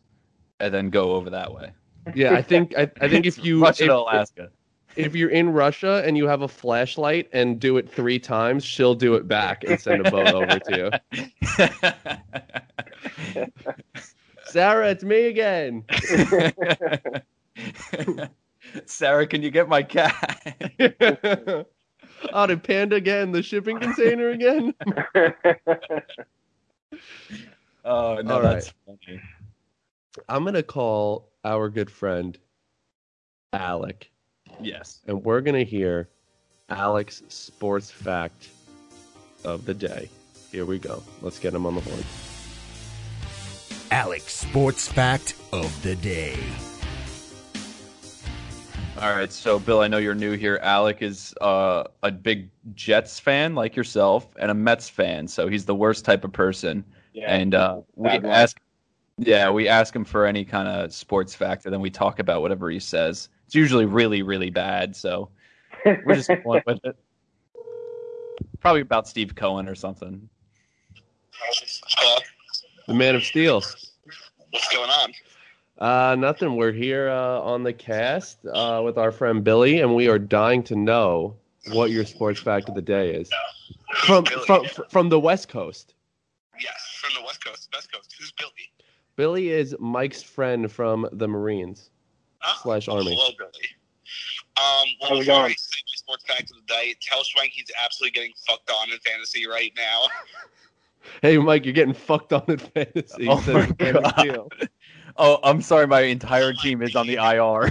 and 0.61 0.73
then 0.73 0.91
go 0.91 1.13
over 1.13 1.31
that 1.31 1.53
way. 1.53 1.73
Yeah, 2.15 2.35
I 2.35 2.43
think 2.43 2.77
I, 2.77 2.91
I 3.01 3.09
think 3.09 3.25
if 3.27 3.43
you 3.45 3.63
Russia 3.63 3.85
if, 3.85 3.91
Alaska. 3.91 4.51
If 4.97 5.15
you're 5.15 5.31
in 5.31 5.53
Russia 5.53 6.03
and 6.05 6.17
you 6.17 6.27
have 6.27 6.43
a 6.43 6.49
flashlight 6.49 7.29
and 7.33 7.61
do 7.61 7.77
it 7.77 7.89
three 7.89 8.19
times, 8.19 8.65
she'll 8.65 8.97
do 8.97 9.15
it 9.15 9.29
back 9.29 9.63
and 9.63 9.81
send 9.81 10.05
a 10.05 10.11
boat 10.11 10.35
over 10.35 10.59
to 10.59 10.77
you. 10.77 10.91
Sarah, 14.47 14.91
it's 14.91 15.05
me 15.05 15.27
again. 15.27 15.85
Sarah, 18.87 19.27
can 19.27 19.43
you 19.43 19.51
get 19.51 19.69
my 19.69 19.83
cat? 19.83 20.57
oh, 22.33 22.47
did 22.47 22.65
Panda 22.65 22.97
again? 22.97 23.31
The 23.31 23.43
shipping 23.43 23.79
container 23.79 24.31
again? 24.31 24.73
oh 27.85 28.21
no, 28.23 28.35
All 28.35 28.43
that's 28.43 28.73
funny. 28.85 29.21
I'm 30.29 30.45
gonna 30.45 30.63
call 30.63 31.29
our 31.45 31.69
good 31.69 31.91
friend 31.91 32.37
Alec, 33.53 34.11
Yes. 34.61 35.01
and 35.07 35.25
we're 35.25 35.41
gonna 35.41 35.65
hear 35.65 36.09
Alec's 36.71 37.23
sports 37.29 37.91
fact 37.91 38.49
of 39.45 39.65
the 39.65 39.75
day. 39.75 40.09
Here 40.51 40.65
we 40.65 40.79
go. 40.79 41.03
Let's 41.23 41.39
get 41.39 41.55
him 41.55 41.67
on 41.67 41.75
the 41.75 41.81
horn. 41.83 42.03
Alec's 43.91 44.33
Sports 44.35 44.87
Fact 44.89 45.35
of 45.53 45.83
the 45.83 45.97
Day. 45.97 46.37
All 49.01 49.11
right, 49.15 49.33
so 49.33 49.59
Bill, 49.61 49.81
I 49.81 49.87
know 49.89 49.99
you're 49.99 50.15
new 50.15 50.33
here. 50.33 50.59
Alec 50.63 51.03
is 51.03 51.33
uh, 51.41 51.85
a 52.03 52.11
big 52.11 52.51
Jets 52.75 53.21
fan 53.21 53.55
like 53.55 53.77
yourself 53.77 54.27
and 54.41 54.51
a 54.51 54.55
Mets 54.55 54.89
fan, 54.89 55.29
so 55.29 55.47
he's 55.49 55.65
the 55.65 55.75
worst 55.75 56.05
type 56.05 56.25
of 56.25 56.33
person. 56.33 56.85
Yeah. 57.15 57.35
and 57.35 57.55
uh, 57.55 57.81
we 57.97 58.09
Bad 58.11 58.27
ask, 58.27 58.61
yeah, 59.19 59.51
we 59.51 59.69
ask 59.69 59.95
him 59.95 60.05
for 60.05 60.25
any 60.27 60.45
kind 60.45 60.69
of 60.69 60.93
sports 60.93 61.35
fact, 61.35 61.65
and 61.65 61.73
then 61.73 61.81
we 61.81 61.91
talk 61.91 62.19
about 62.19 62.41
whatever 62.41 62.71
he 62.71 62.79
says. 62.79 63.29
It's 63.47 63.55
usually 63.55 63.87
really, 63.87 64.23
really 64.23 64.51
bad, 64.51 64.95
so 64.95 65.29
we're 65.85 66.15
just 66.15 66.29
going 66.45 66.63
with 66.67 66.79
it. 66.85 66.97
Probably 68.61 68.81
about 68.81 69.09
Steve 69.09 69.35
Cohen 69.35 69.69
or 69.69 69.75
something. 69.75 70.29
Hello. 71.33 72.17
The 72.87 72.95
Man 72.95 73.15
of 73.15 73.25
Steel. 73.25 73.63
What's 74.51 74.75
going 74.75 74.91
on? 74.91 75.13
Uh, 75.79 76.17
nothing. 76.17 76.57
We're 76.57 76.73
here 76.73 77.09
uh, 77.09 77.41
on 77.41 77.63
the 77.63 77.73
cast 77.73 78.39
uh, 78.47 78.83
with 78.85 78.99
our 78.99 79.13
friend 79.13 79.45
Billy, 79.45 79.81
and 79.81 79.95
we 79.95 80.09
are 80.09 80.19
dying 80.19 80.63
to 80.65 80.77
know 80.77 81.37
what 81.73 81.91
your 81.91 82.05
sports 82.05 82.41
fact 82.41 82.69
of 82.69 82.75
the 82.75 82.83
day 82.83 83.15
is 83.15 83.31
from 84.05 84.25
Billy? 84.25 84.45
from 84.47 84.65
from 84.89 85.09
the 85.09 85.21
West 85.21 85.49
Coast. 85.49 85.95
Yes, 86.59 86.99
from 87.01 87.15
the 87.15 87.25
West 87.25 87.45
Coast, 87.45 87.69
West 87.73 87.93
Coast. 87.93 88.15
Who's 88.19 88.33
Billy? 88.33 88.68
Billy 89.19 89.49
is 89.51 89.75
Mike's 89.81 90.23
friend 90.23 90.71
from 90.71 91.09
the 91.11 91.27
Marines. 91.27 91.91
Oh, 92.47 92.55
Slash 92.63 92.87
Army. 92.87 93.17
Hello, 93.17 93.31
Billy. 93.37 93.51
Um, 94.57 94.89
well, 95.01 95.11
How's 95.11 95.19
it 95.19 95.27
before 95.27 95.41
going? 95.43 95.55
Say 95.59 95.79
my 95.85 95.97
sports 95.97 96.25
fact 96.25 96.51
of 96.53 96.57
the 96.59 96.63
day, 96.73 96.95
tell 97.03 97.23
Schwanky's 97.25 97.69
absolutely 97.85 98.13
getting 98.13 98.33
fucked 98.47 98.71
on 98.71 98.93
in 98.93 98.99
fantasy 99.01 99.47
right 99.47 99.73
now. 99.77 100.05
Hey, 101.23 101.39
Mike, 101.39 101.65
you're 101.65 101.73
getting 101.73 101.95
fucked 101.95 102.33
on 102.35 102.43
in 102.49 102.59
fantasy. 102.59 103.29
Oh 103.29 103.41
says 103.41 103.55
my 103.55 103.67
the 103.67 103.85
Man 103.85 103.97
of 103.97 104.17
God. 104.17 104.69
Oh, 105.17 105.39
I'm 105.43 105.63
sorry, 105.63 105.87
my 105.87 106.03
entire 106.03 106.53
team 106.53 106.83
is 106.83 106.95
on 106.97 107.07
the 107.07 107.15
IR. 107.15 107.21
Uh, 107.21 107.71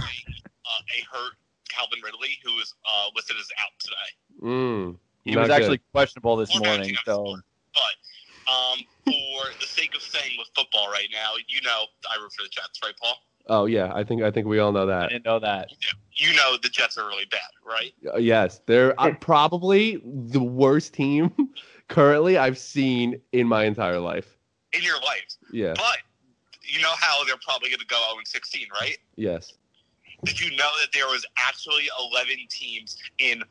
hurt 1.12 1.32
Calvin 1.68 1.98
Ridley, 2.02 2.30
who 2.44 2.58
is 2.58 2.74
uh, 2.84 3.10
listed 3.14 3.36
as 3.38 3.46
out 3.62 3.70
today. 3.78 4.42
Mm, 4.42 4.96
He 5.24 5.32
not 5.32 5.40
was 5.42 5.48
good. 5.48 5.54
actually 5.54 5.80
questionable 5.92 6.36
this 6.36 6.50
We're 6.54 6.66
morning, 6.68 6.96
so. 7.04 7.36
But 7.74 8.52
um, 8.52 8.80
for 9.12 9.60
the 9.60 9.66
sake 9.66 9.94
of 9.94 10.02
staying 10.02 10.36
with 10.38 10.48
football 10.54 10.90
right 10.90 11.08
now, 11.12 11.32
you 11.48 11.60
know 11.62 11.84
I 12.10 12.20
root 12.20 12.32
for 12.32 12.42
the 12.42 12.48
Jets, 12.48 12.80
right, 12.82 12.94
Paul? 13.00 13.16
Oh 13.48 13.64
yeah, 13.64 13.92
I 13.94 14.04
think 14.04 14.22
I 14.22 14.30
think 14.30 14.46
we 14.46 14.58
all 14.58 14.72
know 14.72 14.86
that. 14.86 14.96
I 14.96 15.00
that. 15.02 15.08
didn't 15.10 15.24
know 15.24 15.38
that. 15.40 15.70
You 16.12 16.34
know 16.34 16.56
the 16.62 16.68
Jets 16.68 16.98
are 16.98 17.06
really 17.06 17.24
bad, 17.30 17.40
right? 17.66 17.92
Uh, 18.14 18.18
yes, 18.18 18.60
they're 18.66 18.98
uh, 19.00 19.12
probably 19.20 20.02
the 20.04 20.42
worst 20.42 20.94
team 20.94 21.32
currently 21.88 22.36
I've 22.36 22.58
seen 22.58 23.20
in 23.32 23.48
my 23.48 23.64
entire 23.64 24.00
life. 24.00 24.36
In 24.72 24.82
your 24.82 24.96
life. 24.96 25.36
Yeah. 25.50 25.72
But 25.74 25.98
you 26.62 26.80
know 26.82 26.92
how 26.98 27.24
they're 27.24 27.36
probably 27.42 27.70
going 27.70 27.80
to 27.80 27.86
go 27.86 27.96
0 28.12 28.20
16, 28.24 28.66
right? 28.80 28.98
Yes. 29.16 29.54
Did 30.24 30.40
you 30.40 30.50
know 30.50 30.70
that 30.80 30.88
there 30.92 31.06
was 31.06 31.24
actually 31.38 31.88
11 32.12 32.36
teams 32.50 32.96
in 33.18 33.42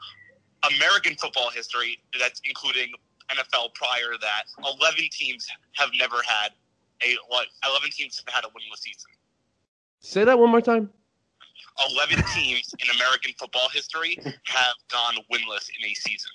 American 0.76 1.16
football 1.16 1.50
history, 1.50 2.00
that's 2.20 2.42
including 2.44 2.92
NFL 3.32 3.74
prior 3.74 4.14
to 4.14 4.18
that, 4.22 4.44
11 4.80 5.04
teams 5.12 5.48
have 5.74 5.90
never 6.00 6.18
had 6.26 6.52
a 7.04 7.16
what? 7.28 7.48
11 7.70 7.90
teams 7.92 8.22
have 8.26 8.34
had 8.34 8.44
a 8.46 8.48
winless 8.48 8.80
season. 8.80 9.12
Say 10.00 10.24
that 10.24 10.38
one 10.40 10.50
more 10.50 10.62
time. 10.62 10.90
11 11.96 12.24
teams 12.36 12.74
in 12.80 12.96
American 12.96 13.34
football 13.38 13.70
history 13.70 14.18
have 14.24 14.76
gone 14.90 15.16
winless 15.32 15.70
in 15.80 15.90
a 15.90 15.94
season. 15.94 16.32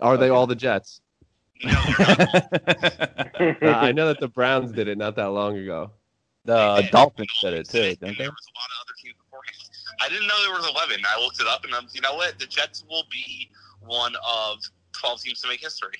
Are 0.00 0.16
they 0.16 0.28
all 0.28 0.46
the 0.46 0.56
Jets? 0.56 1.00
No. 1.62 1.70
Uh, 1.70 2.40
I 3.62 3.92
know 3.92 4.08
that 4.08 4.18
the 4.20 4.28
Browns 4.28 4.72
did 4.72 4.88
it 4.88 4.98
not 4.98 5.16
that 5.16 5.26
long 5.30 5.56
ago. 5.56 5.90
the 6.44 6.82
They- 6.82 6.88
Dolphins 6.90 7.28
did 7.40 7.54
it 7.54 7.68
too, 7.68 7.78
didn't 7.80 8.00
there 8.00 8.12
they? 8.12 8.28
was 8.28 8.46
a 8.48 8.54
lot 8.58 8.68
of 8.68 8.82
other 8.82 8.94
teams 9.02 9.14
beforehand. 9.24 9.56
I 10.00 10.08
didn't 10.08 10.26
know 10.26 10.34
there 10.44 10.52
was 10.54 10.68
11. 10.68 11.02
I 11.06 11.20
looked 11.22 11.40
it 11.40 11.46
up, 11.46 11.64
and 11.64 11.74
I'm, 11.74 11.86
you 11.92 12.00
know 12.00 12.14
what? 12.14 12.38
The 12.38 12.46
Jets 12.46 12.84
will 12.90 13.04
be 13.10 13.48
one 13.80 14.14
of 14.28 14.58
12 14.92 15.20
teams 15.22 15.40
to 15.42 15.48
make 15.48 15.60
history. 15.60 15.94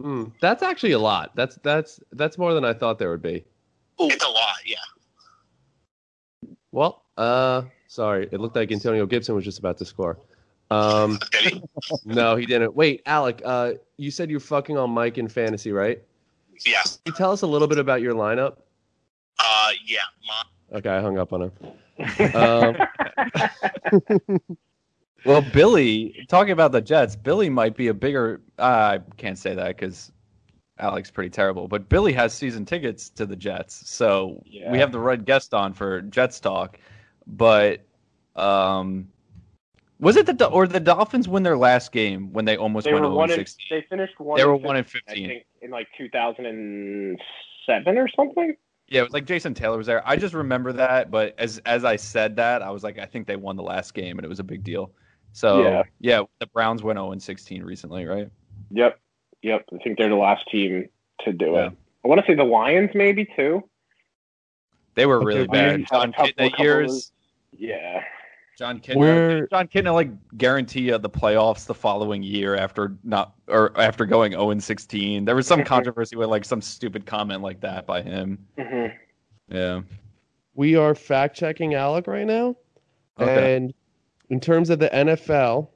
Hmm, 0.00 0.24
that's 0.40 0.62
actually 0.62 0.92
a 0.92 0.98
lot. 0.98 1.34
That's 1.36 1.56
that's 1.62 2.00
that's 2.12 2.36
more 2.36 2.54
than 2.54 2.64
I 2.64 2.72
thought 2.72 2.98
there 2.98 3.10
would 3.10 3.22
be. 3.22 3.44
It's 3.98 4.24
a 4.24 4.28
lot, 4.28 4.56
yeah. 4.66 4.76
Well, 6.72 7.04
uh, 7.16 7.62
sorry, 7.86 8.28
it 8.32 8.40
looked 8.40 8.56
like 8.56 8.72
Antonio 8.72 9.06
Gibson 9.06 9.36
was 9.36 9.44
just 9.44 9.60
about 9.60 9.78
to 9.78 9.84
score. 9.84 10.18
Um, 10.70 11.20
no, 12.04 12.34
he 12.34 12.46
didn't. 12.46 12.74
Wait, 12.74 13.02
Alec, 13.06 13.40
uh, 13.44 13.74
you 13.96 14.10
said 14.10 14.30
you're 14.30 14.40
fucking 14.40 14.76
on 14.76 14.90
Mike 14.90 15.18
in 15.18 15.28
fantasy, 15.28 15.70
right? 15.70 16.02
Yes. 16.66 16.98
Can 17.04 17.12
you 17.12 17.16
tell 17.16 17.30
us 17.30 17.42
a 17.42 17.46
little 17.46 17.68
bit 17.68 17.78
about 17.78 18.00
your 18.00 18.14
lineup? 18.14 18.56
Uh, 19.38 19.70
yeah. 19.86 20.00
My, 20.26 20.42
Okay, 20.78 20.90
I 20.90 21.00
hung 21.00 21.18
up 21.18 21.32
on 21.32 21.42
him. 21.42 21.52
Um, 22.34 22.76
Well, 25.24 25.42
Billy, 25.52 26.26
talking 26.28 26.52
about 26.52 26.72
the 26.72 26.80
Jets, 26.80 27.16
Billy 27.16 27.48
might 27.48 27.76
be 27.76 27.88
a 27.88 27.94
bigger. 27.94 28.40
Uh, 28.58 28.62
I 28.62 29.00
can't 29.16 29.38
say 29.38 29.54
that 29.54 29.68
because 29.68 30.12
Alex 30.78 31.10
pretty 31.10 31.30
terrible. 31.30 31.68
But 31.68 31.88
Billy 31.88 32.12
has 32.12 32.34
season 32.34 32.64
tickets 32.64 33.08
to 33.10 33.26
the 33.26 33.36
Jets, 33.36 33.88
so 33.88 34.42
Yeah. 34.46 34.70
we 34.70 34.78
have 34.78 34.92
the 34.92 34.98
red 34.98 35.24
guest 35.24 35.54
on 35.54 35.72
for 35.72 36.02
Jets 36.02 36.40
talk. 36.40 36.78
But 37.26 37.80
um, 38.36 39.08
was 40.00 40.16
it 40.16 40.26
the 40.26 40.46
or 40.48 40.66
the 40.66 40.80
Dolphins 40.80 41.28
win 41.28 41.42
their 41.42 41.56
last 41.56 41.92
game 41.92 42.32
when 42.32 42.44
they 42.44 42.56
almost 42.56 42.84
they 42.84 42.92
went 42.92 43.04
were 43.04 43.14
one 43.14 43.30
in, 43.30 43.36
16? 43.36 43.66
they 43.70 43.86
finished 43.88 44.18
one. 44.20 44.38
They 44.38 44.44
were 44.44 44.56
one 44.56 44.76
in 44.76 44.84
I 44.84 44.88
15. 44.88 45.28
think 45.28 45.44
in 45.62 45.70
like 45.70 45.88
2007 45.96 47.98
or 47.98 48.08
something. 48.08 48.54
Yeah, 48.88 49.00
it 49.00 49.04
was 49.04 49.12
like 49.14 49.24
Jason 49.24 49.54
Taylor 49.54 49.78
was 49.78 49.86
there. 49.86 50.06
I 50.06 50.16
just 50.16 50.34
remember 50.34 50.70
that, 50.74 51.10
but 51.10 51.34
as 51.38 51.58
as 51.64 51.84
I 51.84 51.96
said 51.96 52.36
that, 52.36 52.60
I 52.60 52.70
was 52.70 52.84
like, 52.84 52.98
I 52.98 53.06
think 53.06 53.26
they 53.26 53.36
won 53.36 53.56
the 53.56 53.62
last 53.62 53.94
game, 53.94 54.18
and 54.18 54.26
it 54.26 54.28
was 54.28 54.40
a 54.40 54.44
big 54.44 54.62
deal. 54.62 54.92
So 55.34 55.62
Yeah. 55.64 55.82
yeah, 56.00 56.22
the 56.38 56.46
Browns 56.46 56.82
went 56.84 56.96
0 56.96 57.18
16 57.18 57.62
recently, 57.64 58.06
right? 58.06 58.30
Yep, 58.70 58.98
yep. 59.42 59.64
I 59.74 59.78
think 59.82 59.98
they're 59.98 60.08
the 60.08 60.14
last 60.14 60.46
team 60.48 60.88
to 61.24 61.32
do 61.32 61.52
Yeah. 61.52 61.66
it. 61.66 61.72
I 62.04 62.08
want 62.08 62.20
to 62.20 62.26
say 62.26 62.34
the 62.36 62.44
Lions 62.44 62.90
maybe 62.94 63.24
too. 63.36 63.68
They 64.94 65.06
were 65.06 65.18
really 65.24 65.46
Lions 65.48 65.88
bad. 65.90 65.98
Jon 65.98 66.12
couple- 66.12 66.32
Kitna 66.32 66.50
couple 66.50 66.64
years. 66.64 67.12
Yeah, 67.52 68.04
Jon 68.56 68.78
Kitna. 68.78 68.96
Where- 68.96 69.46
Jon 69.48 69.66
Kitna 69.66 69.92
like 69.92 70.10
guarantee 70.38 70.82
you 70.82 70.98
the 70.98 71.10
playoffs 71.10 71.66
the 71.66 71.74
following 71.74 72.22
year 72.22 72.54
after 72.54 72.94
not 73.02 73.34
or 73.48 73.72
after 73.80 74.06
going 74.06 74.32
0 74.32 74.50
and 74.50 74.62
16. 74.62 75.24
There 75.24 75.34
was 75.34 75.48
some 75.48 75.64
controversy 75.64 76.14
with 76.14 76.28
like 76.28 76.44
some 76.44 76.60
stupid 76.62 77.06
comment 77.06 77.42
like 77.42 77.60
that 77.60 77.86
by 77.88 78.02
him. 78.02 78.46
hmm 78.56 78.86
Yeah. 79.48 79.82
we 80.54 80.76
are 80.76 80.94
fact 80.94 81.36
checking 81.36 81.74
Alec 81.74 82.06
right 82.06 82.26
now. 82.26 82.54
Okay. 83.18 83.56
And 83.56 83.74
in 84.30 84.40
terms 84.40 84.70
of 84.70 84.78
the 84.78 84.88
NFL, 84.88 85.68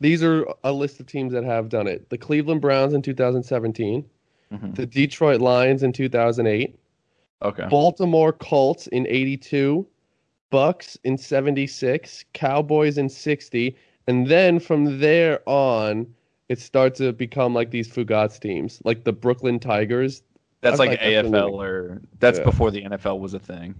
these 0.00 0.22
are 0.22 0.46
a 0.64 0.72
list 0.72 1.00
of 1.00 1.06
teams 1.06 1.32
that 1.32 1.44
have 1.44 1.68
done 1.68 1.86
it. 1.86 2.08
The 2.10 2.18
Cleveland 2.18 2.60
Browns 2.60 2.92
in 2.92 3.02
2017, 3.02 4.04
Mhm. 4.52 4.74
the 4.76 4.86
Detroit 4.86 5.40
Lions 5.40 5.82
in 5.82 5.92
2008, 5.92 6.78
Okay. 7.42 7.66
Baltimore 7.68 8.32
Colts 8.32 8.86
in 8.88 9.06
82, 9.08 9.86
Bucs 10.52 10.96
in 11.04 11.18
76, 11.18 12.24
Cowboys 12.32 12.98
in 12.98 13.08
60, 13.08 13.76
and 14.06 14.26
then 14.28 14.58
from 14.58 15.00
there 15.00 15.40
on 15.46 16.06
it 16.48 16.60
starts 16.60 16.98
to 16.98 17.12
become 17.12 17.52
like 17.54 17.70
these 17.72 17.88
Fugats 17.88 18.38
teams, 18.38 18.80
like 18.84 19.02
the 19.02 19.12
Brooklyn 19.12 19.58
Tigers. 19.58 20.22
That's 20.60 20.78
like 20.78 20.90
like 20.90 21.00
AFL 21.00 21.30
me. 21.50 21.58
or 21.58 22.00
that's 22.20 22.38
Yeah. 22.38 22.44
before 22.44 22.70
the 22.70 22.82
NFL 22.84 23.18
was 23.18 23.34
a 23.34 23.38
thing. 23.40 23.74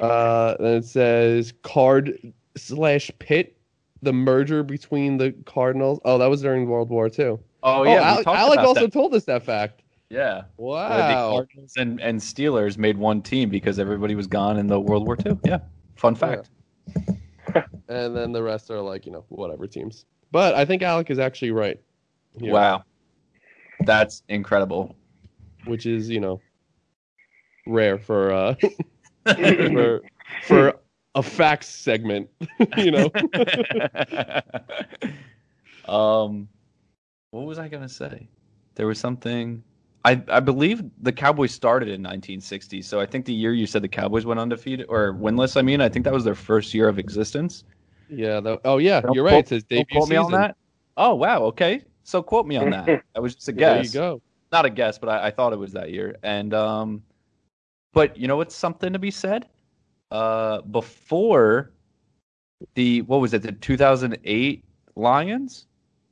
Uh, 0.00 0.56
then 0.58 0.76
it 0.76 0.84
says 0.84 1.52
Card 1.62 2.32
slash 2.56 3.10
pit, 3.18 3.56
the 4.02 4.12
merger 4.12 4.62
between 4.62 5.16
the 5.18 5.32
Cardinals. 5.46 6.00
Oh, 6.04 6.18
that 6.18 6.26
was 6.26 6.42
during 6.42 6.68
World 6.68 6.90
War 6.90 7.06
II. 7.06 7.24
Oh 7.26 7.38
Oh, 7.62 7.82
yeah, 7.84 7.90
we 7.92 7.96
Alec, 7.96 8.26
Alec 8.26 8.58
also 8.60 8.80
that. 8.82 8.92
told 8.92 9.14
us 9.14 9.24
that 9.24 9.42
fact. 9.42 9.82
Yeah. 10.10 10.42
Where 10.56 10.78
the 10.88 10.94
Wow. 10.94 11.30
Cardinals 11.32 11.72
and, 11.76 12.00
and 12.00 12.20
Steelers 12.20 12.76
made 12.76 12.96
one 12.98 13.22
team 13.22 13.48
because 13.48 13.78
everybody 13.78 14.14
was 14.14 14.26
gone 14.26 14.58
in 14.58 14.66
the 14.66 14.78
World 14.78 15.06
War 15.06 15.16
II. 15.24 15.38
Yeah. 15.44 15.58
Fun 15.96 16.14
fact. 16.14 16.50
And 17.88 18.16
then 18.16 18.32
the 18.32 18.42
rest 18.42 18.70
are 18.70 18.80
like, 18.80 19.04
you 19.06 19.12
know, 19.12 19.24
whatever 19.28 19.66
teams. 19.66 20.06
But 20.32 20.54
I 20.54 20.64
think 20.64 20.82
Alec 20.82 21.10
is 21.10 21.18
actually 21.18 21.50
right. 21.52 21.78
here, 22.40 22.52
Wow. 22.52 22.82
That's 23.80 24.22
incredible. 24.28 24.96
Which 25.66 25.84
is, 25.86 26.08
you 26.08 26.18
know, 26.20 26.40
rare 27.66 27.98
for 27.98 28.32
uh 28.32 28.54
for 29.26 30.00
for 30.46 30.74
a 31.14 31.22
facts 31.22 31.68
segment, 31.68 32.28
you 32.76 32.90
know. 32.90 33.10
um, 35.88 36.48
what 37.30 37.46
was 37.46 37.58
I 37.58 37.68
gonna 37.68 37.88
say? 37.88 38.28
There 38.74 38.86
was 38.86 38.98
something. 38.98 39.62
I 40.04 40.22
I 40.28 40.40
believe 40.40 40.82
the 41.00 41.12
Cowboys 41.12 41.52
started 41.52 41.88
in 41.88 42.02
1960, 42.02 42.82
so 42.82 43.00
I 43.00 43.06
think 43.06 43.24
the 43.24 43.32
year 43.32 43.52
you 43.54 43.66
said 43.66 43.82
the 43.82 43.88
Cowboys 43.88 44.26
went 44.26 44.38
undefeated 44.40 44.86
or 44.88 45.14
winless. 45.14 45.56
I 45.56 45.62
mean, 45.62 45.80
I 45.80 45.88
think 45.88 46.04
that 46.04 46.12
was 46.12 46.24
their 46.24 46.34
first 46.34 46.74
year 46.74 46.88
of 46.88 46.98
existence. 46.98 47.64
yeah, 48.10 48.40
the, 48.40 48.60
oh 48.64 48.78
yeah, 48.78 49.00
Don't 49.00 49.14
you're 49.14 49.24
quote- 49.24 49.32
right. 49.32 49.44
It 49.44 49.48
says 49.48 49.64
debut 49.64 49.98
quote 49.98 50.08
me 50.08 50.16
on 50.16 50.30
that. 50.32 50.56
Oh 50.96 51.14
wow, 51.14 51.42
okay. 51.44 51.82
So 52.02 52.22
quote 52.22 52.46
me 52.46 52.56
on 52.56 52.70
that. 52.70 52.86
That 53.14 53.22
was 53.22 53.34
just 53.34 53.48
a 53.48 53.52
guess. 53.52 53.92
There 53.92 54.02
you 54.02 54.10
go. 54.10 54.22
Not 54.52 54.66
a 54.66 54.70
guess, 54.70 54.98
but 54.98 55.08
I, 55.08 55.26
I 55.26 55.30
thought 55.30 55.52
it 55.52 55.58
was 55.58 55.72
that 55.72 55.90
year. 55.90 56.16
And 56.22 56.52
um, 56.52 57.02
but 57.94 58.16
you 58.16 58.28
know 58.28 58.36
what's 58.36 58.54
something 58.54 58.92
to 58.92 58.98
be 58.98 59.10
said? 59.10 59.46
Uh, 60.10 60.60
before 60.62 61.70
the 62.74 63.02
what 63.02 63.20
was 63.20 63.32
it? 63.34 63.42
The 63.42 63.52
2008 63.52 64.64
Lions. 64.96 65.66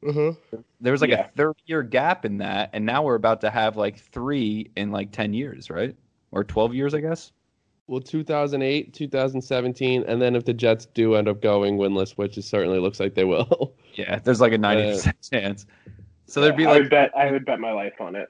Uh-huh. 0.07 0.33
There 0.81 0.93
was 0.93 1.01
like 1.01 1.11
Yeah. 1.11 1.27
a 1.27 1.31
30 1.37 1.61
year 1.67 1.83
gap 1.83 2.25
in 2.25 2.39
that, 2.39 2.71
and 2.73 2.85
now 2.85 3.03
we're 3.05 3.15
about 3.15 3.41
to 3.43 3.51
have 3.51 3.77
like 3.77 3.99
three 3.99 4.71
in 4.77 4.91
like 4.91 5.13
10 5.13 5.33
years, 5.33 5.71
right? 5.71 5.95
Or 6.33 6.43
12 6.43 6.75
years, 6.75 6.95
I 6.95 7.01
guess. 7.01 7.31
Well, 7.87 8.01
2008, 8.01 8.93
2017, 8.95 10.05
and 10.07 10.21
then 10.23 10.35
if 10.35 10.45
the 10.45 10.55
Jets 10.55 10.87
do 10.87 11.15
end 11.15 11.29
up 11.29 11.43
going 11.43 11.77
winless, 11.77 12.13
which 12.13 12.39
it 12.39 12.43
certainly 12.43 12.79
looks 12.79 12.99
like 13.01 13.15
they 13.15 13.25
will. 13.25 13.75
Yeah, 13.95 14.19
there's 14.21 14.41
like 14.41 14.53
a 14.55 14.59
90% 14.59 15.13
chance. 15.31 15.67
So 16.27 16.41
there'd 16.41 16.57
be 16.57 16.65
I 16.67 16.71
like, 16.73 16.83
would 16.83 16.91
bet 16.91 17.17
I 17.17 17.31
would 17.31 17.45
bet 17.45 17.61
my 17.61 17.73
life 17.73 18.01
on 18.01 18.17
it. 18.17 18.29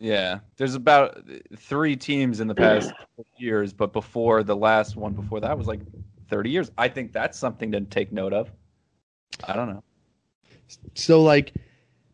Yeah, 0.00 0.38
there's 0.56 0.74
about 0.74 1.20
three 1.58 1.94
teams 1.94 2.40
in 2.40 2.48
the 2.48 2.54
past 2.54 2.90
years, 3.36 3.72
but 3.74 3.92
before 3.92 4.42
the 4.42 4.56
last 4.56 4.96
one 4.96 5.12
before 5.12 5.40
that 5.40 5.56
was 5.56 5.66
like 5.66 5.80
30 6.30 6.48
years. 6.50 6.70
I 6.78 6.88
think 6.88 7.12
that's 7.12 7.38
something 7.38 7.70
to 7.72 7.82
take 7.82 8.10
note 8.10 8.32
of. 8.32 8.50
I 9.46 9.54
don't 9.54 9.68
know. 9.68 9.82
so, 10.94 11.22
like, 11.22 11.52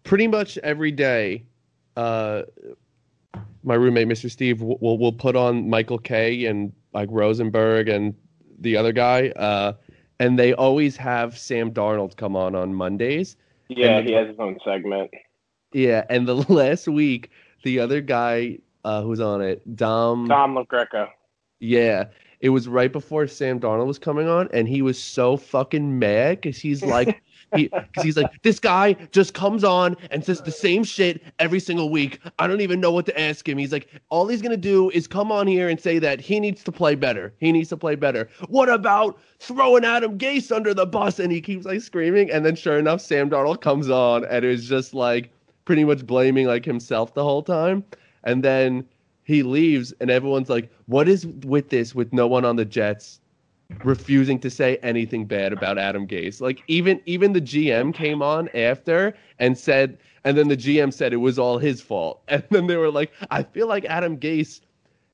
pretty 0.03 0.27
much 0.27 0.59
every 0.59 0.91
day, 0.91 1.45
uh, 1.97 2.43
my 3.63 3.75
roommate, 3.75 4.09
Mr. 4.09 4.29
Steve, 4.31 4.63
will 4.63 4.79
will 4.81 4.99
will 4.99 5.13
put 5.13 5.37
on 5.37 5.69
Michael 5.71 5.99
Kay 5.99 6.47
and 6.47 6.73
like 6.93 7.09
Rosenberg 7.13 7.89
and 7.89 8.15
the 8.59 8.77
other 8.77 8.93
guy, 8.93 9.29
uh, 9.31 9.75
and 10.19 10.37
they 10.39 10.55
always 10.55 10.97
have 10.97 11.39
Sam 11.39 11.71
Darnold 11.73 12.17
come 12.17 12.35
on 12.35 12.55
on 12.57 12.75
Mondays. 12.75 13.37
Yeah, 13.69 13.99
And- 13.99 14.09
he 14.09 14.15
has 14.15 14.29
his 14.29 14.39
own 14.41 14.59
segment. 14.65 15.11
Yeah, 15.73 16.05
and 16.11 16.27
the 16.27 16.35
last 16.53 16.89
week, 16.89 17.31
the 17.63 17.81
other 17.81 18.01
guy 18.01 18.59
uh, 18.85 19.03
who's 19.03 19.21
on 19.21 19.43
it, 19.43 19.77
Don. 19.77 20.29
Dom 20.29 20.55
LaGreca. 20.55 21.09
Yeah, 21.59 22.05
it 22.41 22.51
was 22.51 22.69
right 22.69 22.93
before 22.93 23.27
Sam 23.27 23.59
Darnold 23.59 23.87
was 23.87 23.99
coming 23.99 24.29
on, 24.29 24.49
and 24.53 24.69
he 24.69 24.83
was 24.83 25.03
so 25.03 25.37
fucking 25.37 25.99
mad 25.99 26.41
because 26.41 26.59
he's 26.59 26.85
like, 26.85 27.23
he, 27.55 27.69
cause 27.69 28.05
he's 28.05 28.17
like, 28.17 28.43
this 28.43 28.61
guy 28.61 28.93
just 29.11 29.35
comes 29.35 29.65
on 29.65 29.97
and 30.11 30.25
says 30.25 30.43
the 30.43 30.53
same 30.53 30.85
shit 30.85 31.23
every 31.39 31.61
single 31.61 31.91
week. 31.91 32.21
I 32.39 32.47
don't 32.47 32.61
even 32.61 32.79
know 32.79 32.93
what 32.93 33.07
to 33.07 33.21
ask 33.21 33.49
him. 33.49 33.57
He's 33.57 33.73
like, 33.73 33.89
all 34.11 34.29
he's 34.29 34.43
gonna 34.43 34.57
do 34.57 34.91
is 34.91 35.07
come 35.07 35.33
on 35.33 35.47
here 35.47 35.69
and 35.69 35.81
say 35.81 35.99
that 35.99 36.21
he 36.21 36.39
needs 36.41 36.63
to 36.65 36.73
play 36.73 36.95
better. 36.95 37.33
He 37.39 37.53
needs 37.53 37.71
to 37.71 37.77
play 37.77 37.95
better. 37.95 38.29
What 38.49 38.69
about 38.69 39.19
throwing 39.39 39.85
Adam 39.85 40.19
Gase 40.19 40.55
under 40.55 40.75
the 40.75 40.87
bus? 40.87 41.19
And 41.19 41.33
he 41.33 41.41
keeps 41.41 41.65
like 41.65 41.81
screaming, 41.81 42.31
and 42.31 42.45
then 42.45 42.55
sure 42.55 42.79
enough, 42.79 43.01
Sam 43.01 43.31
Darnold 43.31 43.63
comes 43.63 43.89
on, 43.89 44.25
and 44.27 44.45
it 44.45 44.49
was 44.49 44.69
just 44.69 44.93
like 44.93 45.31
pretty 45.67 45.85
much 45.85 46.07
blaming 46.07 46.47
like 46.47 46.65
himself 46.65 47.15
the 47.15 47.25
whole 47.25 47.43
time, 47.43 47.85
and 48.25 48.43
then 48.43 48.87
he 49.25 49.43
leaves, 49.43 49.93
and 50.01 50.11
everyone's 50.11 50.49
like, 50.49 50.71
"What 50.87 51.09
is 51.09 51.27
with 51.27 51.69
this? 51.71 51.95
With 51.95 52.15
no 52.15 52.27
one 52.27 52.47
on 52.47 52.57
the 52.57 52.65
Jets 52.65 53.21
refusing 53.83 54.39
to 54.41 54.51
say 54.51 54.79
anything 54.83 55.27
bad 55.27 55.53
about 55.53 55.79
Adam 55.79 56.07
Gase? 56.07 56.41
Like 56.41 56.63
even 56.69 57.01
even 57.07 57.33
the 57.35 57.41
GM 57.43 57.93
came 57.93 58.23
on 58.23 58.49
after 58.55 59.15
and 59.39 59.59
said, 59.59 59.99
and 60.25 60.39
then 60.39 60.49
the 60.49 60.57
GM 60.57 60.93
said 60.93 61.13
it 61.13 61.19
was 61.19 61.39
all 61.39 61.59
his 61.59 61.83
fault, 61.83 62.23
and 62.29 62.45
then 62.51 62.67
they 62.69 62.77
were 62.77 62.91
like, 62.91 63.13
"I 63.31 63.43
feel 63.43 63.69
like 63.69 63.85
Adam 63.87 64.19
Gase." 64.19 64.61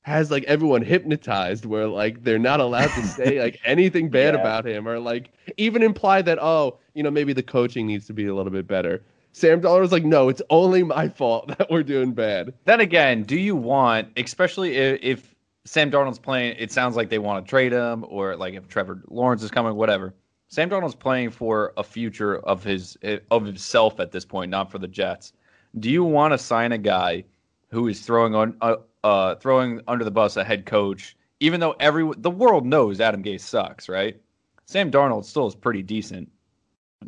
Has 0.05 0.29
like 0.31 0.43
everyone 0.43 0.81
hypnotized, 0.81 1.65
where 1.65 1.87
like 1.87 2.25
they're 2.25 2.37
not 2.37 2.59
allowed 2.59 2.93
to 2.95 3.03
say 3.03 3.39
like 3.41 3.59
anything 3.63 4.09
bad 4.09 4.33
Yeah. 4.33 4.41
about 4.41 4.65
him, 4.67 4.85
or 4.85 4.99
like 4.99 5.31
even 5.57 5.81
imply 5.81 6.21
that 6.23 6.39
oh, 6.41 6.77
you 6.93 7.03
know, 7.03 7.11
maybe 7.11 7.31
the 7.33 7.41
coaching 7.43 7.87
needs 7.87 8.05
to 8.07 8.13
be 8.13 8.25
a 8.27 8.35
little 8.35 8.51
bit 8.51 8.67
better. 8.67 9.01
Sam 9.33 9.59
Dollar 9.59 9.81
was 9.81 9.91
like, 9.91 10.05
no, 10.05 10.29
it's 10.29 10.41
only 10.49 10.83
my 10.83 11.09
fault 11.09 11.47
that 11.57 11.69
we're 11.69 11.83
doing 11.83 12.13
bad. 12.13 12.53
Then 12.65 12.79
again, 12.79 13.23
do 13.23 13.35
you 13.35 13.55
want, 13.55 14.09
especially 14.15 14.75
if, 14.75 14.99
if 15.01 15.35
Sam 15.65 15.91
Darnold's 15.91 16.19
playing, 16.19 16.55
it 16.57 16.71
sounds 16.71 16.95
like 16.95 17.09
they 17.09 17.19
want 17.19 17.45
to 17.45 17.49
trade 17.49 17.71
him, 17.71 18.05
or 18.07 18.35
like 18.35 18.53
if 18.53 18.67
Trevor 18.67 19.01
Lawrence 19.09 19.43
is 19.43 19.51
coming, 19.51 19.75
whatever. 19.75 20.13
Sam 20.49 20.69
Darnold's 20.69 20.95
playing 20.95 21.31
for 21.31 21.73
a 21.77 21.83
future 21.83 22.37
of 22.39 22.63
his 22.63 22.95
of 23.31 23.45
himself 23.45 23.99
at 23.99 24.11
this 24.11 24.23
point, 24.23 24.51
not 24.51 24.69
for 24.69 24.77
the 24.77 24.87
Jets. 24.87 25.33
Do 25.79 25.89
you 25.89 26.03
want 26.03 26.33
to 26.33 26.37
sign 26.37 26.71
a 26.71 26.77
guy 26.77 27.23
who 27.71 27.87
is 27.87 28.01
throwing 28.01 28.35
on 28.35 28.55
uh, 28.61 28.75
uh, 29.03 29.35
throwing 29.35 29.81
under 29.87 30.05
the 30.05 30.11
bus 30.11 30.37
a 30.37 30.43
head 30.43 30.67
coach, 30.67 31.15
even 31.39 31.59
though 31.59 31.75
every 31.79 32.07
the 32.17 32.29
world 32.29 32.67
knows 32.67 33.01
Adam 33.01 33.23
Gase 33.23 33.41
sucks, 33.41 33.89
right? 33.89 34.21
Sam 34.65 34.91
Darnold 34.91 35.25
still 35.25 35.47
is 35.47 35.55
pretty 35.55 35.81
decent. 35.81 36.29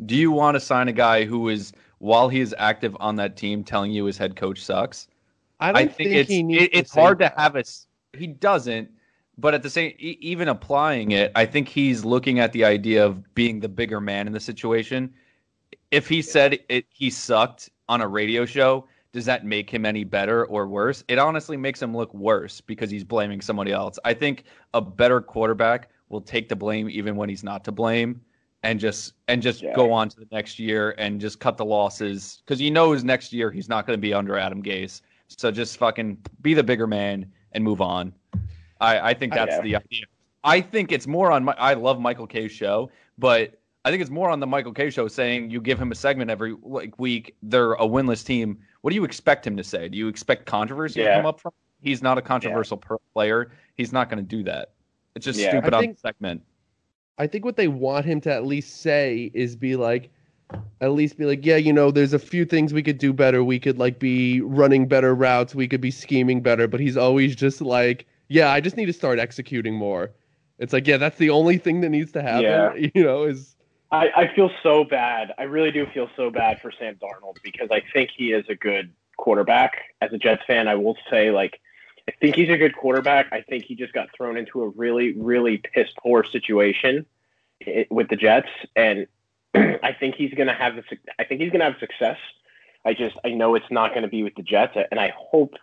Do 0.04 0.16
you 0.16 0.32
want 0.32 0.56
to 0.56 0.60
sign 0.60 0.88
a 0.88 0.92
guy 0.92 1.24
who 1.24 1.48
is 1.48 1.72
while 1.98 2.28
he 2.28 2.40
is 2.40 2.54
active 2.58 2.96
on 3.00 3.16
that 3.16 3.36
team 3.36 3.64
telling 3.64 3.92
you 3.92 4.04
his 4.04 4.18
head 4.18 4.36
coach 4.36 4.62
sucks? 4.62 5.08
I 5.60 5.72
don't 5.72 5.82
I 5.82 5.86
think, 5.86 6.10
it's 6.10 6.30
he 6.30 6.42
needs 6.42 6.64
it, 6.64 6.70
it's 6.72 6.92
say 6.92 7.00
hard 7.00 7.18
to 7.20 7.32
have 7.36 7.56
a 7.56 7.64
he 8.12 8.26
doesn't, 8.26 8.90
but 9.38 9.54
at 9.54 9.62
the 9.62 9.70
same 9.70 9.94
even 9.98 10.48
applying 10.48 11.12
it, 11.12 11.32
I 11.34 11.46
think 11.46 11.68
he's 11.68 12.04
looking 12.04 12.40
at 12.40 12.52
the 12.52 12.64
idea 12.64 13.04
of 13.04 13.34
being 13.34 13.60
the 13.60 13.68
bigger 13.68 14.00
man 14.00 14.26
in 14.26 14.32
the 14.32 14.40
situation. 14.40 15.12
If 15.90 16.08
he 16.08 16.22
said 16.22 16.58
it 16.68 16.86
he 16.90 17.10
sucked 17.10 17.70
on 17.88 18.00
a 18.00 18.08
radio 18.08 18.44
show, 18.44 18.86
does 19.12 19.24
that 19.24 19.46
make 19.46 19.70
him 19.70 19.86
any 19.86 20.04
better 20.04 20.44
or 20.46 20.66
worse? 20.66 21.02
It 21.08 21.18
honestly 21.18 21.56
makes 21.56 21.80
him 21.80 21.96
look 21.96 22.12
worse 22.12 22.60
because 22.60 22.90
he's 22.90 23.04
blaming 23.04 23.40
somebody 23.40 23.72
else. 23.72 23.98
I 24.04 24.12
think 24.12 24.44
a 24.74 24.80
better 24.80 25.22
quarterback 25.22 25.88
will 26.10 26.20
take 26.20 26.48
the 26.48 26.56
blame 26.56 26.90
even 26.90 27.16
when 27.16 27.28
he's 27.28 27.42
not 27.42 27.64
to 27.64 27.72
blame 27.72 28.20
and 28.66 28.80
just 28.80 29.14
and 29.28 29.40
just 29.40 29.62
Yeah. 29.62 29.74
go 29.74 29.92
on 29.92 30.08
to 30.08 30.20
the 30.20 30.26
next 30.32 30.58
year 30.58 30.94
and 30.98 31.20
just 31.20 31.38
cut 31.40 31.56
the 31.56 31.64
losses 31.64 32.42
because 32.44 32.58
he 32.58 32.68
knows 32.70 33.04
next 33.04 33.32
year 33.32 33.50
he's 33.50 33.68
not 33.68 33.86
going 33.86 33.96
to 33.96 34.00
be 34.00 34.12
under 34.12 34.36
Adam 34.36 34.62
Gase. 34.62 35.02
So 35.28 35.50
just 35.50 35.76
fucking 35.78 36.18
be 36.42 36.54
the 36.54 36.62
bigger 36.62 36.86
man 36.86 37.30
and 37.52 37.62
move 37.64 37.80
on. 37.80 38.12
I, 38.80 39.10
I 39.10 39.14
think 39.14 39.32
that's 39.34 39.52
Yeah. 39.56 39.62
the 39.62 39.76
idea. 39.76 40.04
I 40.44 40.60
think 40.60 40.92
it's 40.92 41.06
more 41.06 41.30
on 41.32 41.44
my. 41.44 41.54
I 41.58 41.74
love 41.74 41.98
Michael 42.00 42.26
Kay's 42.26 42.52
show, 42.52 42.90
but 43.18 43.58
I 43.84 43.90
think 43.90 44.00
it's 44.00 44.10
more 44.10 44.30
on 44.30 44.38
the 44.40 44.46
Michael 44.46 44.72
Kay 44.72 44.90
show 44.90 45.08
saying 45.08 45.50
you 45.50 45.60
give 45.60 45.80
him 45.80 45.90
a 45.92 45.94
segment 45.94 46.30
every 46.30 46.54
like 46.62 46.98
week. 46.98 47.34
They're 47.42 47.72
a 47.74 47.86
winless 47.86 48.24
team. 48.24 48.58
What 48.82 48.90
do 48.90 48.94
you 48.96 49.04
expect 49.04 49.46
him 49.46 49.56
to 49.56 49.64
say? 49.64 49.88
Do 49.88 49.96
you 49.96 50.08
expect 50.08 50.44
controversy 50.46 51.02
to 51.02 51.12
come 51.14 51.26
up 51.26 51.40
from? 51.40 51.52
He's 51.80 52.02
not 52.02 52.18
a 52.18 52.22
controversial 52.22 52.76
per- 52.76 52.98
player. 53.12 53.52
He's 53.74 53.92
not 53.92 54.08
going 54.08 54.18
to 54.18 54.28
do 54.36 54.42
that. 54.44 54.72
It's 55.14 55.24
just 55.24 55.38
Yeah. 55.38 55.50
stupid 55.50 55.74
I 55.74 55.78
on 55.78 55.86
the 55.88 55.96
segment. 55.96 56.42
I 57.18 57.26
think 57.26 57.44
what 57.44 57.56
they 57.56 57.68
want 57.68 58.04
him 58.04 58.20
to 58.22 58.32
at 58.32 58.44
least 58.44 58.82
say 58.82 59.30
is 59.34 59.56
be 59.56 59.76
like, 59.76 60.10
at 60.80 60.92
least 60.92 61.16
be 61.16 61.24
like, 61.24 61.44
yeah, 61.44 61.56
you 61.56 61.72
know, 61.72 61.90
there's 61.90 62.12
a 62.12 62.18
few 62.18 62.44
things 62.44 62.72
we 62.72 62.82
could 62.82 62.98
do 62.98 63.12
better. 63.12 63.42
We 63.42 63.58
could 63.58 63.78
like 63.78 63.98
be 63.98 64.40
running 64.42 64.86
better 64.86 65.14
routes. 65.14 65.54
We 65.54 65.66
could 65.66 65.80
be 65.80 65.90
scheming 65.90 66.40
better. 66.40 66.68
But 66.68 66.80
he's 66.80 66.96
always 66.96 67.34
just 67.34 67.60
like, 67.60 68.06
yeah, 68.28 68.50
I 68.50 68.60
just 68.60 68.76
need 68.76 68.86
to 68.86 68.92
start 68.92 69.18
executing 69.18 69.74
more. 69.74 70.10
It's 70.58 70.72
like, 70.72 70.86
yeah, 70.86 70.96
that's 70.96 71.18
the 71.18 71.30
only 71.30 71.58
thing 71.58 71.80
that 71.82 71.90
needs 71.90 72.12
to 72.12 72.22
happen. 72.22 72.44
Yeah. 72.44 72.72
You 72.94 73.04
know, 73.04 73.24
is 73.24 73.56
I, 73.90 74.08
I 74.16 74.34
feel 74.34 74.50
so 74.62 74.84
bad. 74.84 75.32
I 75.38 75.44
really 75.44 75.70
do 75.70 75.86
feel 75.94 76.08
so 76.16 76.30
bad 76.30 76.60
for 76.60 76.72
Sam 76.78 76.96
Darnold 76.96 77.36
because 77.42 77.68
I 77.70 77.82
think 77.92 78.10
he 78.16 78.32
is 78.32 78.44
a 78.48 78.54
good 78.54 78.92
quarterback. 79.16 79.94
As 80.00 80.12
a 80.12 80.18
Jets 80.18 80.42
fan, 80.46 80.68
I 80.68 80.74
will 80.74 80.96
say, 81.10 81.30
like, 81.30 81.60
I 82.08 82.12
think 82.20 82.36
he's 82.36 82.50
a 82.50 82.56
good 82.56 82.76
quarterback. 82.76 83.32
I 83.32 83.40
think 83.42 83.64
he 83.64 83.74
just 83.74 83.92
got 83.92 84.08
thrown 84.16 84.36
into 84.36 84.62
a 84.62 84.68
really, 84.68 85.12
really 85.14 85.58
piss 85.58 85.88
poor 85.98 86.22
situation 86.24 87.04
with 87.90 88.08
the 88.08 88.16
Jets, 88.16 88.48
and 88.76 89.06
I 89.54 89.96
think 89.98 90.14
he's 90.14 90.34
gonna 90.34 90.54
have 90.54 90.76
the. 90.76 90.82
I 91.18 91.24
think 91.24 91.40
he's 91.40 91.50
gonna 91.50 91.64
have 91.64 91.78
success. 91.80 92.18
I 92.86 92.94
just, 92.94 93.16
I 93.24 93.30
know 93.30 93.56
it's 93.56 93.70
not 93.70 93.90
going 93.90 94.02
to 94.02 94.08
be 94.08 94.22
with 94.22 94.36
the 94.36 94.42
Jets, 94.42 94.76
and 94.92 95.00
I 95.00 95.12
hope, 95.18 95.54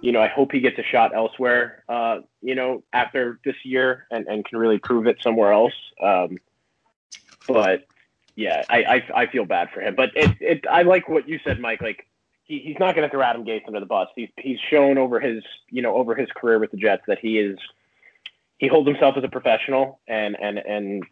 you 0.00 0.12
know, 0.12 0.22
I 0.22 0.28
hope 0.28 0.50
he 0.50 0.60
gets 0.60 0.78
a 0.78 0.82
shot 0.82 1.14
elsewhere. 1.14 1.84
Uh, 1.90 2.20
you 2.40 2.54
know, 2.54 2.82
after 2.94 3.38
this 3.44 3.56
year, 3.64 4.06
and 4.10 4.26
and 4.26 4.44
can 4.44 4.58
really 4.58 4.78
prove 4.78 5.06
it 5.06 5.22
somewhere 5.22 5.52
else. 5.52 5.74
Um, 6.02 6.38
but 7.46 7.84
yeah, 8.34 8.62
I, 8.70 8.84
I 8.84 9.22
I 9.22 9.26
feel 9.26 9.44
bad 9.44 9.70
for 9.72 9.82
him. 9.82 9.94
But 9.94 10.16
it 10.16 10.30
it 10.40 10.66
I 10.66 10.82
like 10.82 11.08
what 11.08 11.28
you 11.28 11.38
said, 11.44 11.60
Mike. 11.60 11.82
Like 11.82 12.06
he, 12.44 12.60
he's 12.60 12.78
not 12.78 12.94
going 12.94 13.08
to 13.08 13.10
throw 13.10 13.22
Adam 13.22 13.44
Gase 13.44 13.66
under 13.66 13.80
the 13.80 13.86
bus. 13.86 14.08
He's 14.14 14.28
he's 14.36 14.58
shown 14.70 14.98
over 14.98 15.20
his 15.20 15.42
you 15.70 15.82
know 15.82 15.94
over 15.94 16.14
his 16.14 16.28
career 16.34 16.58
with 16.58 16.70
the 16.70 16.76
Jets 16.76 17.02
that 17.08 17.18
he 17.18 17.38
is 17.38 17.58
he 18.58 18.68
holds 18.68 18.88
himself 18.88 19.16
as 19.16 19.24
a 19.24 19.28
professional 19.28 20.00
and 20.06 20.36
and 20.40 20.58
and 20.58 21.04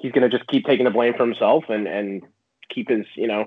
he's 0.00 0.12
going 0.12 0.28
to 0.28 0.36
just 0.36 0.48
keep 0.48 0.64
taking 0.64 0.84
the 0.84 0.90
blame 0.90 1.14
for 1.14 1.24
himself 1.24 1.64
and 1.68 1.86
and 1.86 2.22
keep 2.68 2.88
his 2.88 3.04
you 3.14 3.26
know 3.26 3.46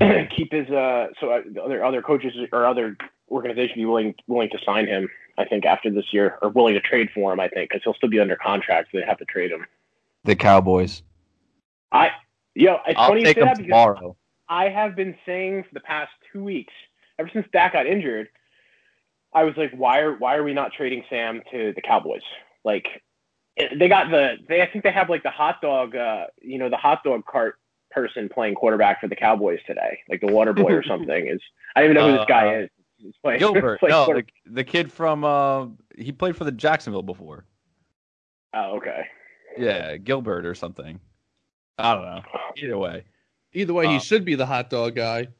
keep 0.36 0.52
his 0.52 0.68
uh 0.70 1.08
so 1.20 1.30
uh, 1.32 1.40
other 1.62 1.84
other 1.84 2.02
coaches 2.02 2.32
or 2.52 2.66
other 2.66 2.96
organizations 3.30 3.76
be 3.76 3.84
willing 3.84 4.14
willing 4.26 4.50
to 4.50 4.58
sign 4.64 4.86
him. 4.86 5.08
I 5.38 5.44
think 5.44 5.64
after 5.64 5.90
this 5.90 6.12
year 6.12 6.38
or 6.42 6.50
willing 6.50 6.74
to 6.74 6.80
trade 6.80 7.08
for 7.14 7.32
him. 7.32 7.40
I 7.40 7.48
think 7.48 7.70
because 7.70 7.82
he'll 7.82 7.94
still 7.94 8.10
be 8.10 8.20
under 8.20 8.36
contract, 8.36 8.90
so 8.92 8.98
they 8.98 9.06
have 9.06 9.18
to 9.18 9.24
trade 9.24 9.50
him. 9.50 9.66
The 10.24 10.36
Cowboys. 10.36 11.02
I 11.92 12.10
yo, 12.54 12.78
it's 12.86 12.98
I'll 12.98 13.08
funny 13.08 13.20
you 13.20 13.26
take 13.26 13.36
say 13.36 13.40
them 13.40 13.48
that 13.48 13.56
because 13.56 13.68
tomorrow. 13.68 14.16
I 14.50 14.68
have 14.68 14.96
been 14.96 15.14
saying 15.24 15.62
for 15.62 15.70
the 15.74 15.80
past 15.80 16.10
two 16.32 16.42
weeks, 16.44 16.72
ever 17.18 17.30
since 17.32 17.46
Dak 17.52 17.72
got 17.72 17.86
injured, 17.86 18.28
I 19.32 19.44
was 19.44 19.56
like, 19.56 19.70
why 19.72 20.00
are 20.00 20.16
why 20.18 20.34
are 20.36 20.42
we 20.42 20.52
not 20.52 20.72
trading 20.72 21.04
Sam 21.08 21.40
to 21.52 21.72
the 21.74 21.80
Cowboys? 21.80 22.20
Like 22.64 22.86
they 23.56 23.88
got 23.88 24.10
the 24.10 24.34
they 24.48 24.60
I 24.60 24.66
think 24.70 24.84
they 24.84 24.90
have 24.90 25.08
like 25.08 25.22
the 25.22 25.30
hot 25.30 25.62
dog 25.62 25.94
uh 25.94 26.26
you 26.42 26.58
know 26.58 26.68
the 26.68 26.76
hot 26.76 27.02
dog 27.04 27.24
cart 27.26 27.56
person 27.90 28.28
playing 28.28 28.54
quarterback 28.56 29.00
for 29.00 29.08
the 29.08 29.16
Cowboys 29.16 29.60
today, 29.66 29.98
like 30.08 30.20
the 30.20 30.26
water 30.32 30.52
boy 30.52 30.72
or 30.72 30.82
something. 30.86 31.28
Is 31.28 31.40
I 31.76 31.80
don't 31.82 31.92
even 31.92 32.02
know 32.02 32.10
who 32.10 32.18
this 32.18 32.26
guy 32.28 32.56
Uh, 32.56 32.58
is. 32.62 32.70
He's 32.98 33.14
playing, 33.22 33.38
Gilbert. 33.38 33.78
playing 33.80 33.92
No, 33.92 34.06
the, 34.14 34.24
the 34.46 34.64
kid 34.64 34.92
from 34.92 35.24
uh, 35.24 35.66
he 35.96 36.12
played 36.12 36.36
for 36.36 36.44
the 36.44 36.52
Jacksonville 36.52 37.02
before. 37.02 37.44
oh, 38.52 38.76
okay. 38.78 39.06
Yeah, 39.56 39.96
Gilbert 39.96 40.44
or 40.44 40.54
something. 40.54 41.00
I 41.78 41.94
don't 41.94 42.04
know. 42.04 42.22
Either 42.56 42.76
way, 42.78 43.04
either 43.52 43.74
way, 43.74 43.86
he 43.88 43.96
Uh, 43.96 44.00
should 44.00 44.24
be 44.24 44.34
the 44.34 44.46
hot 44.46 44.70
dog 44.70 44.94
guy. 44.94 45.28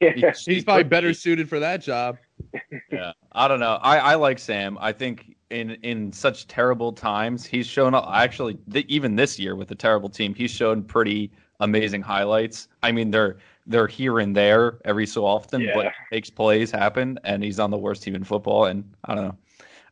Yeah. 0.00 0.32
He's 0.46 0.62
probably 0.62 0.84
better 0.84 1.12
suited 1.12 1.48
for 1.48 1.58
that 1.58 1.82
job. 1.82 2.16
yeah, 2.92 3.10
I 3.32 3.48
don't 3.48 3.58
know. 3.58 3.78
I, 3.82 3.98
I 3.98 4.14
like 4.14 4.38
Sam. 4.38 4.78
I 4.80 4.92
think 4.92 5.34
in 5.50 5.72
in 5.82 6.12
such 6.12 6.46
terrible 6.46 6.92
times, 6.92 7.44
he's 7.44 7.66
shown 7.66 7.92
up. 7.92 8.08
Actually, 8.12 8.54
th- 8.72 8.86
even 8.88 9.16
this 9.16 9.36
year 9.36 9.56
with 9.56 9.72
a 9.72 9.74
terrible 9.74 10.08
team, 10.08 10.32
he's 10.32 10.52
shown 10.52 10.84
pretty 10.84 11.32
amazing 11.58 12.02
highlights. 12.02 12.68
I 12.84 12.92
mean, 12.92 13.10
they're 13.10 13.38
they're 13.66 13.88
here 13.88 14.20
and 14.20 14.36
there 14.36 14.78
every 14.84 15.06
so 15.06 15.24
often, 15.24 15.66
but 15.74 15.84
Yeah. 15.86 15.90
he 16.10 16.16
makes 16.16 16.30
plays 16.30 16.70
happen, 16.70 17.18
and 17.24 17.42
he's 17.42 17.58
on 17.58 17.72
the 17.72 17.78
worst 17.78 18.04
team 18.04 18.14
in 18.14 18.22
football. 18.22 18.66
And 18.66 18.84
I 19.06 19.16
don't 19.16 19.24
know. 19.24 19.36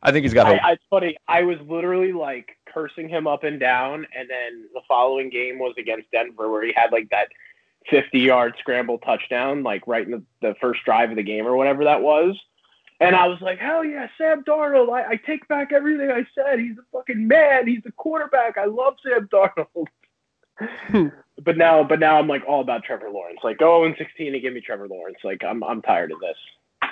I 0.01 0.13
think 0.13 0.23
he's 0.23 0.33
got. 0.33 0.47
I, 0.47 0.51
hope. 0.53 0.61
I, 0.63 0.71
it's 0.71 0.83
funny. 0.89 1.17
I 1.27 1.41
was 1.43 1.57
literally 1.67 2.13
like 2.13 2.55
cursing 2.73 3.09
him 3.09 3.27
up 3.27 3.43
and 3.43 3.59
down, 3.59 4.07
and 4.17 4.29
then 4.29 4.65
the 4.73 4.81
following 4.87 5.29
game 5.29 5.59
was 5.59 5.73
against 5.77 6.09
Denver, 6.11 6.49
where 6.49 6.63
he 6.65 6.71
had 6.73 6.93
like 6.93 7.09
that 7.09 7.27
50-yard 7.91 8.55
scramble 8.59 8.97
touchdown, 8.99 9.63
like 9.63 9.85
right 9.87 10.05
in 10.05 10.11
the, 10.11 10.23
the 10.41 10.55
first 10.61 10.83
drive 10.85 11.09
of 11.09 11.15
the 11.15 11.23
game 11.23 11.45
or 11.45 11.55
whatever 11.55 11.83
that 11.85 12.01
was. 12.01 12.39
And 12.99 13.15
I 13.15 13.27
was 13.27 13.41
like, 13.41 13.59
hell 13.59 13.83
yeah, 13.83 14.07
Sam 14.17 14.43
Darnold. 14.43 14.89
I, 14.89 15.11
I 15.11 15.15
take 15.17 15.47
back 15.47 15.73
everything 15.73 16.09
I 16.09 16.25
said. 16.33 16.59
He's 16.59 16.77
a 16.77 16.83
fucking 16.91 17.27
man. 17.27 17.67
He's 17.67 17.83
the 17.83 17.91
quarterback. 17.91 18.57
I 18.57 18.65
love 18.65 18.95
Sam 19.03 19.27
Darnold. 19.31 19.87
but 21.41 21.57
now, 21.57 21.83
but 21.83 21.99
now 21.99 22.19
I'm 22.19 22.27
like 22.27 22.43
all 22.47 22.61
about 22.61 22.83
Trevor 22.83 23.09
Lawrence. 23.09 23.39
Like 23.43 23.57
go 23.57 23.83
0 23.83 23.95
16 23.97 24.33
and 24.33 24.41
give 24.41 24.53
me 24.53 24.61
Trevor 24.61 24.87
Lawrence. 24.87 25.17
Like 25.23 25.43
I'm 25.43 25.63
I'm 25.63 25.81
tired 25.81 26.11
of 26.11 26.19
this. 26.19 26.37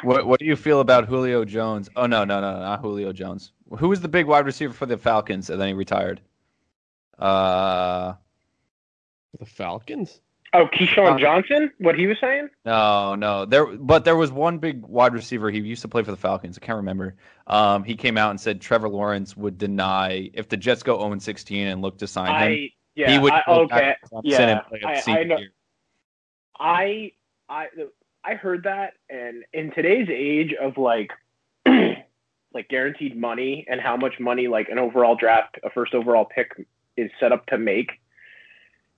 What 0.04 0.26
What 0.26 0.40
do 0.40 0.46
you 0.46 0.56
feel 0.56 0.80
about 0.82 1.08
Julio 1.08 1.46
Jones? 1.46 1.90
Oh 1.96 2.08
no, 2.08 2.26
no, 2.26 2.42
no, 2.42 2.60
not 2.60 2.82
Julio 2.82 3.14
Jones. 3.14 3.54
Who 3.78 3.88
was 3.88 4.02
the 4.02 4.08
big 4.10 4.26
wide 4.26 4.46
receiver 4.46 4.74
for 4.74 4.86
the 4.88 4.98
Falcons, 4.98 5.50
and 5.50 5.62
then 5.62 5.70
he 5.70 5.74
retired? 5.76 6.20
Uh, 7.20 8.14
The 9.40 9.46
Falcons. 9.46 10.20
Oh, 10.54 10.68
Keyshawn 10.68 11.18
Johnson? 11.20 11.72
What 11.78 11.96
he 11.96 12.08
was 12.08 12.18
saying? 12.20 12.50
no, 12.66 13.16
no. 13.16 13.46
There, 13.46 13.66
but 13.66 14.04
there 14.04 14.18
was 14.18 14.32
one 14.32 14.58
big 14.58 14.86
wide 14.86 15.14
receiver. 15.14 15.50
He 15.50 15.60
used 15.60 15.82
to 15.84 15.88
play 15.88 16.04
for 16.04 16.12
the 16.12 16.18
Falcons. 16.18 16.58
I 16.62 16.66
can't 16.66 16.76
remember. 16.76 17.16
Um, 17.48 17.84
he 17.86 17.96
came 17.96 18.18
out 18.18 18.32
and 18.32 18.40
said 18.40 18.60
Trevor 18.60 18.90
Lawrence 18.90 19.38
would 19.38 19.58
deny 19.58 20.30
if 20.34 20.50
the 20.50 20.58
Jets 20.58 20.84
go 20.84 21.00
0 21.00 21.18
16 21.20 21.68
and 21.68 21.82
look 21.82 21.98
to 22.00 22.08
sign 22.08 22.28
him. 22.28 22.34
I 22.36 22.70
yeah. 22.96 23.12
he 23.12 23.20
would 23.20 23.32
I, 23.32 23.44
okay. 23.48 23.96
yeah, 24.24 24.62
I- 24.86 25.04
I 25.08 25.24
know. 25.24 25.38
I 26.60 27.12
I 27.50 27.68
I 28.24 28.36
heard 28.36 28.64
that, 28.64 28.94
and 29.10 29.44
in 29.54 29.72
today's 29.72 30.08
age 30.12 30.54
of 30.54 30.78
like 30.78 31.12
like 31.66 32.68
guaranteed 32.70 33.18
money 33.18 33.66
and 33.70 33.80
how 33.80 33.96
much 33.96 34.20
money 34.20 34.48
like 34.48 34.70
an 34.70 34.78
overall 34.78 35.16
draft, 35.16 35.58
a 35.64 35.70
first 35.70 35.94
overall 35.94 36.26
pick 36.26 36.52
is 36.98 37.10
set 37.20 37.32
up 37.32 37.46
to 37.48 37.58
make, 37.58 37.92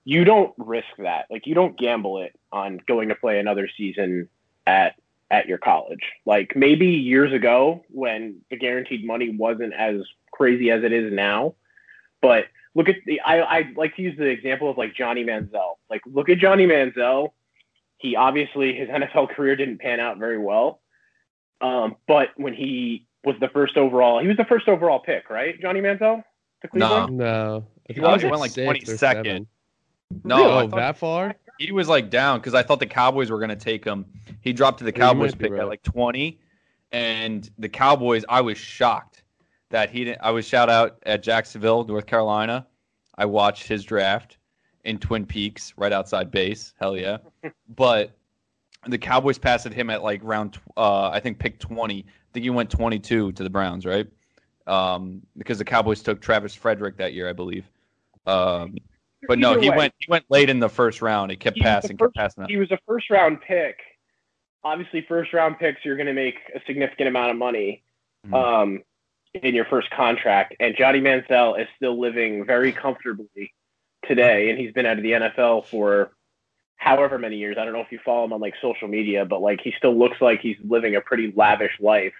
you 0.04 0.24
don't 0.24 0.52
risk 0.58 0.86
that. 0.98 1.26
Like 1.30 1.46
you 1.46 1.54
don't 1.54 1.78
gamble 1.78 2.22
it 2.22 2.38
on 2.52 2.80
going 2.86 3.08
to 3.08 3.14
play 3.14 3.38
another 3.38 3.68
season 3.76 4.28
at 4.66 4.94
at 5.30 5.48
your 5.48 5.58
college. 5.58 6.02
Like 6.26 6.54
maybe 6.54 6.86
years 6.86 7.32
ago 7.32 7.84
when 7.88 8.40
the 8.50 8.56
guaranteed 8.56 9.06
money 9.06 9.30
wasn't 9.30 9.72
as 9.74 10.02
crazy 10.32 10.70
as 10.70 10.84
it 10.84 10.92
is 10.92 11.12
now, 11.12 11.54
but 12.20 12.44
look 12.74 12.88
at 12.88 12.96
the 13.06 13.20
I 13.20 13.40
I 13.40 13.72
like 13.76 13.96
to 13.96 14.02
use 14.02 14.16
the 14.18 14.26
example 14.26 14.70
of 14.70 14.76
like 14.76 14.94
Johnny 14.94 15.24
Manziel. 15.24 15.76
Like 15.88 16.02
look 16.06 16.28
at 16.28 16.38
Johnny 16.38 16.66
Manziel. 16.66 17.32
He 17.98 18.16
obviously 18.16 18.74
his 18.74 18.88
NFL 18.88 19.30
career 19.34 19.56
didn't 19.56 19.78
pan 19.78 20.00
out 20.00 20.18
very 20.18 20.38
well. 20.38 20.80
Um, 21.60 21.96
but 22.06 22.28
when 22.36 22.52
he 22.52 23.06
was 23.24 23.36
the 23.40 23.48
first 23.48 23.78
overall, 23.78 24.20
he 24.20 24.28
was 24.28 24.36
the 24.36 24.44
first 24.44 24.68
overall 24.68 24.98
pick, 24.98 25.30
right? 25.30 25.58
Johnny 25.60 25.80
Manziel 25.80 26.22
to 26.60 26.68
Cleveland. 26.68 27.16
No, 27.16 27.64
I 27.88 27.92
He 27.92 28.00
was 28.00 28.22
it 28.22 28.30
went 28.30 28.40
like 28.40 28.52
22nd. 28.52 28.98
seventh. 28.98 29.48
No, 30.22 30.36
Really? 30.36 30.50
Oh, 30.50 30.68
thought 30.68 30.76
that 30.76 30.96
far? 30.96 31.34
he 31.58 31.72
was 31.72 31.88
like 31.88 32.10
down 32.10 32.40
because 32.40 32.54
I 32.54 32.62
thought 32.62 32.80
the 32.80 32.86
Cowboys 32.86 33.30
were 33.30 33.38
going 33.38 33.50
to 33.50 33.56
take 33.56 33.84
him. 33.84 34.06
He 34.40 34.52
dropped 34.52 34.78
to 34.78 34.84
the 34.84 34.92
Cowboys 34.92 35.32
might 35.32 35.40
pick 35.40 35.52
right. 35.52 35.62
at 35.62 35.68
like 35.68 35.82
20, 35.82 36.38
and 36.92 37.50
the 37.58 37.68
Cowboys. 37.68 38.24
I 38.28 38.40
was 38.40 38.58
shocked 38.58 39.22
that 39.70 39.90
he 39.90 40.04
didn't. 40.04 40.20
I 40.22 40.30
was 40.30 40.46
shout 40.46 40.68
out 40.68 40.98
at 41.04 41.22
Jacksonville, 41.22 41.84
North 41.84 42.06
Carolina. 42.06 42.66
I 43.16 43.26
watched 43.26 43.66
his 43.66 43.84
draft 43.84 44.38
in 44.84 44.98
Twin 44.98 45.24
Peaks, 45.24 45.72
right 45.76 45.92
outside 45.92 46.30
base. 46.30 46.74
Hell 46.78 46.96
yeah! 46.96 47.18
but 47.76 48.16
the 48.86 48.98
Cowboys 48.98 49.38
passed 49.38 49.66
him 49.66 49.90
at 49.90 50.02
like 50.02 50.20
round, 50.22 50.58
uh, 50.76 51.08
I 51.08 51.20
think 51.20 51.38
pick 51.38 51.58
20. 51.58 52.00
I 52.00 52.04
think 52.32 52.44
he 52.44 52.50
went 52.50 52.70
22 52.70 53.32
to 53.32 53.42
the 53.42 53.50
Browns, 53.50 53.86
right? 53.86 54.06
Um, 54.66 55.22
because 55.36 55.58
the 55.58 55.64
Cowboys 55.64 56.02
took 56.02 56.20
Travis 56.20 56.54
Frederick 56.54 56.96
that 56.96 57.12
year, 57.12 57.28
I 57.28 57.32
believe. 57.32 57.70
Um, 58.26 58.76
but 59.28 59.38
no, 59.38 59.58
he 59.58 59.70
way, 59.70 59.76
went 59.76 59.94
he 59.98 60.06
went 60.10 60.24
late 60.30 60.50
in 60.50 60.58
the 60.60 60.68
first 60.68 61.02
round. 61.02 61.30
He 61.30 61.36
kept 61.36 61.56
He 61.56 61.62
passing, 61.62 61.90
kept 61.96 62.00
first- 62.00 62.14
passing. 62.14 62.46
He 62.48 62.56
was 62.56 62.70
a 62.70 62.78
first 62.86 63.10
round 63.10 63.40
pick. 63.40 63.76
Obviously, 64.62 65.02
first 65.02 65.32
round 65.32 65.58
picks, 65.58 65.84
you're 65.84 65.96
going 65.96 66.06
to 66.06 66.14
make 66.14 66.36
a 66.54 66.60
significant 66.66 67.08
amount 67.08 67.30
of 67.30 67.36
money 67.36 67.82
Mhm. 68.26 68.34
um, 68.34 68.82
in 69.34 69.54
your 69.54 69.66
first 69.66 69.90
contract. 69.90 70.54
And 70.60 70.74
Johnny 70.76 71.00
Manziel 71.00 71.60
is 71.60 71.68
still 71.76 71.98
living 72.00 72.44
very 72.46 72.72
comfortably 72.72 73.52
today. 74.06 74.48
And 74.50 74.58
he's 74.58 74.72
been 74.72 74.86
out 74.86 74.96
of 74.96 75.02
the 75.02 75.12
NFL 75.12 75.62
for 75.66 76.12
however 76.76 77.18
many 77.18 77.36
years. 77.36 77.56
I 77.58 77.64
don't 77.64 77.74
know 77.74 77.80
if 77.80 77.92
you 77.92 77.98
follow 78.04 78.24
him 78.24 78.32
on 78.32 78.40
like 78.40 78.54
social 78.62 78.88
media, 78.88 79.24
but 79.24 79.40
like 79.42 79.60
he 79.62 79.72
still 79.76 79.94
looks 79.98 80.20
like 80.20 80.40
he's 80.40 80.56
living 80.66 80.96
a 80.96 81.00
pretty 81.00 81.32
lavish 81.36 81.78
life, 81.80 82.14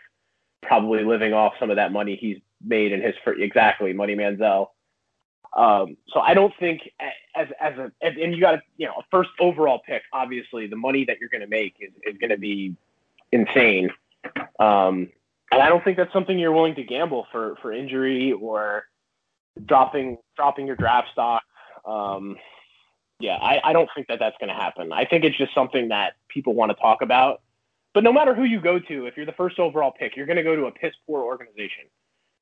probably 0.62 1.05
living 1.05 1.32
off 1.32 1.55
some 1.59 1.70
of 1.70 1.76
that 1.76 1.92
money 1.92 2.16
he's 2.16 2.38
made 2.62 2.92
in 2.92 3.00
his 3.02 3.14
fir- 3.24 3.34
exactly 3.40 3.92
Money 3.92 4.14
Manziel. 4.16 4.68
Um, 5.53 5.97
so 6.09 6.20
I 6.20 6.34
don't 6.34 6.53
think 6.59 6.90
as 7.36 7.49
as 7.61 7.78
a 7.78 7.92
and 8.01 8.16
and 8.16 8.34
you 8.34 8.40
got 8.40 8.53
to 8.53 8.62
you 8.76 8.86
know 8.86 8.95
a 8.99 9.03
first 9.11 9.30
overall 9.38 9.80
pick. 9.86 10.03
Obviously, 10.12 10.66
the 10.66 10.76
money 10.76 11.05
that 11.05 11.18
you're 11.20 11.28
going 11.28 11.42
to 11.42 11.47
make 11.47 11.76
is 11.80 11.92
is 12.05 12.18
going 12.18 12.30
to 12.30 12.38
be 12.38 12.74
insane. 13.30 13.90
Um, 14.59 15.11
and 15.53 15.62
I 15.62 15.68
don't 15.68 15.84
think 15.84 15.97
that's 15.97 16.12
something 16.12 16.38
you're 16.38 16.53
willing 16.53 16.74
to 16.76 16.82
gamble 16.82 17.26
for 17.30 17.57
for 17.62 17.72
injury 17.72 18.32
or 18.32 18.86
dropping 19.64 20.18
dropping 20.36 20.66
your 20.66 20.76
draft 20.76 21.09
stock. 21.12 21.42
Um, 21.84 22.36
yeah, 23.20 23.36
I, 23.36 23.61
I 23.62 23.72
don't 23.72 23.88
think 23.95 24.09
that 24.09 24.18
that's 24.18 24.36
going 24.38 24.49
to 24.49 24.55
happen. 24.55 24.92
I 24.92 25.05
think 25.05 25.24
it's 25.24 25.38
just 25.38 25.55
something 25.55 25.88
that 25.88 26.14
people 26.28 26.55
want 26.55 26.70
to 26.70 26.76
talk 26.76 27.01
about. 27.01 27.42
But 27.92 28.03
no 28.03 28.12
matter 28.12 28.34
who 28.34 28.42
you 28.42 28.61
go 28.61 28.80
to, 28.80 29.07
if 29.07 29.16
you're 29.16 29.26
the 29.26 29.32
first 29.32 29.61
overall 29.61 29.92
pick, 29.92 30.16
you're 30.16 30.26
going 30.26 30.36
to 30.36 30.42
go 30.42 30.57
to 30.57 30.64
a 30.66 30.72
piss 30.72 30.92
poor 31.07 31.22
organization. 31.22 31.84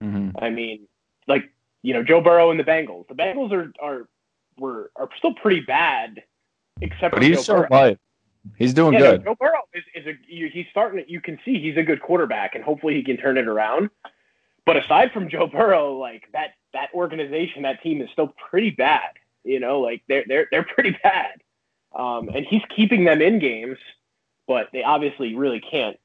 Mhm. 0.03 0.33
I 0.41 0.49
mean, 0.49 0.89
like 1.29 1.51
you 1.83 1.93
know, 1.93 2.03
Joe 2.03 2.21
Burrow 2.21 2.51
and 2.51 2.59
the 2.59 2.65
Bengals. 2.65 3.09
The 3.09 3.15
Bengals 3.15 3.53
are 3.53 3.73
are 3.81 4.09
were 4.59 4.91
are 4.97 5.09
still 5.19 5.35
pretty 5.35 5.61
bad, 5.61 6.23
except 6.81 7.13
But 7.13 7.21
for 7.21 7.25
he's 7.25 7.37
Joe 7.37 7.43
still 7.43 7.67
alive. 7.71 7.99
He's 8.57 8.75
doing 8.75 8.95
Yeah, 8.95 8.99
no, 8.99 9.11
good. 9.13 9.25
Joe 9.25 9.37
Burrow 9.39 9.63
is, 9.75 9.85
is 9.95 10.07
a 10.07 10.19
he's 10.27 10.67
starting. 10.71 11.05
You 11.09 11.21
can 11.21 11.39
see 11.45 11.61
he's 11.61 11.77
a 11.77 11.83
good 11.83 12.01
quarterback, 12.01 12.55
and 12.55 12.65
hopefully 12.65 12.95
he 12.95 13.03
can 13.03 13.17
turn 13.17 13.37
it 13.37 13.47
around. 13.47 13.91
But 14.65 14.77
aside 14.77 15.13
from 15.13 15.29
Joe 15.29 15.47
Burrow, 15.47 15.97
like 15.97 16.25
that 16.33 16.51
that 16.73 16.91
organization, 16.95 17.63
that 17.63 17.83
team 17.83 18.01
is 18.01 18.09
still 18.13 18.33
pretty 18.51 18.71
bad. 18.71 19.11
You 19.45 19.61
know, 19.61 19.81
like 19.81 20.03
they're 20.09 20.25
they're 20.27 20.49
they're 20.51 20.65
pretty 20.65 20.97
bad. 21.03 21.41
Um, 21.95 22.31
and 22.35 22.47
he's 22.47 22.63
keeping 22.75 23.05
them 23.05 23.21
in 23.21 23.39
games, 23.39 23.77
but 24.47 24.69
they 24.73 24.83
obviously 24.83 25.35
really 25.35 25.61
can't. 25.61 25.99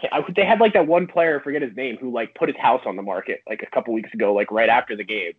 Can't 0.00 0.12
I, 0.12 0.20
they 0.36 0.44
had 0.44 0.60
like 0.60 0.74
that 0.74 0.86
one 0.86 1.06
player, 1.06 1.40
I 1.40 1.42
forget 1.42 1.62
his 1.62 1.74
name, 1.76 1.96
who 2.00 2.12
like 2.12 2.34
put 2.34 2.48
his 2.48 2.56
house 2.58 2.82
on 2.86 2.96
the 2.96 3.02
market 3.02 3.40
like 3.48 3.62
a 3.62 3.74
couple 3.74 3.94
weeks 3.94 4.12
ago, 4.14 4.34
like 4.34 4.50
right 4.50 4.68
after 4.68 4.96
the 4.96 5.04
game. 5.04 5.32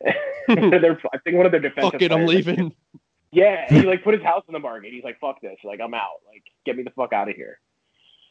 They're- 0.48 1.00
I 1.12 1.18
think 1.18 1.36
one 1.36 1.46
of 1.46 1.52
their 1.52 1.60
defensive. 1.60 1.92
Fuck 1.92 2.02
it, 2.02 2.12
I'm 2.12 2.24
players- 2.24 2.46
leaving. 2.46 2.74
yeah, 3.32 3.66
he 3.68 3.82
like 3.82 4.02
put 4.04 4.14
his 4.14 4.22
house 4.22 4.44
on 4.48 4.52
the 4.52 4.58
market. 4.58 4.92
He's 4.92 5.04
like, 5.04 5.18
"Fuck 5.20 5.40
this! 5.40 5.56
Like, 5.64 5.80
I'm 5.80 5.94
out. 5.94 6.20
Like, 6.26 6.42
get 6.64 6.76
me 6.76 6.82
the 6.82 6.90
fuck 6.90 7.12
out 7.12 7.28
of 7.28 7.36
here." 7.36 7.58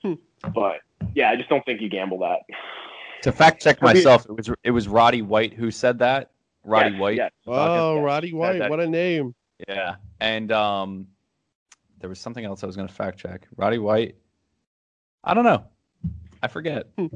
Hmm. 0.03 0.13
but 0.53 0.77
yeah, 1.15 1.31
I 1.31 1.35
just 1.35 1.49
don't 1.49 1.65
think 1.65 1.81
you 1.81 1.89
gamble 1.89 2.19
that. 2.19 2.39
To 3.23 3.31
fact 3.31 3.61
check 3.63 3.81
myself, 3.81 4.25
it 4.29 4.31
was 4.31 4.49
it 4.63 4.71
was 4.71 4.87
Roddy 4.87 5.21
White 5.23 5.53
who 5.53 5.71
said 5.71 5.99
that. 5.99 6.31
Roddy 6.63 6.91
Yes, 6.91 6.99
White. 6.99 7.17
yes. 7.17 7.31
Oh, 7.47 7.95
Yeah. 7.95 8.01
Roddy 8.03 8.33
White, 8.33 8.59
that- 8.59 8.69
what 8.69 8.79
a 8.79 8.87
name. 8.87 9.33
Yeah. 9.67 9.95
And 10.19 10.51
um 10.51 11.07
there 11.99 12.09
was 12.09 12.19
something 12.19 12.45
else 12.45 12.61
I 12.63 12.67
was 12.67 12.75
going 12.75 12.87
to 12.87 12.93
fact 12.93 13.17
check. 13.17 13.47
Roddy 13.55 13.79
White. 13.79 14.15
I 15.23 15.33
don't 15.33 15.43
know. 15.43 15.65
I 16.41 16.47
forget. 16.47 16.87
Hmm. 16.97 17.07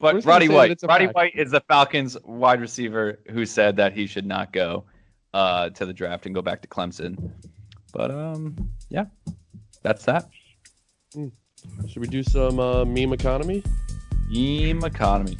But 0.00 0.24
Roddy 0.24 0.48
White. 0.48 0.80
Roddy 0.82 1.06
fact. 1.06 1.14
White 1.14 1.34
is 1.36 1.52
the 1.52 1.60
Falcons 1.68 2.16
wide 2.24 2.60
receiver 2.60 3.20
who 3.30 3.46
said 3.46 3.76
that 3.76 3.92
he 3.92 4.06
should 4.06 4.26
not 4.26 4.52
go 4.52 4.84
uh, 5.32 5.70
to 5.70 5.86
the 5.86 5.92
draft 5.92 6.26
and 6.26 6.34
go 6.34 6.42
back 6.42 6.60
to 6.62 6.68
Clemson. 6.68 7.30
But 7.92 8.10
um 8.10 8.70
yeah. 8.88 9.04
That's 9.82 10.04
that. 10.04 10.28
Should 11.14 12.00
we 12.00 12.08
do 12.08 12.22
some 12.22 12.58
uh, 12.58 12.84
meme 12.84 13.12
economy? 13.12 13.62
Meme 14.28 14.84
economy. 14.84 15.36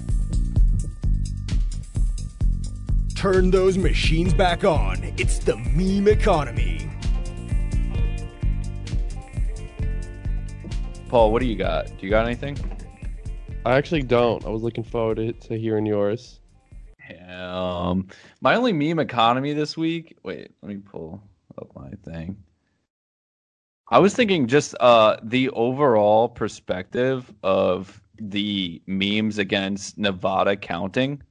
Turn 3.17 3.51
those 3.51 3.79
machines 3.79 4.35
back 4.35 4.65
on. 4.65 5.03
It's 5.17 5.39
the 5.39 5.57
meme 5.57 6.09
economy. 6.09 6.91
Paul, 11.13 11.31
what 11.31 11.43
do 11.43 11.47
you 11.47 11.57
got? 11.57 11.89
Do 11.89 12.07
you 12.07 12.09
got 12.09 12.25
anything? 12.25 12.57
I 13.67 13.77
actually 13.77 14.03
don't. 14.03 14.43
I 14.47 14.49
was 14.49 14.63
looking 14.63 14.83
forward 14.83 15.19
to, 15.19 15.35
to 15.35 15.59
hearing 15.59 15.85
yours. 15.85 16.41
Um, 17.29 18.09
my 18.41 18.55
only 18.55 18.73
meme 18.73 18.99
economy 18.99 19.53
this 19.53 19.77
week. 19.77 20.17
Wait, 20.23 20.53
let 20.63 20.69
me 20.71 20.77
pull 20.79 21.23
up 21.59 21.69
my 21.77 21.91
thing. 22.03 22.39
I 23.91 23.99
was 23.99 24.15
thinking 24.15 24.47
just 24.47 24.75
uh 24.81 25.19
the 25.23 25.51
overall 25.51 26.31
perspective 26.31 27.31
of 27.43 28.01
the 28.19 28.81
memes 28.87 29.37
against 29.37 29.99
Nevada 29.99 30.57
counting. 30.57 31.23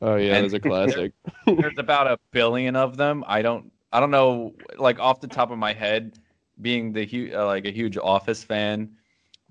Oh 0.00 0.16
yeah, 0.16 0.36
And- 0.36 0.44
there's 0.44 0.54
a 0.54 0.60
classic. 0.60 1.12
There's 1.46 1.76
about 1.76 2.06
a 2.06 2.18
billion 2.32 2.74
of 2.74 2.96
them. 2.96 3.22
I 3.26 3.42
don't 3.42 3.70
I 3.92 4.00
don't 4.00 4.10
know 4.10 4.54
like 4.78 4.98
off 4.98 5.20
the 5.20 5.28
top 5.28 5.50
of 5.50 5.58
my 5.58 5.74
head 5.74 6.18
being 6.60 6.92
the 6.92 7.06
hu- 7.06 7.32
uh, 7.34 7.46
like 7.46 7.64
a 7.66 7.70
huge 7.70 7.96
office 7.96 8.42
fan. 8.44 8.96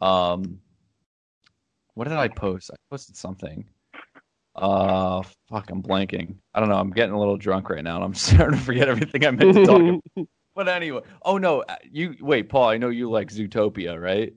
Um 0.01 0.59
what 1.93 2.07
did 2.07 2.17
I 2.17 2.27
post? 2.27 2.69
I 2.71 2.75
posted 2.89 3.15
something. 3.17 3.65
Uh 4.55 5.23
fuck, 5.49 5.69
I'm 5.69 5.83
blanking. 5.83 6.35
I 6.53 6.59
don't 6.59 6.69
know. 6.69 6.77
I'm 6.77 6.91
getting 6.91 7.13
a 7.13 7.19
little 7.19 7.37
drunk 7.37 7.69
right 7.69 7.83
now 7.83 7.95
and 7.95 8.05
I'm 8.05 8.13
starting 8.15 8.57
to 8.57 8.63
forget 8.63 8.89
everything 8.89 9.25
I 9.25 9.31
meant 9.31 9.53
to 9.53 9.65
talk 9.65 9.81
about. 9.81 10.27
But 10.55 10.67
anyway, 10.67 11.01
oh 11.21 11.37
no, 11.37 11.61
uh, 11.61 11.75
you 11.83 12.15
wait, 12.19 12.49
Paul. 12.49 12.67
I 12.69 12.77
know 12.77 12.89
you 12.89 13.11
like 13.11 13.29
Zootopia, 13.29 14.01
right? 14.01 14.33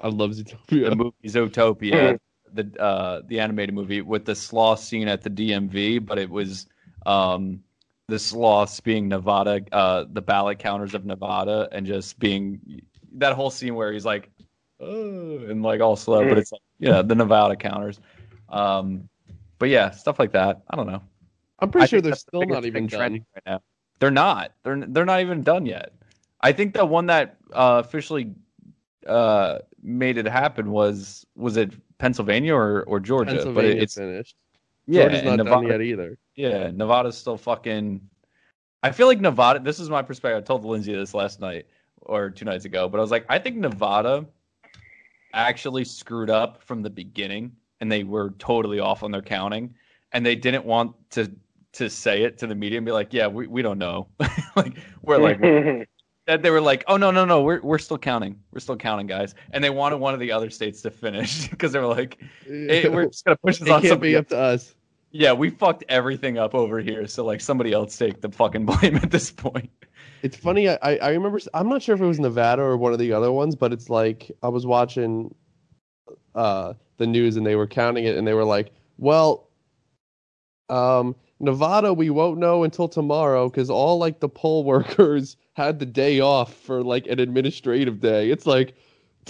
I 0.00 0.08
love 0.08 0.30
Zootopia. 0.32 0.90
The 0.90 0.96
movie 0.96 1.14
Zootopia, 1.26 2.18
the 2.52 2.82
uh, 2.82 3.22
the 3.28 3.38
animated 3.38 3.72
movie 3.72 4.02
with 4.02 4.24
the 4.24 4.34
sloth 4.34 4.80
scene 4.80 5.06
at 5.06 5.22
the 5.22 5.30
DMV, 5.30 6.04
but 6.04 6.18
it 6.18 6.28
was 6.28 6.66
um, 7.06 7.62
the 8.10 8.18
sloths 8.18 8.80
being 8.80 9.08
Nevada, 9.08 9.60
uh, 9.72 10.04
the 10.12 10.20
ballot 10.20 10.58
counters 10.58 10.94
of 10.94 11.04
Nevada, 11.04 11.68
and 11.72 11.86
just 11.86 12.18
being 12.18 12.82
that 13.14 13.34
whole 13.34 13.50
scene 13.50 13.74
where 13.74 13.92
he's 13.92 14.04
like, 14.04 14.30
oh, 14.80 15.38
and 15.48 15.62
like 15.62 15.80
all 15.80 15.96
slow, 15.96 16.28
but 16.28 16.36
it's 16.36 16.52
like 16.52 16.60
yeah, 16.78 17.02
the 17.02 17.14
Nevada 17.14 17.56
counters. 17.56 18.00
Um, 18.48 19.08
but 19.58 19.68
yeah, 19.68 19.90
stuff 19.90 20.18
like 20.18 20.32
that. 20.32 20.62
I 20.68 20.76
don't 20.76 20.86
know. 20.86 21.02
I'm 21.60 21.70
pretty 21.70 21.84
I 21.84 21.86
sure 21.86 22.00
they're 22.00 22.10
that's 22.10 22.24
the 22.24 22.38
still 22.38 22.46
not 22.46 22.64
even 22.64 22.88
trending 22.88 23.22
done. 23.22 23.42
right 23.46 23.52
now. 23.54 23.62
They're 24.00 24.10
not. 24.10 24.52
They're 24.64 24.84
they're 24.88 25.04
not 25.04 25.20
even 25.20 25.42
done 25.42 25.66
yet. 25.66 25.92
I 26.40 26.52
think 26.52 26.74
the 26.74 26.84
one 26.84 27.06
that 27.06 27.36
uh, 27.52 27.82
officially 27.84 28.34
uh, 29.06 29.58
made 29.82 30.18
it 30.18 30.26
happen 30.26 30.70
was 30.70 31.24
was 31.36 31.56
it 31.56 31.72
Pennsylvania 31.98 32.54
or, 32.54 32.82
or 32.84 32.98
Georgia? 32.98 33.50
but 33.52 33.64
it, 33.64 33.82
it's 33.82 33.94
finished. 33.94 34.34
yeah, 34.86 35.02
Georgia's 35.02 35.20
and 35.20 35.28
not 35.28 35.36
Nevada, 35.36 35.62
done 35.62 35.70
yet 35.70 35.80
either. 35.82 36.18
Yeah, 36.48 36.70
Nevada's 36.70 37.16
still 37.16 37.36
fucking. 37.36 38.00
I 38.82 38.92
feel 38.92 39.06
like 39.06 39.20
Nevada. 39.20 39.60
This 39.60 39.78
is 39.78 39.90
my 39.90 40.02
perspective. 40.02 40.42
I 40.42 40.46
told 40.46 40.64
Lindsay 40.64 40.94
this 40.94 41.14
last 41.14 41.40
night 41.40 41.66
or 42.02 42.30
two 42.30 42.44
nights 42.44 42.64
ago, 42.64 42.88
but 42.88 42.98
I 42.98 43.00
was 43.00 43.10
like, 43.10 43.26
I 43.28 43.38
think 43.38 43.56
Nevada 43.56 44.26
actually 45.32 45.84
screwed 45.84 46.30
up 46.30 46.62
from 46.62 46.82
the 46.82 46.90
beginning 46.90 47.52
and 47.80 47.90
they 47.90 48.04
were 48.04 48.30
totally 48.38 48.78
off 48.78 49.02
on 49.02 49.10
their 49.10 49.22
counting, 49.22 49.74
and 50.12 50.24
they 50.24 50.34
didn't 50.34 50.64
want 50.64 50.94
to 51.10 51.30
to 51.72 51.88
say 51.88 52.22
it 52.22 52.38
to 52.38 52.46
the 52.46 52.54
media 52.54 52.78
and 52.78 52.86
be 52.86 52.92
like, 52.92 53.12
"Yeah, 53.12 53.26
we, 53.26 53.46
we 53.46 53.62
don't 53.62 53.78
know." 53.78 54.08
like 54.56 54.76
we're 55.02 55.18
like 55.18 55.40
that 56.26 56.42
they 56.42 56.50
were 56.50 56.60
like, 56.60 56.84
"Oh 56.86 56.96
no, 56.96 57.10
no, 57.10 57.24
no, 57.24 57.42
we're 57.42 57.60
we're 57.62 57.78
still 57.78 57.98
counting. 57.98 58.38
We're 58.52 58.60
still 58.60 58.76
counting, 58.76 59.06
guys." 59.06 59.34
And 59.52 59.64
they 59.64 59.70
wanted 59.70 59.96
one 59.96 60.14
of 60.14 60.20
the 60.20 60.32
other 60.32 60.50
states 60.50 60.82
to 60.82 60.90
finish 60.90 61.48
because 61.50 61.72
they 61.72 61.78
were 61.78 61.86
like, 61.86 62.18
hey, 62.44 62.88
"We're 62.88 63.06
just 63.06 63.24
gonna 63.24 63.36
push 63.36 63.58
this 63.58 63.68
it 63.68 63.72
on 63.72 63.80
can't 63.80 63.90
somebody." 63.90 64.12
be 64.12 64.16
up 64.16 64.28
to 64.28 64.38
us. 64.38 64.74
Yeah, 65.12 65.32
we 65.32 65.50
fucked 65.50 65.84
everything 65.88 66.38
up 66.38 66.54
over 66.54 66.78
here, 66.78 67.06
so 67.08 67.24
like 67.24 67.40
somebody 67.40 67.72
else 67.72 67.96
take 67.96 68.20
the 68.20 68.30
fucking 68.30 68.64
blame 68.66 68.96
at 68.96 69.10
this 69.10 69.30
point. 69.30 69.70
It's 70.22 70.36
funny. 70.36 70.68
I, 70.68 70.76
I 70.96 71.10
remember. 71.10 71.40
I'm 71.54 71.68
not 71.68 71.82
sure 71.82 71.94
if 71.94 72.00
it 72.00 72.06
was 72.06 72.20
Nevada 72.20 72.62
or 72.62 72.76
one 72.76 72.92
of 72.92 72.98
the 72.98 73.12
other 73.12 73.32
ones, 73.32 73.56
but 73.56 73.72
it's 73.72 73.90
like 73.90 74.30
I 74.42 74.48
was 74.48 74.66
watching 74.66 75.34
uh, 76.34 76.74
the 76.98 77.06
news 77.06 77.36
and 77.36 77.46
they 77.46 77.56
were 77.56 77.66
counting 77.66 78.04
it, 78.04 78.16
and 78.16 78.26
they 78.26 78.34
were 78.34 78.44
like, 78.44 78.72
"Well, 78.98 79.48
um, 80.68 81.16
Nevada, 81.40 81.92
we 81.92 82.10
won't 82.10 82.38
know 82.38 82.64
until 82.64 82.86
tomorrow 82.86 83.48
because 83.48 83.70
all 83.70 83.98
like 83.98 84.20
the 84.20 84.28
poll 84.28 84.62
workers 84.64 85.36
had 85.54 85.78
the 85.78 85.86
day 85.86 86.20
off 86.20 86.54
for 86.54 86.82
like 86.82 87.06
an 87.06 87.18
administrative 87.18 88.00
day. 88.00 88.30
It's 88.30 88.46
like 88.46 88.74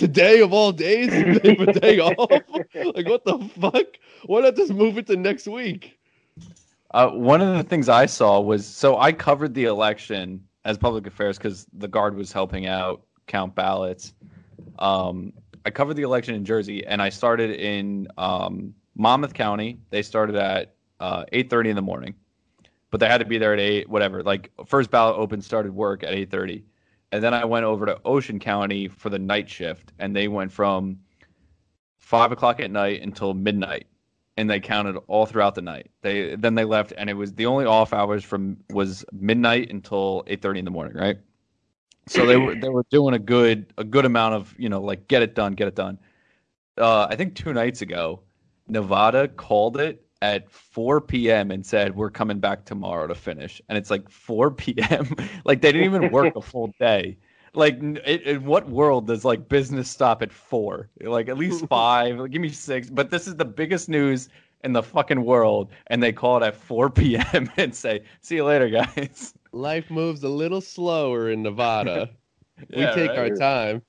today 0.00 0.40
of 0.40 0.52
all 0.52 0.72
days, 0.72 1.10
they 1.10 1.54
have 1.54 1.68
a 1.68 1.72
day 1.78 1.98
off. 2.00 2.16
like 2.18 3.06
what 3.06 3.24
the 3.24 3.38
fuck? 3.60 3.86
Why 4.24 4.40
not 4.40 4.56
just 4.56 4.72
move 4.72 4.96
it 4.98 5.06
to 5.08 5.16
next 5.16 5.46
week? 5.46 5.98
Uh, 6.92 7.10
one 7.10 7.40
of 7.40 7.56
the 7.56 7.62
things 7.62 7.88
I 7.88 8.06
saw 8.06 8.40
was 8.40 8.66
so 8.66 8.98
I 8.98 9.12
covered 9.12 9.54
the 9.54 9.64
election 9.64 10.42
as 10.64 10.78
public 10.78 11.06
affairs 11.06 11.38
because 11.38 11.66
the 11.74 11.86
guard 11.86 12.16
was 12.16 12.32
helping 12.32 12.66
out 12.66 13.02
count 13.26 13.54
ballots. 13.54 14.14
Um, 14.78 15.32
I 15.66 15.70
covered 15.70 15.94
the 15.94 16.02
election 16.02 16.34
in 16.34 16.44
Jersey, 16.44 16.84
and 16.86 17.02
I 17.02 17.10
started 17.10 17.50
in 17.50 18.08
um, 18.16 18.74
Monmouth 18.96 19.34
County. 19.34 19.78
They 19.90 20.02
started 20.02 20.34
at 20.34 20.74
uh, 20.98 21.24
eight 21.32 21.50
thirty 21.50 21.68
in 21.68 21.76
the 21.76 21.82
morning, 21.82 22.14
but 22.90 23.00
they 23.00 23.06
had 23.06 23.18
to 23.18 23.26
be 23.26 23.36
there 23.36 23.52
at 23.52 23.60
eight. 23.60 23.88
Whatever, 23.88 24.22
like 24.22 24.50
first 24.64 24.90
ballot 24.90 25.16
open 25.16 25.42
started 25.42 25.72
work 25.72 26.02
at 26.02 26.14
eight 26.14 26.30
thirty, 26.30 26.64
and 27.12 27.22
then 27.22 27.34
I 27.34 27.44
went 27.44 27.64
over 27.64 27.86
to 27.86 28.00
Ocean 28.04 28.38
County 28.38 28.88
for 28.88 29.10
the 29.10 29.18
night 29.18 29.48
shift, 29.48 29.92
and 29.98 30.14
they 30.14 30.28
went 30.28 30.52
from 30.52 31.00
five 31.98 32.32
o'clock 32.32 32.60
at 32.60 32.70
night 32.70 33.02
until 33.02 33.34
midnight 33.34 33.86
and 34.40 34.48
they 34.48 34.58
counted 34.58 34.96
all 35.06 35.26
throughout 35.26 35.54
the 35.54 35.60
night. 35.60 35.90
They 36.00 36.34
then 36.34 36.54
they 36.54 36.64
left, 36.64 36.94
and 36.96 37.10
it 37.10 37.14
was 37.14 37.34
the 37.34 37.44
only 37.44 37.66
off 37.66 37.92
hours 37.92 38.24
from 38.24 38.56
was 38.70 39.04
midnight 39.12 39.70
until 39.70 40.24
eight 40.28 40.40
thirty 40.40 40.58
in 40.58 40.64
the 40.64 40.70
morning, 40.70 40.96
right? 40.96 41.18
So 42.06 42.24
they 42.24 42.38
were 42.38 42.54
they 42.54 42.70
were 42.70 42.86
doing 42.90 43.14
a 43.14 43.18
good 43.18 43.72
a 43.76 43.84
good 43.84 44.06
amount 44.06 44.34
of 44.34 44.54
you 44.58 44.70
know 44.70 44.80
like 44.80 45.08
get 45.08 45.22
it 45.22 45.34
done, 45.34 45.52
get 45.52 45.68
it 45.68 45.74
done. 45.74 45.98
Uh, 46.78 47.06
I 47.10 47.16
think 47.16 47.34
two 47.34 47.52
nights 47.52 47.82
ago, 47.82 48.20
Nevada 48.66 49.28
called 49.28 49.76
it 49.76 50.06
at 50.22 50.50
4 50.50 51.00
p.m. 51.00 51.50
and 51.50 51.64
said 51.64 51.94
we're 51.96 52.10
coming 52.10 52.40
back 52.40 52.64
tomorrow 52.64 53.06
to 53.06 53.14
finish, 53.14 53.60
and 53.68 53.78
it's 53.78 53.90
like 53.90 54.08
4 54.08 54.50
p.m. 54.52 55.14
like 55.44 55.60
they 55.60 55.72
didn't 55.72 55.86
even 55.86 56.10
work 56.10 56.36
a 56.36 56.42
full 56.42 56.72
day. 56.78 57.16
Like, 57.52 57.78
in, 57.78 57.96
in 57.96 58.44
what 58.44 58.68
world 58.68 59.08
does 59.08 59.24
like 59.24 59.48
business 59.48 59.90
stop 59.90 60.22
at 60.22 60.32
four? 60.32 60.88
Like 61.00 61.28
at 61.28 61.36
least 61.36 61.66
five. 61.68 62.18
like, 62.18 62.30
give 62.30 62.40
me 62.40 62.50
six. 62.50 62.88
But 62.88 63.10
this 63.10 63.26
is 63.26 63.34
the 63.36 63.44
biggest 63.44 63.88
news 63.88 64.28
in 64.62 64.72
the 64.72 64.82
fucking 64.82 65.24
world, 65.24 65.72
and 65.88 66.02
they 66.02 66.12
call 66.12 66.36
it 66.36 66.46
at 66.46 66.54
4 66.54 66.90
p.m. 66.90 67.50
and 67.56 67.74
say, 67.74 68.02
"See 68.20 68.36
you 68.36 68.44
later, 68.44 68.68
guys." 68.68 69.34
Life 69.52 69.90
moves 69.90 70.22
a 70.22 70.28
little 70.28 70.60
slower 70.60 71.30
in 71.30 71.42
Nevada. 71.42 72.10
we 72.58 72.84
take 72.86 73.10
right? 73.10 73.18
our 73.18 73.30
time. 73.30 73.82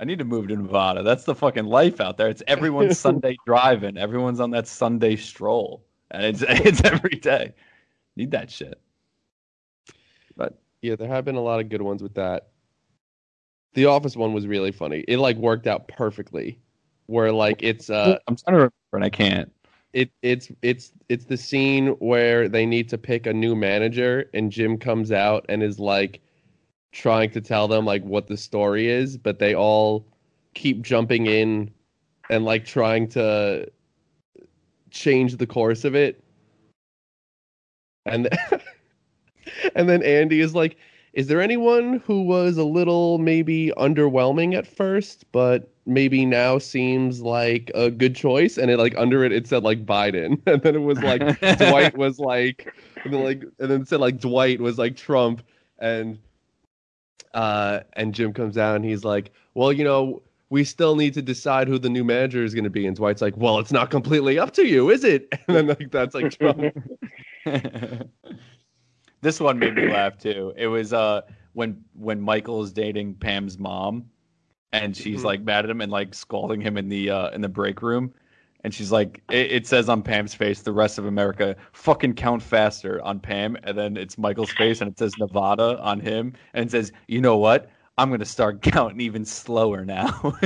I 0.00 0.04
need 0.04 0.18
to 0.18 0.24
move 0.24 0.48
to 0.48 0.56
Nevada. 0.56 1.02
That's 1.02 1.24
the 1.24 1.34
fucking 1.34 1.66
life 1.66 2.00
out 2.00 2.16
there. 2.16 2.28
It's 2.28 2.42
everyone's 2.46 2.98
Sunday 3.06 3.36
driving. 3.46 3.96
Everyone's 3.96 4.40
on 4.40 4.50
that 4.50 4.66
Sunday 4.66 5.16
stroll, 5.16 5.84
and 6.10 6.24
it's 6.24 6.42
it's 6.48 6.82
every 6.84 7.16
day. 7.16 7.54
Need 8.16 8.32
that 8.32 8.50
shit. 8.50 8.80
But 10.36 10.58
yeah, 10.82 10.96
there 10.96 11.08
have 11.08 11.24
been 11.24 11.36
a 11.36 11.42
lot 11.42 11.60
of 11.60 11.68
good 11.68 11.82
ones 11.82 12.02
with 12.02 12.14
that. 12.14 12.48
The 13.74 13.86
Office 13.86 14.16
one 14.16 14.32
was 14.32 14.46
really 14.46 14.72
funny. 14.72 15.04
It 15.08 15.18
like 15.18 15.36
worked 15.36 15.66
out 15.66 15.88
perfectly. 15.88 16.58
Where 17.06 17.32
like 17.32 17.62
it's 17.62 17.90
uh 17.90 18.18
I'm 18.26 18.36
trying 18.36 18.54
to 18.54 18.58
remember, 18.58 18.72
and 18.94 19.04
I 19.04 19.10
can't. 19.10 19.52
it 19.92 20.10
it's 20.22 20.50
it's 20.62 20.92
it's 21.08 21.24
the 21.26 21.36
scene 21.36 21.88
where 21.98 22.48
they 22.48 22.66
need 22.66 22.88
to 22.90 22.98
pick 22.98 23.26
a 23.26 23.32
new 23.32 23.54
manager 23.54 24.28
and 24.34 24.50
Jim 24.50 24.76
comes 24.78 25.12
out 25.12 25.44
and 25.48 25.62
is 25.62 25.78
like 25.78 26.20
trying 26.94 27.28
to 27.28 27.40
tell 27.40 27.66
them 27.68 27.84
like 27.84 28.02
what 28.04 28.28
the 28.28 28.36
story 28.36 28.88
is, 28.88 29.18
but 29.18 29.38
they 29.38 29.54
all 29.54 30.06
keep 30.54 30.80
jumping 30.80 31.26
in 31.26 31.70
and 32.30 32.44
like 32.44 32.64
trying 32.64 33.08
to 33.08 33.68
change 34.90 35.36
the 35.36 35.46
course 35.46 35.84
of 35.84 35.94
it. 35.96 36.22
And 38.06 38.28
and 39.74 39.88
then 39.88 40.02
Andy 40.04 40.40
is 40.40 40.54
like, 40.54 40.76
is 41.14 41.26
there 41.26 41.40
anyone 41.40 42.00
who 42.06 42.22
was 42.22 42.56
a 42.56 42.64
little 42.64 43.18
maybe 43.18 43.72
underwhelming 43.76 44.54
at 44.54 44.66
first, 44.66 45.24
but 45.32 45.70
maybe 45.86 46.24
now 46.24 46.58
seems 46.58 47.20
like 47.20 47.72
a 47.74 47.90
good 47.90 48.14
choice? 48.14 48.56
And 48.56 48.70
it 48.70 48.78
like 48.78 48.94
under 48.96 49.24
it 49.24 49.32
it 49.32 49.48
said 49.48 49.64
like 49.64 49.84
Biden. 49.84 50.40
And 50.46 50.62
then 50.62 50.76
it 50.76 50.82
was 50.82 51.02
like 51.02 51.40
Dwight 51.58 51.98
was 51.98 52.20
like 52.20 52.72
and 53.02 53.12
then 53.12 53.24
like 53.24 53.42
and 53.58 53.68
then 53.70 53.82
it 53.82 53.88
said 53.88 53.98
like 53.98 54.20
Dwight 54.20 54.60
was 54.60 54.78
like 54.78 54.96
Trump 54.96 55.42
and 55.80 56.18
uh 57.34 57.80
and 57.94 58.14
Jim 58.14 58.32
comes 58.32 58.56
out 58.56 58.76
and 58.76 58.84
he's 58.84 59.04
like, 59.04 59.32
Well, 59.54 59.72
you 59.72 59.84
know, 59.84 60.22
we 60.50 60.64
still 60.64 60.96
need 60.96 61.14
to 61.14 61.22
decide 61.22 61.68
who 61.68 61.78
the 61.78 61.90
new 61.90 62.04
manager 62.04 62.44
is 62.44 62.54
gonna 62.54 62.70
be. 62.70 62.86
And 62.86 62.96
Dwight's 62.96 63.22
like, 63.22 63.36
Well, 63.36 63.58
it's 63.58 63.72
not 63.72 63.90
completely 63.90 64.38
up 64.38 64.52
to 64.54 64.66
you, 64.66 64.90
is 64.90 65.04
it? 65.04 65.28
And 65.48 65.56
then 65.56 65.66
like 65.68 65.90
that's 65.90 66.14
like 66.14 66.30
Trump. 66.38 66.74
this 69.20 69.40
one 69.40 69.58
made 69.58 69.74
me 69.74 69.86
laugh 69.86 70.18
too. 70.18 70.52
It 70.56 70.66
was 70.68 70.92
uh 70.92 71.22
when 71.52 71.82
when 71.94 72.20
Michael 72.20 72.62
is 72.62 72.72
dating 72.72 73.14
Pam's 73.16 73.58
mom, 73.58 74.04
and 74.72 74.96
she's 74.96 75.22
Mhm. 75.22 75.24
like 75.24 75.42
mad 75.42 75.64
at 75.64 75.70
him 75.70 75.80
and 75.80 75.90
like 75.92 76.14
scolding 76.14 76.60
him 76.60 76.76
in 76.76 76.88
the 76.88 77.10
uh 77.10 77.30
in 77.30 77.40
the 77.40 77.48
break 77.48 77.82
room, 77.82 78.12
and 78.64 78.74
she's 78.74 78.90
like, 78.90 79.22
it, 79.30 79.52
it 79.52 79.66
says 79.66 79.88
on 79.88 80.02
Pam's 80.02 80.34
face, 80.34 80.62
the 80.62 80.72
rest 80.72 80.98
of 80.98 81.04
America 81.06 81.54
fucking 81.72 82.14
count 82.14 82.42
faster 82.42 83.00
on 83.02 83.20
Pam, 83.20 83.56
and 83.62 83.76
then 83.76 83.96
it's 83.96 84.18
Michael's 84.18 84.50
face 84.50 84.80
and 84.80 84.90
it 84.90 84.98
says 84.98 85.16
Nevada 85.18 85.78
on 85.80 86.00
him, 86.00 86.32
and 86.54 86.66
it 86.66 86.70
says, 86.70 86.90
you 87.06 87.20
know 87.20 87.36
what? 87.36 87.70
I'm 87.96 88.10
gonna 88.10 88.24
start 88.24 88.62
counting 88.62 89.00
even 89.00 89.24
slower 89.24 89.84
now. 89.84 90.34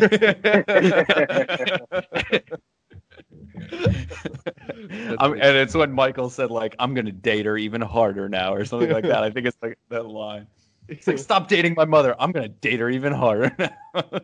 I'm, 5.18 5.32
and 5.32 5.56
it's 5.56 5.74
when 5.74 5.92
Michael 5.92 6.28
said 6.30 6.50
like 6.50 6.76
I'm 6.78 6.94
gonna 6.94 7.12
date 7.12 7.46
her 7.46 7.56
even 7.56 7.80
harder 7.80 8.28
now 8.28 8.52
or 8.52 8.64
something 8.64 8.90
like 8.90 9.04
that. 9.04 9.22
I 9.22 9.30
think 9.30 9.46
it's 9.46 9.56
like 9.62 9.78
that 9.88 10.06
line. 10.06 10.46
It's 10.88 11.06
like 11.06 11.18
stop 11.18 11.48
dating 11.48 11.74
my 11.76 11.84
mother. 11.84 12.16
I'm 12.18 12.32
gonna 12.32 12.48
date 12.48 12.80
her 12.80 12.90
even 12.90 13.12
harder. 13.12 13.54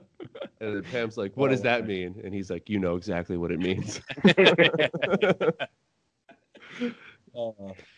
And 0.60 0.76
then 0.76 0.82
Pam's 0.90 1.18
like, 1.18 1.36
"What 1.36 1.50
does 1.50 1.60
that 1.62 1.86
mean?" 1.86 2.18
And 2.24 2.32
he's 2.32 2.48
like, 2.48 2.70
"You 2.70 2.78
know 2.78 2.96
exactly 2.96 3.36
what 3.36 3.50
it 3.50 3.58
means." 3.58 4.00
Uh, 7.36 7.50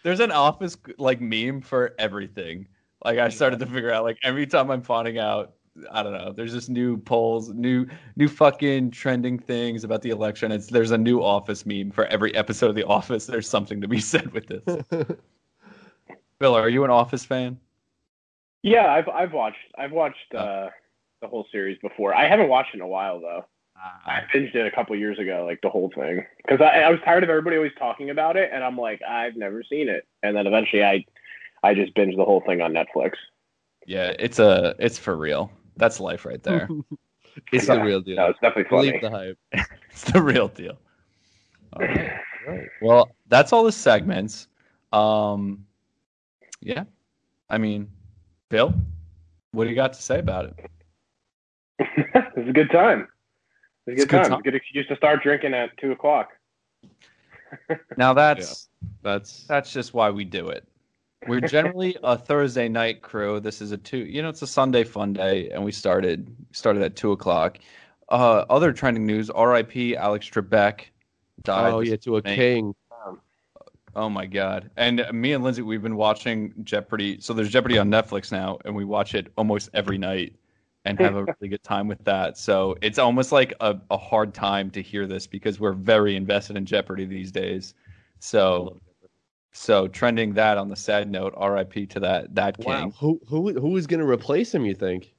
there's 0.02 0.20
an 0.20 0.32
office 0.32 0.78
like 0.96 1.20
meme 1.20 1.60
for 1.60 1.94
everything. 1.98 2.66
Like 3.04 3.18
I 3.18 3.28
started 3.28 3.58
to 3.58 3.66
figure 3.66 3.90
out 3.90 4.02
like 4.02 4.16
every 4.22 4.46
time 4.46 4.70
I'm 4.70 4.80
finding 4.80 5.18
out 5.18 5.56
I 5.90 6.02
don't 6.02 6.12
know. 6.12 6.32
There's 6.32 6.52
just 6.52 6.70
new 6.70 6.96
polls, 6.96 7.50
new 7.50 7.86
new 8.16 8.28
fucking 8.28 8.92
trending 8.92 9.38
things 9.38 9.84
about 9.84 10.02
the 10.02 10.10
election. 10.10 10.52
It's 10.52 10.68
there's 10.68 10.90
a 10.90 10.98
new 10.98 11.22
office 11.22 11.66
meme 11.66 11.90
for 11.90 12.06
every 12.06 12.34
episode 12.34 12.70
of 12.70 12.76
The 12.76 12.84
Office. 12.84 13.26
There's 13.26 13.48
something 13.48 13.80
to 13.80 13.88
be 13.88 14.00
said 14.00 14.32
with 14.32 14.46
this. 14.46 14.82
Bill, 16.38 16.54
are 16.54 16.68
you 16.68 16.84
an 16.84 16.90
Office 16.90 17.24
fan? 17.24 17.58
Yeah, 18.66 18.92
I've 18.92 19.08
I've 19.08 19.32
watched 19.32 19.58
I've 19.78 19.92
watched 19.92 20.34
uh, 20.34 20.70
the 21.22 21.28
whole 21.28 21.46
series 21.52 21.78
before. 21.78 22.12
I 22.12 22.28
haven't 22.28 22.48
watched 22.48 22.74
it 22.74 22.78
in 22.78 22.80
a 22.80 22.88
while 22.88 23.20
though. 23.20 23.44
I 24.04 24.22
binged 24.34 24.56
it 24.56 24.66
a 24.66 24.70
couple 24.72 24.96
years 24.96 25.18
ago, 25.20 25.44
like 25.46 25.60
the 25.62 25.68
whole 25.68 25.92
thing, 25.94 26.24
because 26.38 26.60
I, 26.60 26.80
I 26.80 26.90
was 26.90 26.98
tired 27.04 27.22
of 27.22 27.30
everybody 27.30 27.56
always 27.56 27.74
talking 27.78 28.10
about 28.10 28.36
it, 28.36 28.50
and 28.52 28.64
I'm 28.64 28.76
like, 28.76 29.00
I've 29.08 29.36
never 29.36 29.62
seen 29.62 29.88
it. 29.88 30.08
And 30.24 30.36
then 30.36 30.48
eventually, 30.48 30.82
I 30.82 31.04
I 31.62 31.74
just 31.74 31.94
binged 31.94 32.16
the 32.16 32.24
whole 32.24 32.42
thing 32.44 32.60
on 32.60 32.72
Netflix. 32.72 33.12
Yeah, 33.86 34.14
it's 34.18 34.40
a 34.40 34.74
it's 34.80 34.98
for 34.98 35.16
real. 35.16 35.52
That's 35.76 36.00
life 36.00 36.24
right 36.24 36.42
there. 36.42 36.68
it's 37.52 37.68
the 37.68 37.80
real 37.80 38.00
deal. 38.00 38.16
No, 38.16 38.26
it's 38.30 38.40
definitely 38.40 38.68
funny. 38.68 38.88
Believe 38.88 39.02
the 39.02 39.10
hype. 39.10 39.38
it's 39.90 40.10
the 40.10 40.20
real 40.20 40.48
deal. 40.48 40.76
All 41.74 41.86
right. 41.86 42.10
Right. 42.48 42.68
Well, 42.82 43.14
that's 43.28 43.52
all 43.52 43.62
the 43.62 43.70
segments. 43.70 44.48
Um, 44.92 45.66
yeah. 46.60 46.84
I 47.48 47.58
mean, 47.58 47.88
Bill, 48.48 48.74
what 49.52 49.64
do 49.64 49.70
you 49.70 49.76
got 49.76 49.92
to 49.94 50.02
say 50.02 50.18
about 50.18 50.46
it? 50.46 50.54
it's 51.78 52.48
a 52.48 52.52
good 52.52 52.70
time. 52.70 53.08
It's 53.86 53.92
a 53.92 53.96
It's 53.96 54.04
good 54.04 54.06
a 54.06 54.08
good 54.08 54.22
time. 54.22 54.30
time. 54.30 54.32
It's 54.32 54.40
a 54.40 54.42
good 54.42 54.54
excuse 54.54 54.86
to 54.88 54.96
start 54.96 55.22
drinking 55.22 55.54
at 55.54 55.76
two 55.78 55.92
o'clock. 55.92 56.30
Now 57.96 58.12
that's 58.12 58.68
That's 59.02 59.44
that's 59.44 59.72
just 59.72 59.94
why 59.94 60.10
we 60.10 60.24
do 60.24 60.48
it. 60.48 60.66
We're 61.26 61.40
generally 61.48 61.96
a 62.02 62.16
Thursday 62.18 62.68
night 62.68 63.02
crew. 63.02 63.40
This 63.40 63.60
is 63.62 63.72
a 63.72 63.76
two. 63.78 63.98
You 63.98 64.22
know, 64.22 64.28
it's 64.28 64.42
a 64.42 64.46
Sunday 64.46 64.84
fun 64.84 65.12
day, 65.12 65.50
and 65.50 65.64
we 65.64 65.72
started 65.72 66.34
started 66.52 66.82
at 66.82 66.96
two 66.96 67.12
o'clock. 67.12 67.58
Uh, 68.08 68.44
other 68.50 68.72
trending 68.72 69.06
news: 69.06 69.30
R.I.P. 69.30 69.96
Alex 69.96 70.28
Trebek 70.28 70.86
died. 71.44 71.72
Oh 71.72 71.80
yeah, 71.80 71.96
to 71.96 72.16
a 72.16 72.22
May. 72.24 72.34
king. 72.36 72.74
Oh 73.96 74.10
my 74.10 74.26
god! 74.26 74.70
And 74.76 75.06
me 75.10 75.32
and 75.32 75.42
Lindsay, 75.42 75.62
we've 75.62 75.82
been 75.82 75.96
watching 75.96 76.52
Jeopardy. 76.64 77.18
So 77.18 77.32
there's 77.32 77.48
Jeopardy 77.48 77.78
on 77.78 77.90
Netflix 77.90 78.30
now, 78.30 78.58
and 78.66 78.76
we 78.76 78.84
watch 78.84 79.14
it 79.14 79.32
almost 79.38 79.70
every 79.72 79.96
night, 79.96 80.34
and 80.84 81.00
have 81.00 81.16
a 81.16 81.24
really 81.40 81.48
good 81.48 81.62
time 81.62 81.88
with 81.88 82.04
that. 82.04 82.36
So 82.36 82.76
it's 82.82 82.98
almost 82.98 83.32
like 83.32 83.54
a, 83.60 83.80
a 83.90 83.96
hard 83.96 84.34
time 84.34 84.70
to 84.72 84.82
hear 84.82 85.06
this 85.06 85.26
because 85.26 85.58
we're 85.58 85.72
very 85.72 86.14
invested 86.14 86.58
in 86.58 86.66
Jeopardy 86.66 87.06
these 87.06 87.32
days. 87.32 87.72
So, 88.18 88.82
so 89.52 89.88
trending 89.88 90.34
that 90.34 90.58
on 90.58 90.68
the 90.68 90.76
sad 90.76 91.10
note, 91.10 91.32
R.I.P. 91.34 91.86
to 91.86 92.00
that 92.00 92.34
that 92.34 92.58
king. 92.58 92.66
Wow. 92.66 92.92
Who 93.00 93.18
who 93.26 93.58
who 93.58 93.78
is 93.78 93.86
going 93.86 94.00
to 94.00 94.06
replace 94.06 94.54
him? 94.54 94.66
You 94.66 94.74
think? 94.74 95.14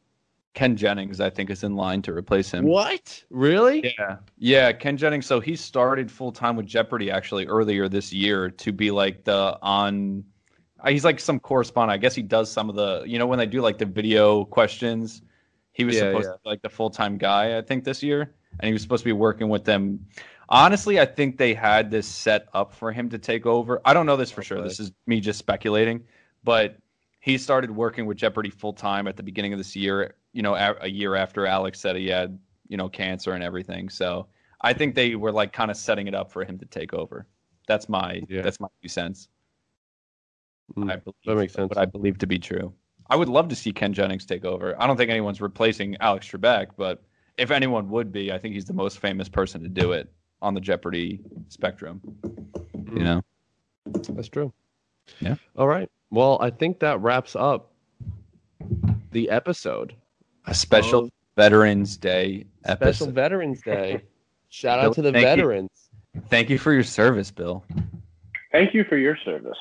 Ken 0.58 0.76
Jennings, 0.76 1.22
I 1.22 1.30
think, 1.30 1.52
is 1.52 1.64
in 1.64 1.76
line 1.76 2.02
to 2.02 2.12
replace 2.12 2.50
him. 2.50 2.66
What? 2.66 3.24
Really? 3.30 3.94
Yeah, 3.96 4.18
yeah, 4.40 4.72
Ken 4.72 4.98
Jennings. 4.98 5.28
So 5.28 5.40
he 5.40 5.56
started 5.56 6.10
full 6.12 6.32
time 6.32 6.56
with 6.56 6.66
Jeopardy 6.66 7.12
actually 7.12 7.46
earlier 7.46 7.88
this 7.88 8.12
year 8.12 8.50
to 8.50 8.72
be 8.72 8.90
like 8.90 9.24
the 9.24 9.56
on. 9.62 10.24
uh, 10.80 10.90
He's 10.90 11.06
like 11.06 11.20
some 11.20 11.40
correspondent. 11.40 11.94
I 11.94 11.98
guess 11.98 12.16
he 12.16 12.24
does 12.24 12.52
some 12.52 12.70
of 12.72 12.76
the. 12.76 13.04
You 13.06 13.20
know 13.20 13.28
when 13.28 13.38
they 13.38 13.46
do 13.46 13.62
like 13.62 13.78
the 13.78 13.86
video 13.86 14.46
questions, 14.46 15.22
he 15.74 15.84
was 15.84 15.94
Yeah, 15.94 16.10
supposed 16.10 16.26
yeah. 16.26 16.32
to 16.32 16.40
be 16.44 16.50
like 16.50 16.64
the 16.64 16.70
full 16.70 16.90
time 16.90 17.20
guy. 17.20 17.56
I 17.56 17.62
think 17.62 17.84
this 17.84 18.02
year, 18.02 18.34
and 18.60 18.66
he 18.68 18.74
was 18.74 18.82
supposed 18.82 19.04
to 19.04 19.10
be 19.10 19.14
working 19.14 19.50
with 19.50 19.64
them. 19.64 20.08
Honestly, 20.50 21.00
I 21.00 21.06
think 21.06 21.38
they 21.38 21.54
had 21.54 21.92
this 21.92 22.08
set 22.08 22.48
up 22.56 22.74
for 22.74 22.92
him 22.92 23.10
to 23.10 23.20
take 23.20 23.46
over. 23.46 23.80
I 23.86 23.94
don't 23.94 24.08
know 24.08 24.18
this 24.18 24.32
for 24.32 24.42
sure. 24.42 24.64
This 24.64 24.80
is 24.80 24.92
me 25.06 25.20
just 25.20 25.38
speculating, 25.38 26.04
but 26.44 26.78
he 27.20 27.38
started 27.38 27.70
working 27.70 28.08
with 28.08 28.18
Jeopardy 28.18 28.50
full 28.50 28.74
time 28.74 29.08
at 29.08 29.18
the 29.18 29.24
beginning 29.24 29.54
of 29.54 29.60
this 29.60 29.76
year. 29.76 30.16
You 30.38 30.44
know, 30.44 30.54
a, 30.54 30.76
a 30.82 30.88
year 30.88 31.16
after 31.16 31.48
Alex 31.48 31.80
said 31.80 31.96
he 31.96 32.08
had 32.10 32.38
you 32.68 32.78
know 32.78 32.88
cancer 32.88 33.32
and 33.32 33.44
everything. 33.44 33.90
So 33.90 34.28
I 34.62 34.72
think 34.74 34.94
they 34.94 35.16
were 35.16 35.32
like 35.32 35.52
kind 35.52 35.72
of 35.72 35.78
setting 35.78 36.08
it 36.08 36.14
up 36.14 36.32
for 36.32 36.46
him 36.46 36.60
to 36.60 36.66
take 36.66 36.94
over. 36.94 37.26
That's 37.68 37.90
my 37.90 38.22
Yeah. 38.30 38.44
that's 38.44 38.60
my 38.60 38.68
two 38.84 38.88
cents. 38.88 39.30
Mm, 40.76 40.92
I 40.92 40.96
believe 40.98 41.16
that 41.26 41.36
makes 41.36 41.54
sense. 41.54 41.70
What 41.70 41.80
I 41.80 41.86
believe 41.86 42.20
to 42.20 42.28
be 42.28 42.38
true. 42.38 42.72
I 43.10 43.16
would 43.16 43.30
love 43.30 43.48
to 43.48 43.56
see 43.56 43.72
Ken 43.72 43.94
Jennings 43.94 44.28
take 44.28 44.46
over. 44.46 44.80
I 44.80 44.86
don't 44.86 44.96
think 44.98 45.10
anyone's 45.10 45.42
replacing 45.42 45.98
Alex 46.02 46.28
Trebek, 46.30 46.68
but 46.78 47.04
if 47.38 47.50
anyone 47.50 47.90
would 47.90 48.12
be, 48.12 48.32
I 48.32 48.38
think 48.38 48.54
he's 48.54 48.66
the 48.66 48.74
most 48.74 49.00
famous 49.00 49.30
person 49.30 49.64
to 49.64 49.70
do 49.70 49.94
it 49.94 50.12
on 50.42 50.54
the 50.54 50.62
Jeopardy 50.62 51.22
spectrum. 51.48 52.00
You 52.94 53.04
know. 53.04 53.22
That's 54.10 54.28
true. 54.30 54.54
Yeah. 55.20 55.36
All 55.56 55.68
right. 55.68 55.90
Well, 56.12 56.38
I 56.42 56.52
think 56.52 56.80
that 56.82 57.02
wraps 57.02 57.36
up 57.36 57.72
the 59.12 59.30
episode. 59.30 59.96
A 60.48 60.54
special 60.54 61.06
Oh. 61.06 61.10
Veterans 61.36 61.98
Day 61.98 62.46
episode. 62.66 62.94
Special. 62.96 63.14
Veterans 63.14 63.62
Day. 63.62 64.02
Shout 64.50 64.80
Bill, 64.82 64.90
out 64.90 64.96
to 64.96 65.02
the 65.02 65.12
thank 65.12 65.24
you. 65.24 65.28
veterans. 65.28 65.90
Thank 66.30 66.50
you 66.50 66.58
for 66.58 66.74
your 66.74 66.84
service, 66.84 67.30
Bill. 67.32 67.64
Thank 68.52 68.74
you 68.74 68.84
for 68.86 68.98
your 68.98 69.18
service. 69.24 69.58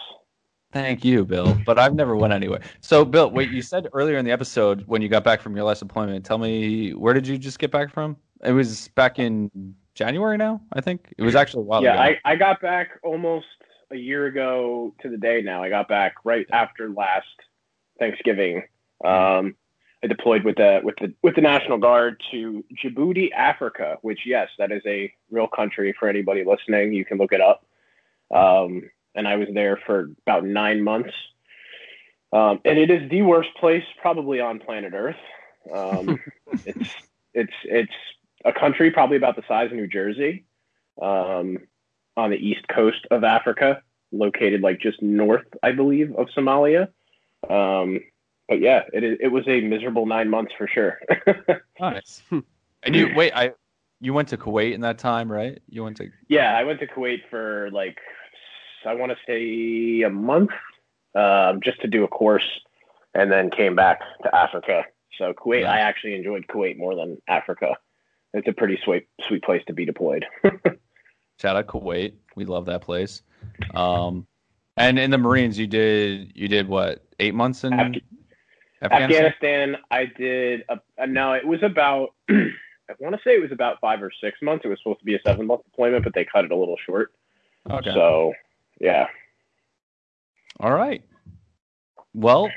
Thank 0.72 1.04
you, 1.04 1.24
Bill. 1.24 1.58
But 1.66 1.78
I've 1.78 1.94
never 1.94 2.16
went 2.16 2.32
anywhere. 2.32 2.60
So, 2.80 3.04
Bill, 3.04 3.30
wait, 3.30 3.50
you 3.50 3.62
said 3.62 3.88
earlier 3.92 4.16
in 4.16 4.24
the 4.24 4.30
episode 4.30 4.84
when 4.86 5.02
you 5.02 5.08
got 5.08 5.24
back 5.24 5.40
from 5.40 5.56
your 5.56 5.64
last 5.64 5.82
employment, 5.82 6.24
tell 6.24 6.38
me 6.38 6.92
where 6.92 7.14
did 7.14 7.26
you 7.26 7.36
just 7.36 7.58
get 7.58 7.70
back 7.70 7.92
from? 7.92 8.16
It 8.44 8.52
was 8.52 8.88
back 8.88 9.18
in 9.18 9.74
January 9.94 10.36
now, 10.36 10.60
I 10.72 10.80
think. 10.80 11.12
It 11.18 11.22
was 11.22 11.34
actually 11.34 11.62
a 11.62 11.64
while 11.64 11.82
yeah, 11.82 11.94
ago. 11.94 12.18
I, 12.24 12.32
I 12.32 12.36
got 12.36 12.60
back 12.60 12.90
almost 13.02 13.46
a 13.90 13.96
year 13.96 14.26
ago 14.26 14.94
to 15.00 15.08
the 15.08 15.16
day 15.16 15.42
now. 15.42 15.62
I 15.62 15.68
got 15.68 15.88
back 15.88 16.14
right 16.24 16.46
after 16.52 16.90
last 16.90 17.26
Thanksgiving. 17.98 18.62
Um, 19.04 19.08
I 19.08 19.52
deployed 20.06 20.44
with 20.44 20.56
the 20.56 20.80
with 20.82 20.96
the 21.00 21.12
with 21.22 21.34
the 21.34 21.40
National 21.40 21.78
Guard 21.78 22.22
to 22.30 22.64
Djibouti, 22.82 23.32
Africa. 23.32 23.98
Which, 24.02 24.20
yes, 24.26 24.48
that 24.58 24.72
is 24.72 24.82
a 24.86 25.12
real 25.30 25.48
country 25.48 25.94
for 25.98 26.08
anybody 26.08 26.44
listening. 26.44 26.92
You 26.92 27.04
can 27.04 27.18
look 27.18 27.32
it 27.32 27.40
up. 27.40 27.64
Um, 28.34 28.82
and 29.14 29.26
I 29.26 29.36
was 29.36 29.48
there 29.52 29.78
for 29.86 30.10
about 30.26 30.44
nine 30.44 30.82
months. 30.82 31.12
Um, 32.32 32.60
and 32.64 32.78
it 32.78 32.90
is 32.90 33.08
the 33.10 33.22
worst 33.22 33.50
place 33.58 33.84
probably 34.00 34.40
on 34.40 34.58
planet 34.58 34.92
Earth. 34.94 35.16
Um, 35.74 36.18
it's 36.66 36.90
it's 37.34 37.52
it's 37.64 37.92
a 38.44 38.52
country 38.52 38.90
probably 38.90 39.16
about 39.16 39.36
the 39.36 39.42
size 39.48 39.70
of 39.70 39.76
New 39.76 39.86
Jersey, 39.86 40.44
um, 41.00 41.58
on 42.16 42.30
the 42.30 42.36
east 42.36 42.66
coast 42.68 43.06
of 43.10 43.24
Africa, 43.24 43.82
located 44.12 44.60
like 44.60 44.80
just 44.80 45.02
north, 45.02 45.46
I 45.62 45.72
believe, 45.72 46.14
of 46.16 46.28
Somalia. 46.36 46.88
But 48.48 48.60
yeah, 48.60 48.82
it 48.92 49.02
it 49.20 49.28
was 49.28 49.44
a 49.48 49.60
miserable 49.60 50.06
nine 50.06 50.30
months 50.30 50.52
for 50.56 50.68
sure. 50.68 50.98
nice. 51.80 52.22
and 52.82 52.94
you 52.94 53.10
wait, 53.16 53.32
I 53.32 53.52
you 54.00 54.12
went 54.12 54.28
to 54.28 54.36
Kuwait 54.36 54.72
in 54.72 54.80
that 54.82 54.98
time, 54.98 55.30
right? 55.30 55.60
You 55.68 55.82
went 55.84 55.96
to 55.98 56.10
yeah, 56.28 56.56
I 56.56 56.64
went 56.64 56.80
to 56.80 56.86
Kuwait 56.86 57.20
for 57.30 57.70
like 57.72 57.98
I 58.84 58.94
want 58.94 59.10
to 59.12 59.18
say 59.26 60.02
a 60.02 60.10
month, 60.10 60.50
um, 61.16 61.60
just 61.60 61.80
to 61.80 61.88
do 61.88 62.04
a 62.04 62.08
course, 62.08 62.48
and 63.14 63.32
then 63.32 63.50
came 63.50 63.74
back 63.74 64.00
to 64.22 64.34
Africa. 64.34 64.84
So 65.18 65.32
Kuwait, 65.32 65.62
Yeah. 65.62 65.72
I 65.72 65.78
actually 65.78 66.14
enjoyed 66.14 66.46
Kuwait 66.46 66.78
more 66.78 66.94
than 66.94 67.20
Africa. 67.26 67.76
It's 68.32 68.46
a 68.46 68.52
pretty 68.52 68.78
sweet 68.84 69.08
sweet 69.26 69.42
place 69.42 69.62
to 69.66 69.72
be 69.72 69.84
deployed. 69.84 70.24
shout 71.40 71.56
out 71.56 71.66
Kuwait. 71.66 72.12
We 72.36 72.44
love 72.44 72.66
that 72.66 72.82
place. 72.82 73.22
Um 73.74 74.26
and 74.76 74.98
in 74.98 75.10
the 75.10 75.18
Marines 75.18 75.58
you 75.58 75.66
did 75.66 76.32
you 76.36 76.46
did 76.48 76.68
what, 76.68 77.04
eight 77.18 77.34
months 77.34 77.64
in 77.64 77.72
Afga- 77.72 78.02
Afghanistan? 78.82 79.24
Afghanistan, 79.26 79.76
I 79.90 80.04
did. 80.04 80.64
A, 80.68 80.78
a, 80.98 81.06
no, 81.06 81.32
it 81.32 81.46
was 81.46 81.62
about. 81.62 82.14
I 82.30 82.92
want 83.00 83.16
to 83.16 83.20
say 83.24 83.32
it 83.32 83.42
was 83.42 83.50
about 83.50 83.80
five 83.80 84.00
or 84.02 84.12
six 84.22 84.38
months. 84.42 84.64
It 84.64 84.68
was 84.68 84.78
supposed 84.78 85.00
to 85.00 85.04
be 85.04 85.16
a 85.16 85.20
seven 85.26 85.46
month 85.46 85.64
deployment, 85.64 86.04
but 86.04 86.14
they 86.14 86.24
cut 86.24 86.44
it 86.44 86.52
a 86.52 86.56
little 86.56 86.76
short. 86.86 87.12
Okay. 87.68 87.90
So, 87.92 88.32
yeah. 88.80 89.06
All 90.60 90.72
right. 90.72 91.02
Well, 92.14 92.48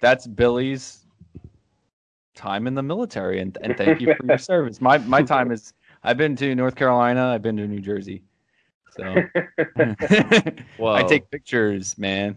that's 0.00 0.26
Billy's 0.26 1.06
time 2.34 2.66
in 2.66 2.74
the 2.74 2.82
military, 2.82 3.40
and 3.40 3.56
and 3.62 3.76
thank 3.76 4.00
you 4.00 4.14
for 4.14 4.26
your 4.26 4.38
service. 4.52 4.80
My 4.80 4.98
my 4.98 5.22
time 5.22 5.50
is 5.50 5.72
I've 6.02 6.16
been 6.16 6.36
to 6.36 6.54
North 6.54 6.74
Carolina, 6.74 7.28
I've 7.28 7.42
been 7.42 7.56
to 7.56 7.66
New 7.66 7.80
Jersey, 7.80 8.22
so 8.96 9.04
I 10.84 11.02
take 11.04 11.30
pictures, 11.30 11.96
man. 11.96 12.36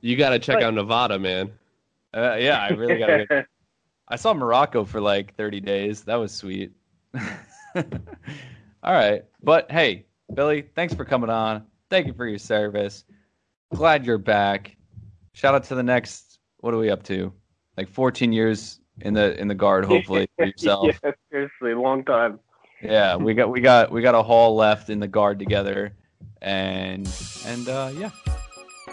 You 0.00 0.16
got 0.16 0.30
to 0.30 0.38
check 0.38 0.62
out 0.62 0.74
Nevada, 0.74 1.18
man. 1.18 1.52
Uh, 2.16 2.36
yeah, 2.36 2.60
I 2.60 2.68
really 2.70 2.98
gotta. 2.98 3.26
Get... 3.26 3.46
I 4.08 4.16
saw 4.16 4.32
Morocco 4.32 4.84
for 4.84 5.00
like 5.00 5.34
thirty 5.34 5.60
days. 5.60 6.02
That 6.02 6.16
was 6.16 6.32
sweet. 6.32 6.72
All 7.74 8.92
right, 8.92 9.22
but 9.42 9.70
hey, 9.70 10.06
Billy, 10.32 10.64
thanks 10.74 10.94
for 10.94 11.04
coming 11.04 11.28
on. 11.28 11.64
Thank 11.90 12.06
you 12.06 12.14
for 12.14 12.26
your 12.26 12.38
service. 12.38 13.04
Glad 13.74 14.06
you're 14.06 14.16
back. 14.16 14.76
Shout 15.34 15.54
out 15.54 15.64
to 15.64 15.74
the 15.74 15.82
next. 15.82 16.38
What 16.58 16.72
are 16.72 16.78
we 16.78 16.88
up 16.88 17.02
to? 17.04 17.32
Like 17.76 17.88
14 17.88 18.32
years 18.32 18.80
in 19.02 19.12
the 19.12 19.38
in 19.38 19.48
the 19.48 19.54
guard, 19.54 19.84
hopefully 19.86 20.26
for 20.36 20.46
yourself. 20.46 20.86
yeah, 21.04 21.10
seriously, 21.30 21.74
long 21.74 22.02
time. 22.04 22.40
yeah, 22.80 23.16
we 23.16 23.34
got 23.34 23.50
we 23.50 23.60
got 23.60 23.92
we 23.92 24.00
got 24.00 24.14
a 24.14 24.22
haul 24.22 24.56
left 24.56 24.88
in 24.88 25.00
the 25.00 25.08
guard 25.08 25.38
together, 25.38 25.92
and 26.40 27.06
and 27.44 27.68
uh, 27.68 27.92
yeah, 27.98 28.10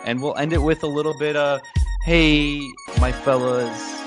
and 0.03 0.21
we'll 0.21 0.35
end 0.35 0.51
it 0.51 0.61
with 0.61 0.83
a 0.83 0.87
little 0.87 1.17
bit 1.17 1.37
of, 1.37 1.61
hey, 2.03 2.59
my 2.99 3.13
fellas, 3.13 4.01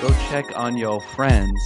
go 0.00 0.08
check 0.30 0.46
on 0.56 0.74
your 0.74 1.02
friends 1.02 1.60